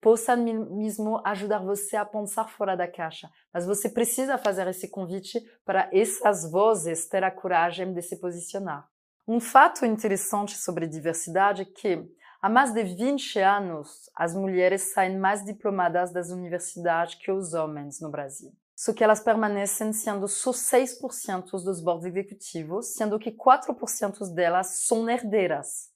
possa 0.00 0.34
mesmo 0.36 1.20
ajudar 1.24 1.58
você 1.58 1.96
a 1.96 2.04
pensar 2.04 2.48
fora 2.48 2.76
da 2.76 2.88
caixa. 2.88 3.28
Mas 3.52 3.66
você 3.66 3.88
precisa 3.88 4.38
fazer 4.38 4.66
esse 4.68 4.88
convite 4.88 5.40
para 5.64 5.88
essas 5.92 6.50
vozes 6.50 7.06
ter 7.08 7.22
a 7.22 7.30
coragem 7.30 7.92
de 7.92 8.02
se 8.02 8.16
posicionar. 8.16 8.88
Um 9.28 9.38
fato 9.38 9.84
interessante 9.84 10.56
sobre 10.56 10.86
diversidade 10.86 11.62
é 11.62 11.64
que 11.64 12.04
há 12.40 12.48
mais 12.48 12.72
de 12.72 12.82
20 12.82 13.38
anos 13.38 14.10
as 14.16 14.34
mulheres 14.34 14.92
saem 14.92 15.18
mais 15.18 15.44
diplomadas 15.44 16.12
das 16.12 16.30
universidades 16.30 17.14
que 17.14 17.30
os 17.30 17.54
homens 17.54 18.00
no 18.00 18.10
Brasil. 18.10 18.52
Só 18.74 18.94
que 18.94 19.04
elas 19.04 19.20
permanecem 19.20 19.92
sendo 19.92 20.26
só 20.26 20.52
6% 20.52 21.50
dos 21.62 21.82
boards 21.82 22.06
executivos, 22.06 22.94
sendo 22.94 23.18
que 23.18 23.30
4% 23.30 24.32
delas 24.32 24.86
são 24.86 25.08
herdeiras. 25.08 25.89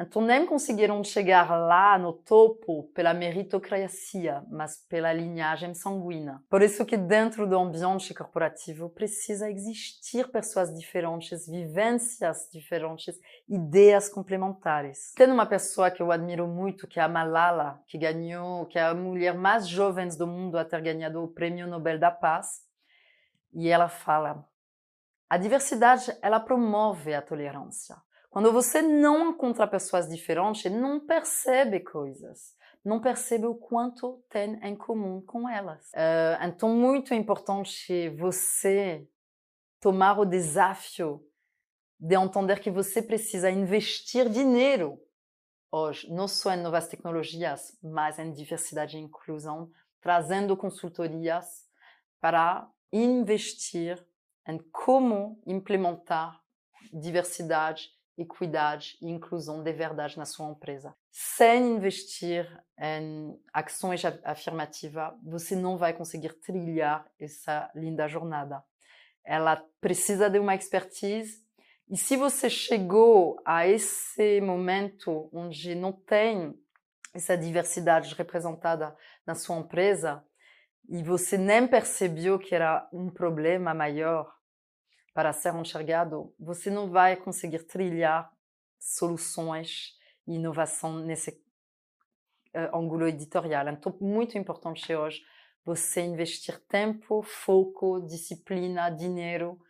Então 0.00 0.22
nem 0.22 0.46
conseguiram 0.46 1.04
chegar 1.04 1.50
lá 1.50 1.98
no 1.98 2.14
topo 2.14 2.84
pela 2.94 3.12
meritocracia, 3.12 4.42
mas 4.50 4.78
pela 4.88 5.12
linhagem 5.12 5.74
sanguínea. 5.74 6.40
Por 6.48 6.62
isso 6.62 6.86
que 6.86 6.96
dentro 6.96 7.46
do 7.46 7.58
ambiente 7.58 8.14
corporativo 8.14 8.88
precisa 8.88 9.50
existir 9.50 10.28
pessoas 10.28 10.74
diferentes, 10.74 11.46
vivências 11.46 12.48
diferentes, 12.50 13.20
ideias 13.46 14.08
complementares. 14.08 15.12
Tem 15.14 15.30
uma 15.30 15.44
pessoa 15.44 15.90
que 15.90 16.00
eu 16.00 16.10
admiro 16.10 16.48
muito, 16.48 16.86
que 16.86 16.98
é 16.98 17.02
a 17.02 17.08
Malala, 17.08 17.82
que 17.86 17.98
ganhou, 17.98 18.64
que 18.66 18.78
é 18.78 18.82
a 18.82 18.94
mulher 18.94 19.34
mais 19.34 19.68
jovem 19.68 20.08
do 20.08 20.26
mundo 20.26 20.56
a 20.58 20.64
ter 20.64 20.80
ganhado 20.80 21.22
o 21.22 21.28
Prêmio 21.28 21.66
Nobel 21.66 21.98
da 21.98 22.10
Paz, 22.10 22.62
e 23.52 23.68
ela 23.68 23.88
fala: 23.88 24.48
a 25.28 25.36
diversidade 25.36 26.16
ela 26.22 26.40
promove 26.40 27.12
a 27.12 27.20
tolerância. 27.20 27.96
Quando 28.30 28.52
você 28.52 28.80
não 28.80 29.30
encontra 29.30 29.66
pessoas 29.66 30.08
diferentes, 30.08 30.70
não 30.70 31.00
percebe 31.00 31.80
coisas, 31.80 32.56
não 32.84 33.00
percebe 33.00 33.44
o 33.46 33.56
quanto 33.56 34.24
tem 34.30 34.54
em 34.62 34.76
comum 34.76 35.20
com 35.20 35.48
elas. 35.48 35.88
Uh, 35.88 36.44
então, 36.46 36.68
muito 36.68 37.12
importante 37.12 38.08
você 38.10 39.04
tomar 39.80 40.16
o 40.20 40.24
desafio 40.24 41.26
de 41.98 42.14
entender 42.14 42.60
que 42.60 42.70
você 42.70 43.02
precisa 43.02 43.50
investir 43.50 44.28
dinheiro 44.28 44.98
hoje, 45.70 46.08
não 46.08 46.28
só 46.28 46.52
em 46.52 46.62
novas 46.62 46.86
tecnologias, 46.86 47.76
mas 47.82 48.16
em 48.18 48.32
diversidade 48.32 48.96
e 48.96 49.00
inclusão, 49.00 49.70
trazendo 50.00 50.56
consultorias 50.56 51.68
para 52.20 52.70
investir 52.92 54.02
em 54.46 54.58
como 54.70 55.42
implementar 55.44 56.40
diversidade 56.92 57.90
equidade 58.20 58.96
e 59.00 59.10
inclusão 59.10 59.62
de 59.62 59.72
verdade 59.72 60.18
na 60.18 60.26
sua 60.26 60.50
empresa. 60.50 60.94
Sem 61.10 61.76
investir 61.76 62.46
em 62.78 63.38
ações 63.52 64.04
afirmativas, 64.24 65.12
você 65.22 65.56
não 65.56 65.76
vai 65.76 65.92
conseguir 65.92 66.34
trilhar 66.40 67.06
essa 67.18 67.70
linda 67.74 68.06
jornada. 68.06 68.62
Ela 69.24 69.62
precisa 69.80 70.28
de 70.28 70.38
uma 70.38 70.54
expertise 70.54 71.44
e 71.88 71.96
se 71.96 72.16
você 72.16 72.48
chegou 72.48 73.40
a 73.44 73.66
esse 73.66 74.40
momento 74.40 75.28
onde 75.32 75.74
não 75.74 75.92
tem 75.92 76.54
essa 77.12 77.36
diversidade 77.36 78.14
representada 78.14 78.96
na 79.26 79.34
sua 79.34 79.56
empresa 79.56 80.24
e 80.88 81.02
você 81.02 81.36
nem 81.36 81.66
percebeu 81.66 82.38
que 82.38 82.54
era 82.54 82.88
um 82.92 83.10
problema 83.10 83.74
maior, 83.74 84.32
para 85.12 85.32
ser 85.32 85.54
enxergado, 85.54 86.34
você 86.38 86.70
não 86.70 86.90
vai 86.90 87.16
conseguir 87.16 87.64
trilhar 87.64 88.32
soluções 88.78 89.98
e 90.26 90.34
inovação 90.34 91.00
nesse 91.00 91.30
uh, 92.54 92.76
ângulo 92.76 93.06
editorial. 93.06 93.68
Então, 93.68 93.96
muito 94.00 94.38
importante 94.38 94.94
hoje 94.94 95.22
você 95.64 96.00
investir 96.00 96.58
tempo, 96.66 97.22
foco, 97.22 98.00
disciplina, 98.06 98.88
dinheiro 98.90 99.60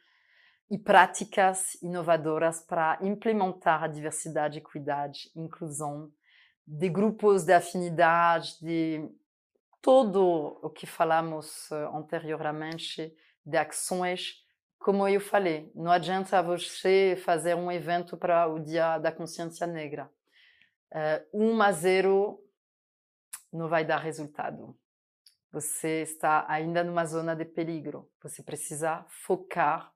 e 0.71 0.79
práticas 0.79 1.75
inovadoras 1.83 2.61
para 2.61 2.99
implementar 3.03 3.83
a 3.83 3.89
diversidade, 3.89 4.59
equidade, 4.59 5.31
inclusão 5.35 6.13
de 6.65 6.89
grupos 6.89 7.45
de 7.45 7.53
afinidade, 7.53 8.57
de 8.61 9.11
todo 9.83 10.61
o 10.63 10.71
que 10.71 10.87
falamos 10.87 11.69
uh, 11.71 11.97
anteriormente, 11.97 13.13
de 13.45 13.57
ações 13.57 14.45
como 14.81 15.07
eu 15.07 15.21
falei, 15.21 15.71
não 15.75 15.91
adianta 15.93 16.43
você 16.43 17.15
fazer 17.23 17.55
um 17.55 17.71
evento 17.71 18.17
para 18.17 18.47
o 18.47 18.59
Dia 18.59 18.99
da 18.99 19.13
Consciência 19.13 19.67
Negra. 19.67 20.11
Uh, 20.91 21.53
um 21.53 21.63
a 21.63 21.71
zero 21.71 22.43
não 23.53 23.69
vai 23.69 23.85
dar 23.85 23.99
resultado. 23.99 24.75
Você 25.53 26.03
está 26.03 26.47
ainda 26.49 26.83
numa 26.83 27.05
zona 27.05 27.37
de 27.37 27.45
perigo. 27.45 28.11
Você 28.23 28.43
precisa 28.43 29.05
focar 29.27 29.93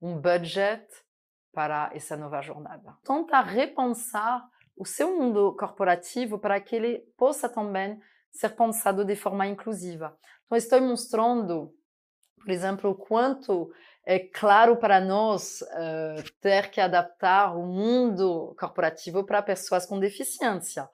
um 0.00 0.20
budget 0.20 0.86
para 1.50 1.90
essa 1.94 2.14
nova 2.14 2.42
jornada. 2.42 2.98
Tenta 3.04 3.40
repensar 3.40 4.46
o 4.76 4.84
seu 4.84 5.16
mundo 5.16 5.56
corporativo 5.56 6.38
para 6.38 6.60
que 6.60 6.76
ele 6.76 6.98
possa 7.16 7.48
também 7.48 7.98
ser 8.30 8.50
pensado 8.50 9.06
de 9.06 9.16
forma 9.16 9.46
inclusiva. 9.46 10.16
Então, 10.44 10.58
estou 10.58 10.80
mostrando, 10.82 11.74
por 12.36 12.50
exemplo, 12.50 12.90
o 12.90 12.94
quanto 12.94 13.72
é 14.10 14.18
claro 14.18 14.78
para 14.78 14.98
nós 15.00 15.60
uh, 15.60 16.32
ter 16.40 16.70
que 16.70 16.80
adaptar 16.80 17.54
o 17.54 17.66
mundo 17.66 18.56
corporativo 18.58 19.22
para 19.22 19.42
pessoas 19.42 19.84
com 19.84 20.00
deficiência, 20.00 20.88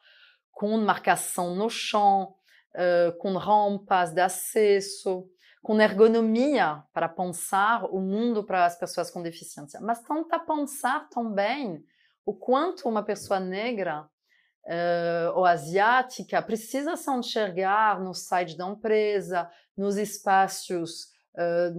com 0.50 0.76
marcação 0.78 1.54
no 1.54 1.70
chão, 1.70 2.34
uh, 2.74 3.16
com 3.18 3.36
rampas 3.36 4.12
de 4.12 4.20
acesso, 4.20 5.30
com 5.62 5.80
ergonomia 5.80 6.82
para 6.92 7.08
pensar 7.08 7.84
o 7.84 8.00
mundo 8.00 8.42
para 8.42 8.64
as 8.64 8.76
pessoas 8.76 9.12
com 9.12 9.22
deficiência, 9.22 9.80
mas 9.80 10.00
tenta 10.00 10.36
pensar 10.40 11.08
também 11.08 11.84
o 12.26 12.34
quanto 12.34 12.88
uma 12.88 13.04
pessoa 13.04 13.38
negra 13.38 14.00
uh, 14.64 15.36
ou 15.36 15.44
asiática 15.44 16.42
precisa 16.42 16.96
se 16.96 17.08
enxergar 17.12 18.00
no 18.00 18.12
site 18.12 18.56
da 18.56 18.66
empresa, 18.66 19.48
nos 19.76 19.96
espaços 19.96 21.13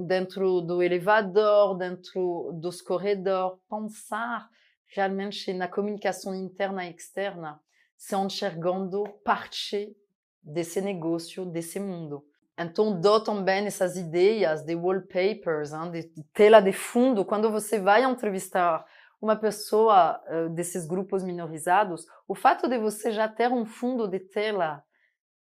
dentro 0.06 0.62
do 0.62 0.84
elevador, 0.84 1.78
dentro 1.78 2.51
dos 2.60 2.82
corredores, 2.82 3.58
pensar 3.70 4.49
realmente 4.88 5.53
na 5.53 5.68
comunicação 5.68 6.36
interna 6.36 6.86
e 6.86 6.91
externa, 6.91 7.60
se 7.97 8.16
enxergando 8.16 9.03
parte 9.24 9.95
desse 10.41 10.82
negócio, 10.82 11.45
desse 11.45 11.80
mundo. 11.80 12.24
Então, 12.58 12.99
dou 12.99 13.22
também 13.22 13.66
essas 13.66 13.97
ideias 13.97 14.64
de 14.64 14.76
wallpapers, 14.76 15.74
hein, 15.74 15.91
de 15.91 16.24
tela 16.34 16.62
de 16.62 16.72
fundo. 16.72 17.26
Quando 17.26 17.51
você 17.51 17.80
vai 17.80 18.03
entrevistar 18.03 18.86
uma 19.22 19.36
pessoa 19.36 20.22
uh, 20.28 20.49
desses 20.49 20.86
grupos 20.86 21.24
minorizados, 21.24 22.06
o 22.28 22.36
fato 22.36 22.70
de 22.70 22.78
você 22.78 23.12
já 23.12 23.28
ter 23.28 23.51
um 23.51 23.66
fundo 23.66 24.08
de 24.08 24.20
tela 24.20 24.84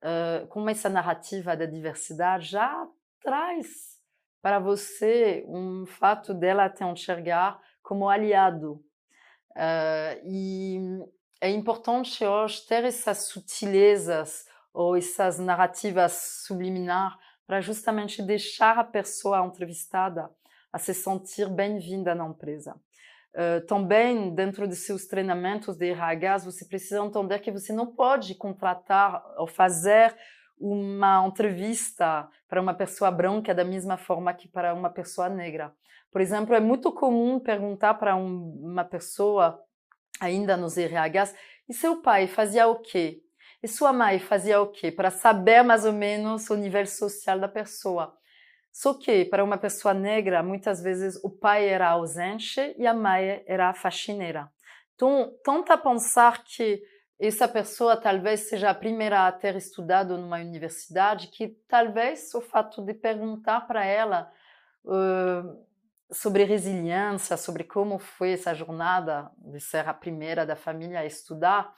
uh, 0.02 0.46
com 0.46 0.66
essa 0.68 0.88
narrativa 0.88 1.54
da 1.54 1.66
diversidade 1.66 2.46
já 2.46 2.86
traz 3.20 3.91
para 4.42 4.58
você 4.58 5.44
um 5.46 5.86
fato 5.86 6.34
dela 6.34 6.68
te 6.68 6.82
enxergar 6.82 7.60
como 7.80 8.08
aliado. 8.08 8.84
Uh, 9.52 10.18
e 10.26 10.80
é 11.40 11.48
importante 11.48 12.24
hoje 12.24 12.66
ter 12.66 12.84
essas 12.84 13.28
sutilezas 13.28 14.44
ou 14.74 14.96
essas 14.96 15.38
narrativas 15.38 16.44
subliminar 16.46 17.16
para 17.46 17.60
justamente 17.60 18.22
deixar 18.22 18.78
a 18.78 18.84
pessoa 18.84 19.46
entrevistada 19.46 20.28
a 20.72 20.78
se 20.78 20.92
sentir 20.92 21.48
bem-vinda 21.48 22.14
na 22.14 22.26
empresa. 22.26 22.74
Uh, 23.34 23.64
também, 23.66 24.34
dentro 24.34 24.66
de 24.66 24.74
seus 24.74 25.06
treinamentos 25.06 25.76
de 25.76 25.90
RH, 25.90 26.38
você 26.38 26.64
precisa 26.64 27.04
entender 27.04 27.38
que 27.38 27.52
você 27.52 27.72
não 27.72 27.94
pode 27.94 28.34
contratar 28.34 29.22
ou 29.38 29.46
fazer 29.46 30.14
uma 30.62 31.26
entrevista 31.26 32.28
para 32.48 32.60
uma 32.60 32.72
pessoa 32.72 33.10
branca 33.10 33.52
da 33.52 33.64
mesma 33.64 33.96
forma 33.96 34.32
que 34.32 34.46
para 34.46 34.72
uma 34.72 34.88
pessoa 34.88 35.28
negra. 35.28 35.74
Por 36.10 36.20
exemplo, 36.20 36.54
é 36.54 36.60
muito 36.60 36.92
comum 36.92 37.40
perguntar 37.40 37.94
para 37.94 38.14
um, 38.14 38.60
uma 38.62 38.84
pessoa, 38.84 39.60
ainda 40.20 40.56
nos 40.56 40.76
RHs, 40.76 41.34
e 41.68 41.74
seu 41.74 42.00
pai 42.00 42.28
fazia 42.28 42.68
o 42.68 42.76
quê? 42.76 43.22
E 43.62 43.66
sua 43.66 43.92
mãe 43.92 44.18
fazia 44.18 44.60
o 44.60 44.68
quê? 44.68 44.92
Para 44.92 45.10
saber 45.10 45.62
mais 45.62 45.84
ou 45.84 45.92
menos 45.92 46.48
o 46.50 46.56
nível 46.56 46.86
social 46.86 47.40
da 47.40 47.48
pessoa. 47.48 48.16
Só 48.72 48.94
que, 48.94 49.24
para 49.24 49.44
uma 49.44 49.58
pessoa 49.58 49.92
negra, 49.92 50.42
muitas 50.42 50.82
vezes 50.82 51.18
o 51.22 51.30
pai 51.30 51.68
era 51.68 51.88
ausente 51.90 52.74
e 52.78 52.86
a 52.86 52.94
mãe 52.94 53.42
era 53.46 53.74
faxineira. 53.74 54.50
Então, 54.94 55.32
tenta 55.44 55.76
pensar 55.76 56.42
que 56.44 56.82
essa 57.26 57.46
pessoa 57.46 57.96
talvez 57.96 58.48
seja 58.48 58.70
a 58.70 58.74
primeira 58.74 59.28
a 59.28 59.32
ter 59.32 59.54
estudado 59.54 60.18
numa 60.18 60.38
universidade, 60.38 61.28
que 61.28 61.56
talvez 61.68 62.34
o 62.34 62.40
fato 62.40 62.82
de 62.82 62.94
perguntar 62.94 63.60
para 63.66 63.84
ela 63.84 64.28
uh, 64.84 65.64
sobre 66.10 66.42
resiliência, 66.42 67.36
sobre 67.36 67.62
como 67.62 68.00
foi 68.00 68.32
essa 68.32 68.52
jornada 68.52 69.30
de 69.36 69.60
ser 69.60 69.88
a 69.88 69.94
primeira 69.94 70.44
da 70.44 70.56
família 70.56 70.98
a 70.98 71.06
estudar, 71.06 71.72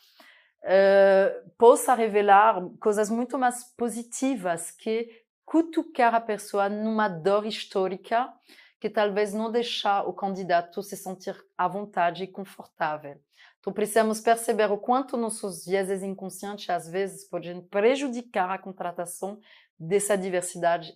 uh, 0.62 1.50
possa 1.58 1.92
revelar 1.92 2.62
coisas 2.80 3.10
muito 3.10 3.38
mais 3.38 3.64
positivas 3.76 4.70
que 4.70 5.08
cutucar 5.44 6.14
a 6.14 6.22
pessoa 6.22 6.70
numa 6.70 7.06
dor 7.06 7.44
histórica 7.44 8.32
que 8.80 8.88
talvez 8.88 9.34
não 9.34 9.52
deixar 9.52 10.08
o 10.08 10.12
candidato 10.14 10.82
se 10.82 10.96
sentir 10.96 11.36
à 11.56 11.68
vontade 11.68 12.24
e 12.24 12.26
confortável. 12.26 13.20
Então 13.64 13.72
precisamos 13.72 14.20
perceber 14.20 14.70
o 14.70 14.76
quanto 14.76 15.16
nossos 15.16 15.64
vieses 15.64 16.02
inconscientes 16.02 16.68
às 16.68 16.86
vezes 16.86 17.26
podem 17.26 17.62
prejudicar 17.62 18.50
a 18.50 18.58
contratação 18.58 19.40
dessa 19.78 20.18
diversidade 20.18 20.92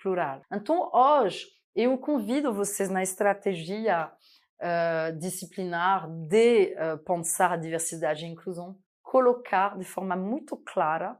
plural. 0.00 0.40
Então 0.52 0.88
hoje 0.94 1.48
eu 1.74 1.98
convido 1.98 2.54
vocês 2.54 2.88
na 2.88 3.02
estratégia 3.02 4.06
uh, 4.06 5.18
disciplinar 5.18 6.08
de 6.08 6.76
uh, 6.76 6.98
pensar 6.98 7.54
a 7.54 7.56
diversidade 7.56 8.24
e 8.24 8.28
inclusão, 8.28 8.78
colocar 9.02 9.76
de 9.76 9.84
forma 9.84 10.14
muito 10.14 10.56
clara 10.56 11.18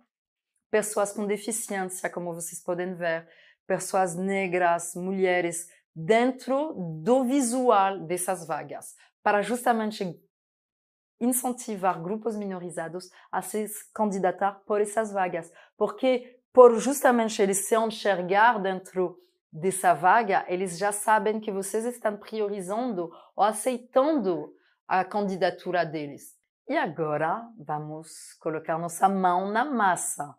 pessoas 0.70 1.12
com 1.12 1.26
deficiência, 1.26 2.08
como 2.08 2.32
vocês 2.32 2.62
podem 2.62 2.94
ver, 2.94 3.28
pessoas 3.66 4.14
negras, 4.14 4.94
mulheres, 4.94 5.66
dentro 5.96 6.74
do 7.02 7.24
visual 7.24 7.98
dessas 8.06 8.46
vagas, 8.46 8.94
para 9.20 9.42
justamente 9.42 10.16
incentivar 11.22 12.02
grupos 12.02 12.36
minorizados 12.36 13.08
a 13.30 13.40
se 13.40 13.66
candidatar 13.94 14.60
por 14.66 14.80
essas 14.80 15.12
vagas, 15.12 15.50
porque 15.76 16.40
por 16.52 16.76
justamente 16.78 17.40
eles 17.40 17.68
se 17.68 17.76
enxergar 17.76 18.58
dentro 18.58 19.16
dessa 19.50 19.94
vaga, 19.94 20.44
eles 20.48 20.76
já 20.76 20.90
sabem 20.90 21.38
que 21.38 21.52
vocês 21.52 21.84
estão 21.84 22.16
priorizando 22.16 23.10
ou 23.36 23.44
aceitando 23.44 24.52
a 24.88 25.04
candidatura 25.04 25.84
deles. 25.84 26.36
E 26.68 26.76
agora 26.76 27.48
vamos 27.58 28.34
colocar 28.40 28.78
nossa 28.78 29.08
mão 29.08 29.50
na 29.50 29.64
massa. 29.64 30.34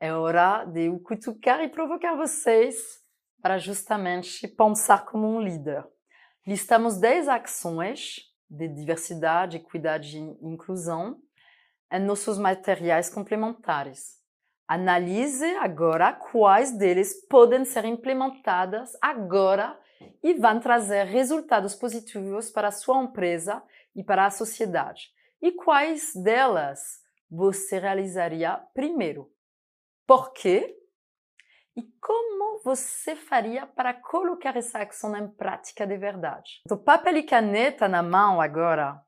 É 0.00 0.12
hora 0.12 0.64
de 0.64 0.88
o 0.88 0.98
cutucar 0.98 1.60
e 1.60 1.68
provocar 1.68 2.16
vocês 2.16 3.00
para 3.40 3.58
justamente 3.58 4.48
pensar 4.48 5.04
como 5.04 5.26
um 5.26 5.40
líder. 5.40 5.86
Listamos 6.46 6.98
10 6.98 7.28
ações 7.28 8.29
de 8.50 8.66
diversidade, 8.66 9.58
equidade 9.58 10.18
e 10.18 10.46
inclusão 10.46 11.20
em 11.92 12.00
nossos 12.00 12.36
materiais 12.36 13.08
complementares. 13.08 14.18
Analise 14.66 15.56
agora 15.56 16.12
quais 16.12 16.76
deles 16.76 17.26
podem 17.28 17.64
ser 17.64 17.84
implementadas 17.84 18.92
agora 19.00 19.78
e 20.22 20.34
vão 20.34 20.60
trazer 20.60 21.04
resultados 21.04 21.74
positivos 21.74 22.50
para 22.50 22.68
a 22.68 22.72
sua 22.72 23.02
empresa 23.02 23.62
e 23.94 24.02
para 24.02 24.26
a 24.26 24.30
sociedade. 24.30 25.10
E 25.42 25.52
quais 25.52 26.12
delas 26.14 27.00
você 27.30 27.78
realizaria 27.78 28.60
primeiro? 28.74 29.30
Por 30.06 30.32
quê? 30.32 30.76
E 31.76 31.82
como 32.00 32.62
você 32.62 33.14
faria 33.14 33.66
para 33.66 33.94
colocar 33.94 34.56
essa 34.56 34.82
ação 34.82 35.16
em 35.16 35.28
prática 35.28 35.86
de 35.86 35.96
verdade? 35.96 36.60
Então, 36.66 36.76
papel 36.76 37.16
e 37.18 37.22
caneta 37.22 37.88
na 37.88 38.02
mão 38.02 38.40
agora. 38.40 39.00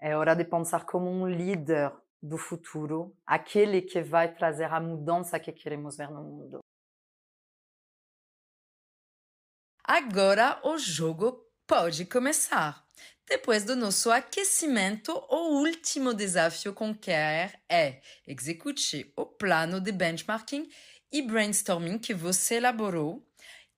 É 0.00 0.16
hora 0.16 0.34
de 0.34 0.44
pensar 0.44 0.84
como 0.84 1.10
um 1.10 1.28
líder 1.28 1.92
do 2.22 2.38
futuro, 2.38 3.14
aquele 3.26 3.82
que 3.82 4.02
vai 4.02 4.32
trazer 4.32 4.64
a 4.64 4.80
mudança 4.80 5.38
que 5.38 5.52
queremos 5.52 5.96
ver 5.96 6.10
no 6.10 6.22
mundo. 6.22 6.60
Agora 9.82 10.60
o 10.64 10.78
jogo 10.78 11.46
pode 11.66 12.06
começar. 12.06 12.82
Depois 13.26 13.64
do 13.64 13.74
nosso 13.74 14.10
aquecimento, 14.10 15.12
o 15.30 15.60
último 15.60 16.12
desafio 16.12 16.74
com 16.74 16.94
QR 16.94 17.52
é 17.68 18.00
execute 18.26 19.12
o 19.16 19.24
plano 19.24 19.80
de 19.80 19.92
benchmarking 19.92 20.68
e 21.14 21.22
brainstorming 21.22 21.96
que 21.96 22.12
você 22.12 22.56
elaborou 22.56 23.24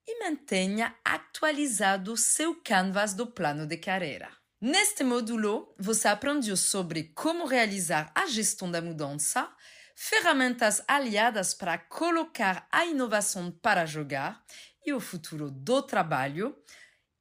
e 0.07 0.19
mantenha 0.23 0.95
atualizado 1.05 2.17
seu 2.17 2.55
canvas 2.55 3.13
do 3.13 3.27
plano 3.27 3.67
de 3.67 3.77
carreira. 3.77 4.27
Neste 4.59 5.03
módulo, 5.03 5.71
você 5.77 6.07
aprendeu 6.07 6.57
sobre 6.57 7.13
como 7.13 7.45
realizar 7.45 8.11
a 8.15 8.25
gestão 8.25 8.71
da 8.71 8.81
mudança, 8.81 9.47
ferramentas 9.95 10.83
aliadas 10.87 11.53
para 11.53 11.77
colocar 11.77 12.67
a 12.71 12.87
inovação 12.87 13.51
para 13.51 13.85
jogar 13.85 14.43
e 14.83 14.91
o 14.91 14.99
futuro 14.99 15.51
do 15.51 15.83
trabalho, 15.83 16.57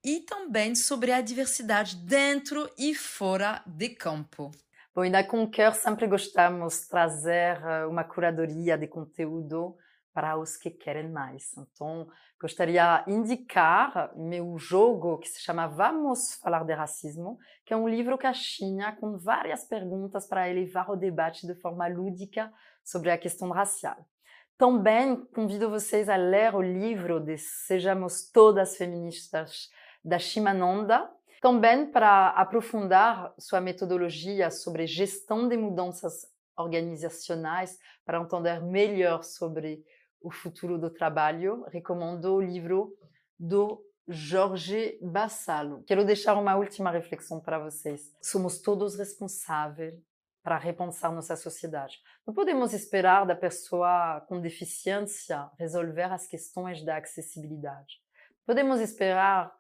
e 0.03 0.21
também 0.21 0.75
sobre 0.75 1.13
a 1.13 1.21
diversidade 1.21 1.95
dentro 1.97 2.71
e 2.79 2.95
fora 2.95 3.63
de 3.67 3.91
campo. 3.91 4.51
Bom, 4.95 5.05
e 5.05 5.11
na 5.11 5.23
Conquer 5.23 5.75
sempre 5.75 6.07
gostamos 6.07 6.81
de 6.81 6.89
trazer 6.89 7.61
eh, 7.63 7.85
uma 7.85 8.03
curadoria 8.03 8.79
de 8.79 8.87
conteúdo 8.87 9.77
para 10.17 10.39
os 10.39 10.57
que 10.57 10.71
querem 10.71 11.11
mais. 11.11 11.55
Então, 11.59 12.09
gostaria 12.41 13.05
de 13.07 13.13
indicar 13.13 14.17
meu 14.17 14.57
jogo 14.57 15.19
que 15.19 15.29
se 15.29 15.43
chama 15.43 15.67
Vamos 15.67 16.37
Falar 16.37 16.65
de 16.65 16.73
Racismo, 16.73 17.39
que 17.67 17.75
é 17.75 17.77
um 17.77 17.87
livro 17.87 18.17
caixinha 18.17 18.97
com 18.99 19.19
várias 19.19 19.65
perguntas 19.65 20.27
para 20.27 20.49
elevar 20.49 20.91
o 20.91 20.97
debate 20.97 21.47
de 21.47 21.55
forma 21.57 21.87
lúdica 21.87 22.51
sobre 22.83 23.11
a 23.11 23.19
questão 23.19 23.51
racial. 23.51 24.09
Também 24.57 25.17
convido 25.35 25.69
vocês 25.69 26.09
a 26.09 26.17
ler 26.17 26.55
o 26.55 26.63
livro 26.63 27.21
de 27.21 27.37
Sejamos 27.37 28.31
Todas 28.33 28.79
Feministas 28.79 29.69
da 30.03 30.19
Shimananda, 30.19 31.11
também 31.43 31.85
para 31.85 32.29
aprofundar 32.29 33.35
sua 33.39 33.61
metodologia 33.61 34.51
sobre 34.51 34.87
gestão 34.87 35.47
de 35.47 35.59
mudanças 35.59 36.35
organizacionais, 36.57 37.79
para 38.03 38.19
entender 38.19 38.63
melhor 38.63 39.23
sobre 39.23 39.85
o 40.21 40.31
futuro 40.31 40.79
do 40.79 40.91
trabalho, 40.91 41.65
recomendo 41.69 42.35
o 42.35 42.41
livro 42.41 42.97
do 43.39 43.83
Jorge 44.09 44.99
Bassalo. 45.03 45.83
Quero 45.85 46.05
deixar 46.05 46.35
uma 46.35 46.57
última 46.57 46.91
reflexão 46.91 47.41
para 47.41 47.59
vocês. 47.59 48.15
Somos 48.23 48.61
todos 48.61 48.97
responsáveis 48.97 49.95
para 50.43 50.59
repensar 50.59 51.13
nossa 51.13 51.35
sociedade. 51.35 51.99
Não 52.25 52.33
podemos 52.33 52.73
esperar 52.73 53.27
da 53.27 53.35
pessoa 53.35 54.25
com 54.29 54.41
deficiência 54.41 55.51
resolver 55.59 56.13
as 56.13 56.29
questões 56.29 56.85
da 56.85 56.99
acessibilidade. 56.99 58.01
Podemos 58.47 58.81
esperar 58.81 59.53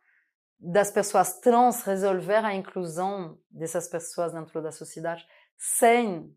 das 0.59 0.91
pessoas 0.91 1.41
trans 1.41 1.83
resolver 1.83 2.45
a 2.45 2.55
inclusão 2.55 3.37
dessas 3.51 3.89
pessoas 3.89 4.33
dentro 4.33 4.63
da 4.63 4.71
sociedade 4.71 5.27
sem 5.57 6.35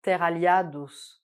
ter 0.00 0.20
aliados, 0.22 1.21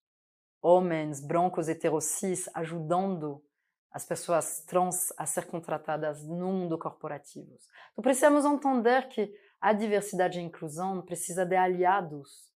homens 0.60 1.20
brancos 1.20 1.68
heterocis, 1.68 2.48
ajudando 2.54 3.42
as 3.90 4.04
pessoas 4.04 4.60
trans 4.64 5.12
a 5.16 5.24
ser 5.26 5.46
contratadas 5.46 6.22
no 6.24 6.52
mundo 6.52 6.78
corporativo. 6.78 7.56
Então 7.92 8.02
precisamos 8.02 8.44
entender 8.44 9.08
que 9.08 9.32
a 9.60 9.72
diversidade 9.72 10.38
e 10.38 10.42
a 10.42 10.44
inclusão 10.44 11.02
precisa 11.02 11.44
de 11.44 11.56
aliados 11.56 12.48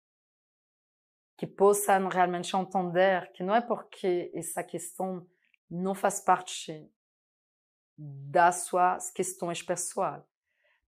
que 1.38 1.46
possam 1.46 2.08
realmente 2.08 2.54
entender 2.54 3.32
que 3.32 3.42
não 3.42 3.54
é 3.54 3.62
porque 3.62 4.30
essa 4.34 4.62
questão 4.62 5.26
não 5.70 5.94
faz 5.94 6.20
parte 6.20 6.90
das 7.96 8.64
suas 8.64 9.10
questões 9.10 9.62
pessoais. 9.62 10.22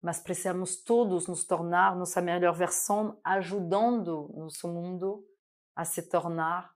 Mas 0.00 0.20
precisamos 0.20 0.82
todos 0.82 1.26
nos 1.26 1.44
tornar 1.44 1.96
nossa 1.96 2.22
melhor 2.22 2.54
versão, 2.54 3.20
ajudando 3.24 4.32
nosso 4.34 4.68
mundo 4.68 5.26
a 5.74 5.84
se 5.84 6.09
tornar 6.09 6.72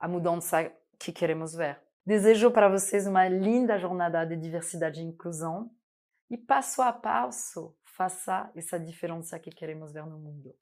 a 0.00 0.08
mudança 0.08 0.72
que 0.98 1.12
queremos 1.12 1.54
ver. 1.54 1.78
Desejo 2.04 2.50
para 2.50 2.68
vocês 2.68 3.06
uma 3.06 3.28
linda 3.28 3.78
jornada 3.78 4.24
de 4.24 4.36
diversidade 4.36 5.00
e 5.00 5.04
inclusão 5.04 5.70
e 6.30 6.36
passo 6.36 6.80
a 6.80 6.92
passo 6.92 7.76
faça 7.84 8.50
essa 8.56 8.80
diferença 8.80 9.38
que 9.38 9.50
queremos 9.50 9.92
ver 9.92 10.06
no 10.06 10.18
mundo. 10.18 10.54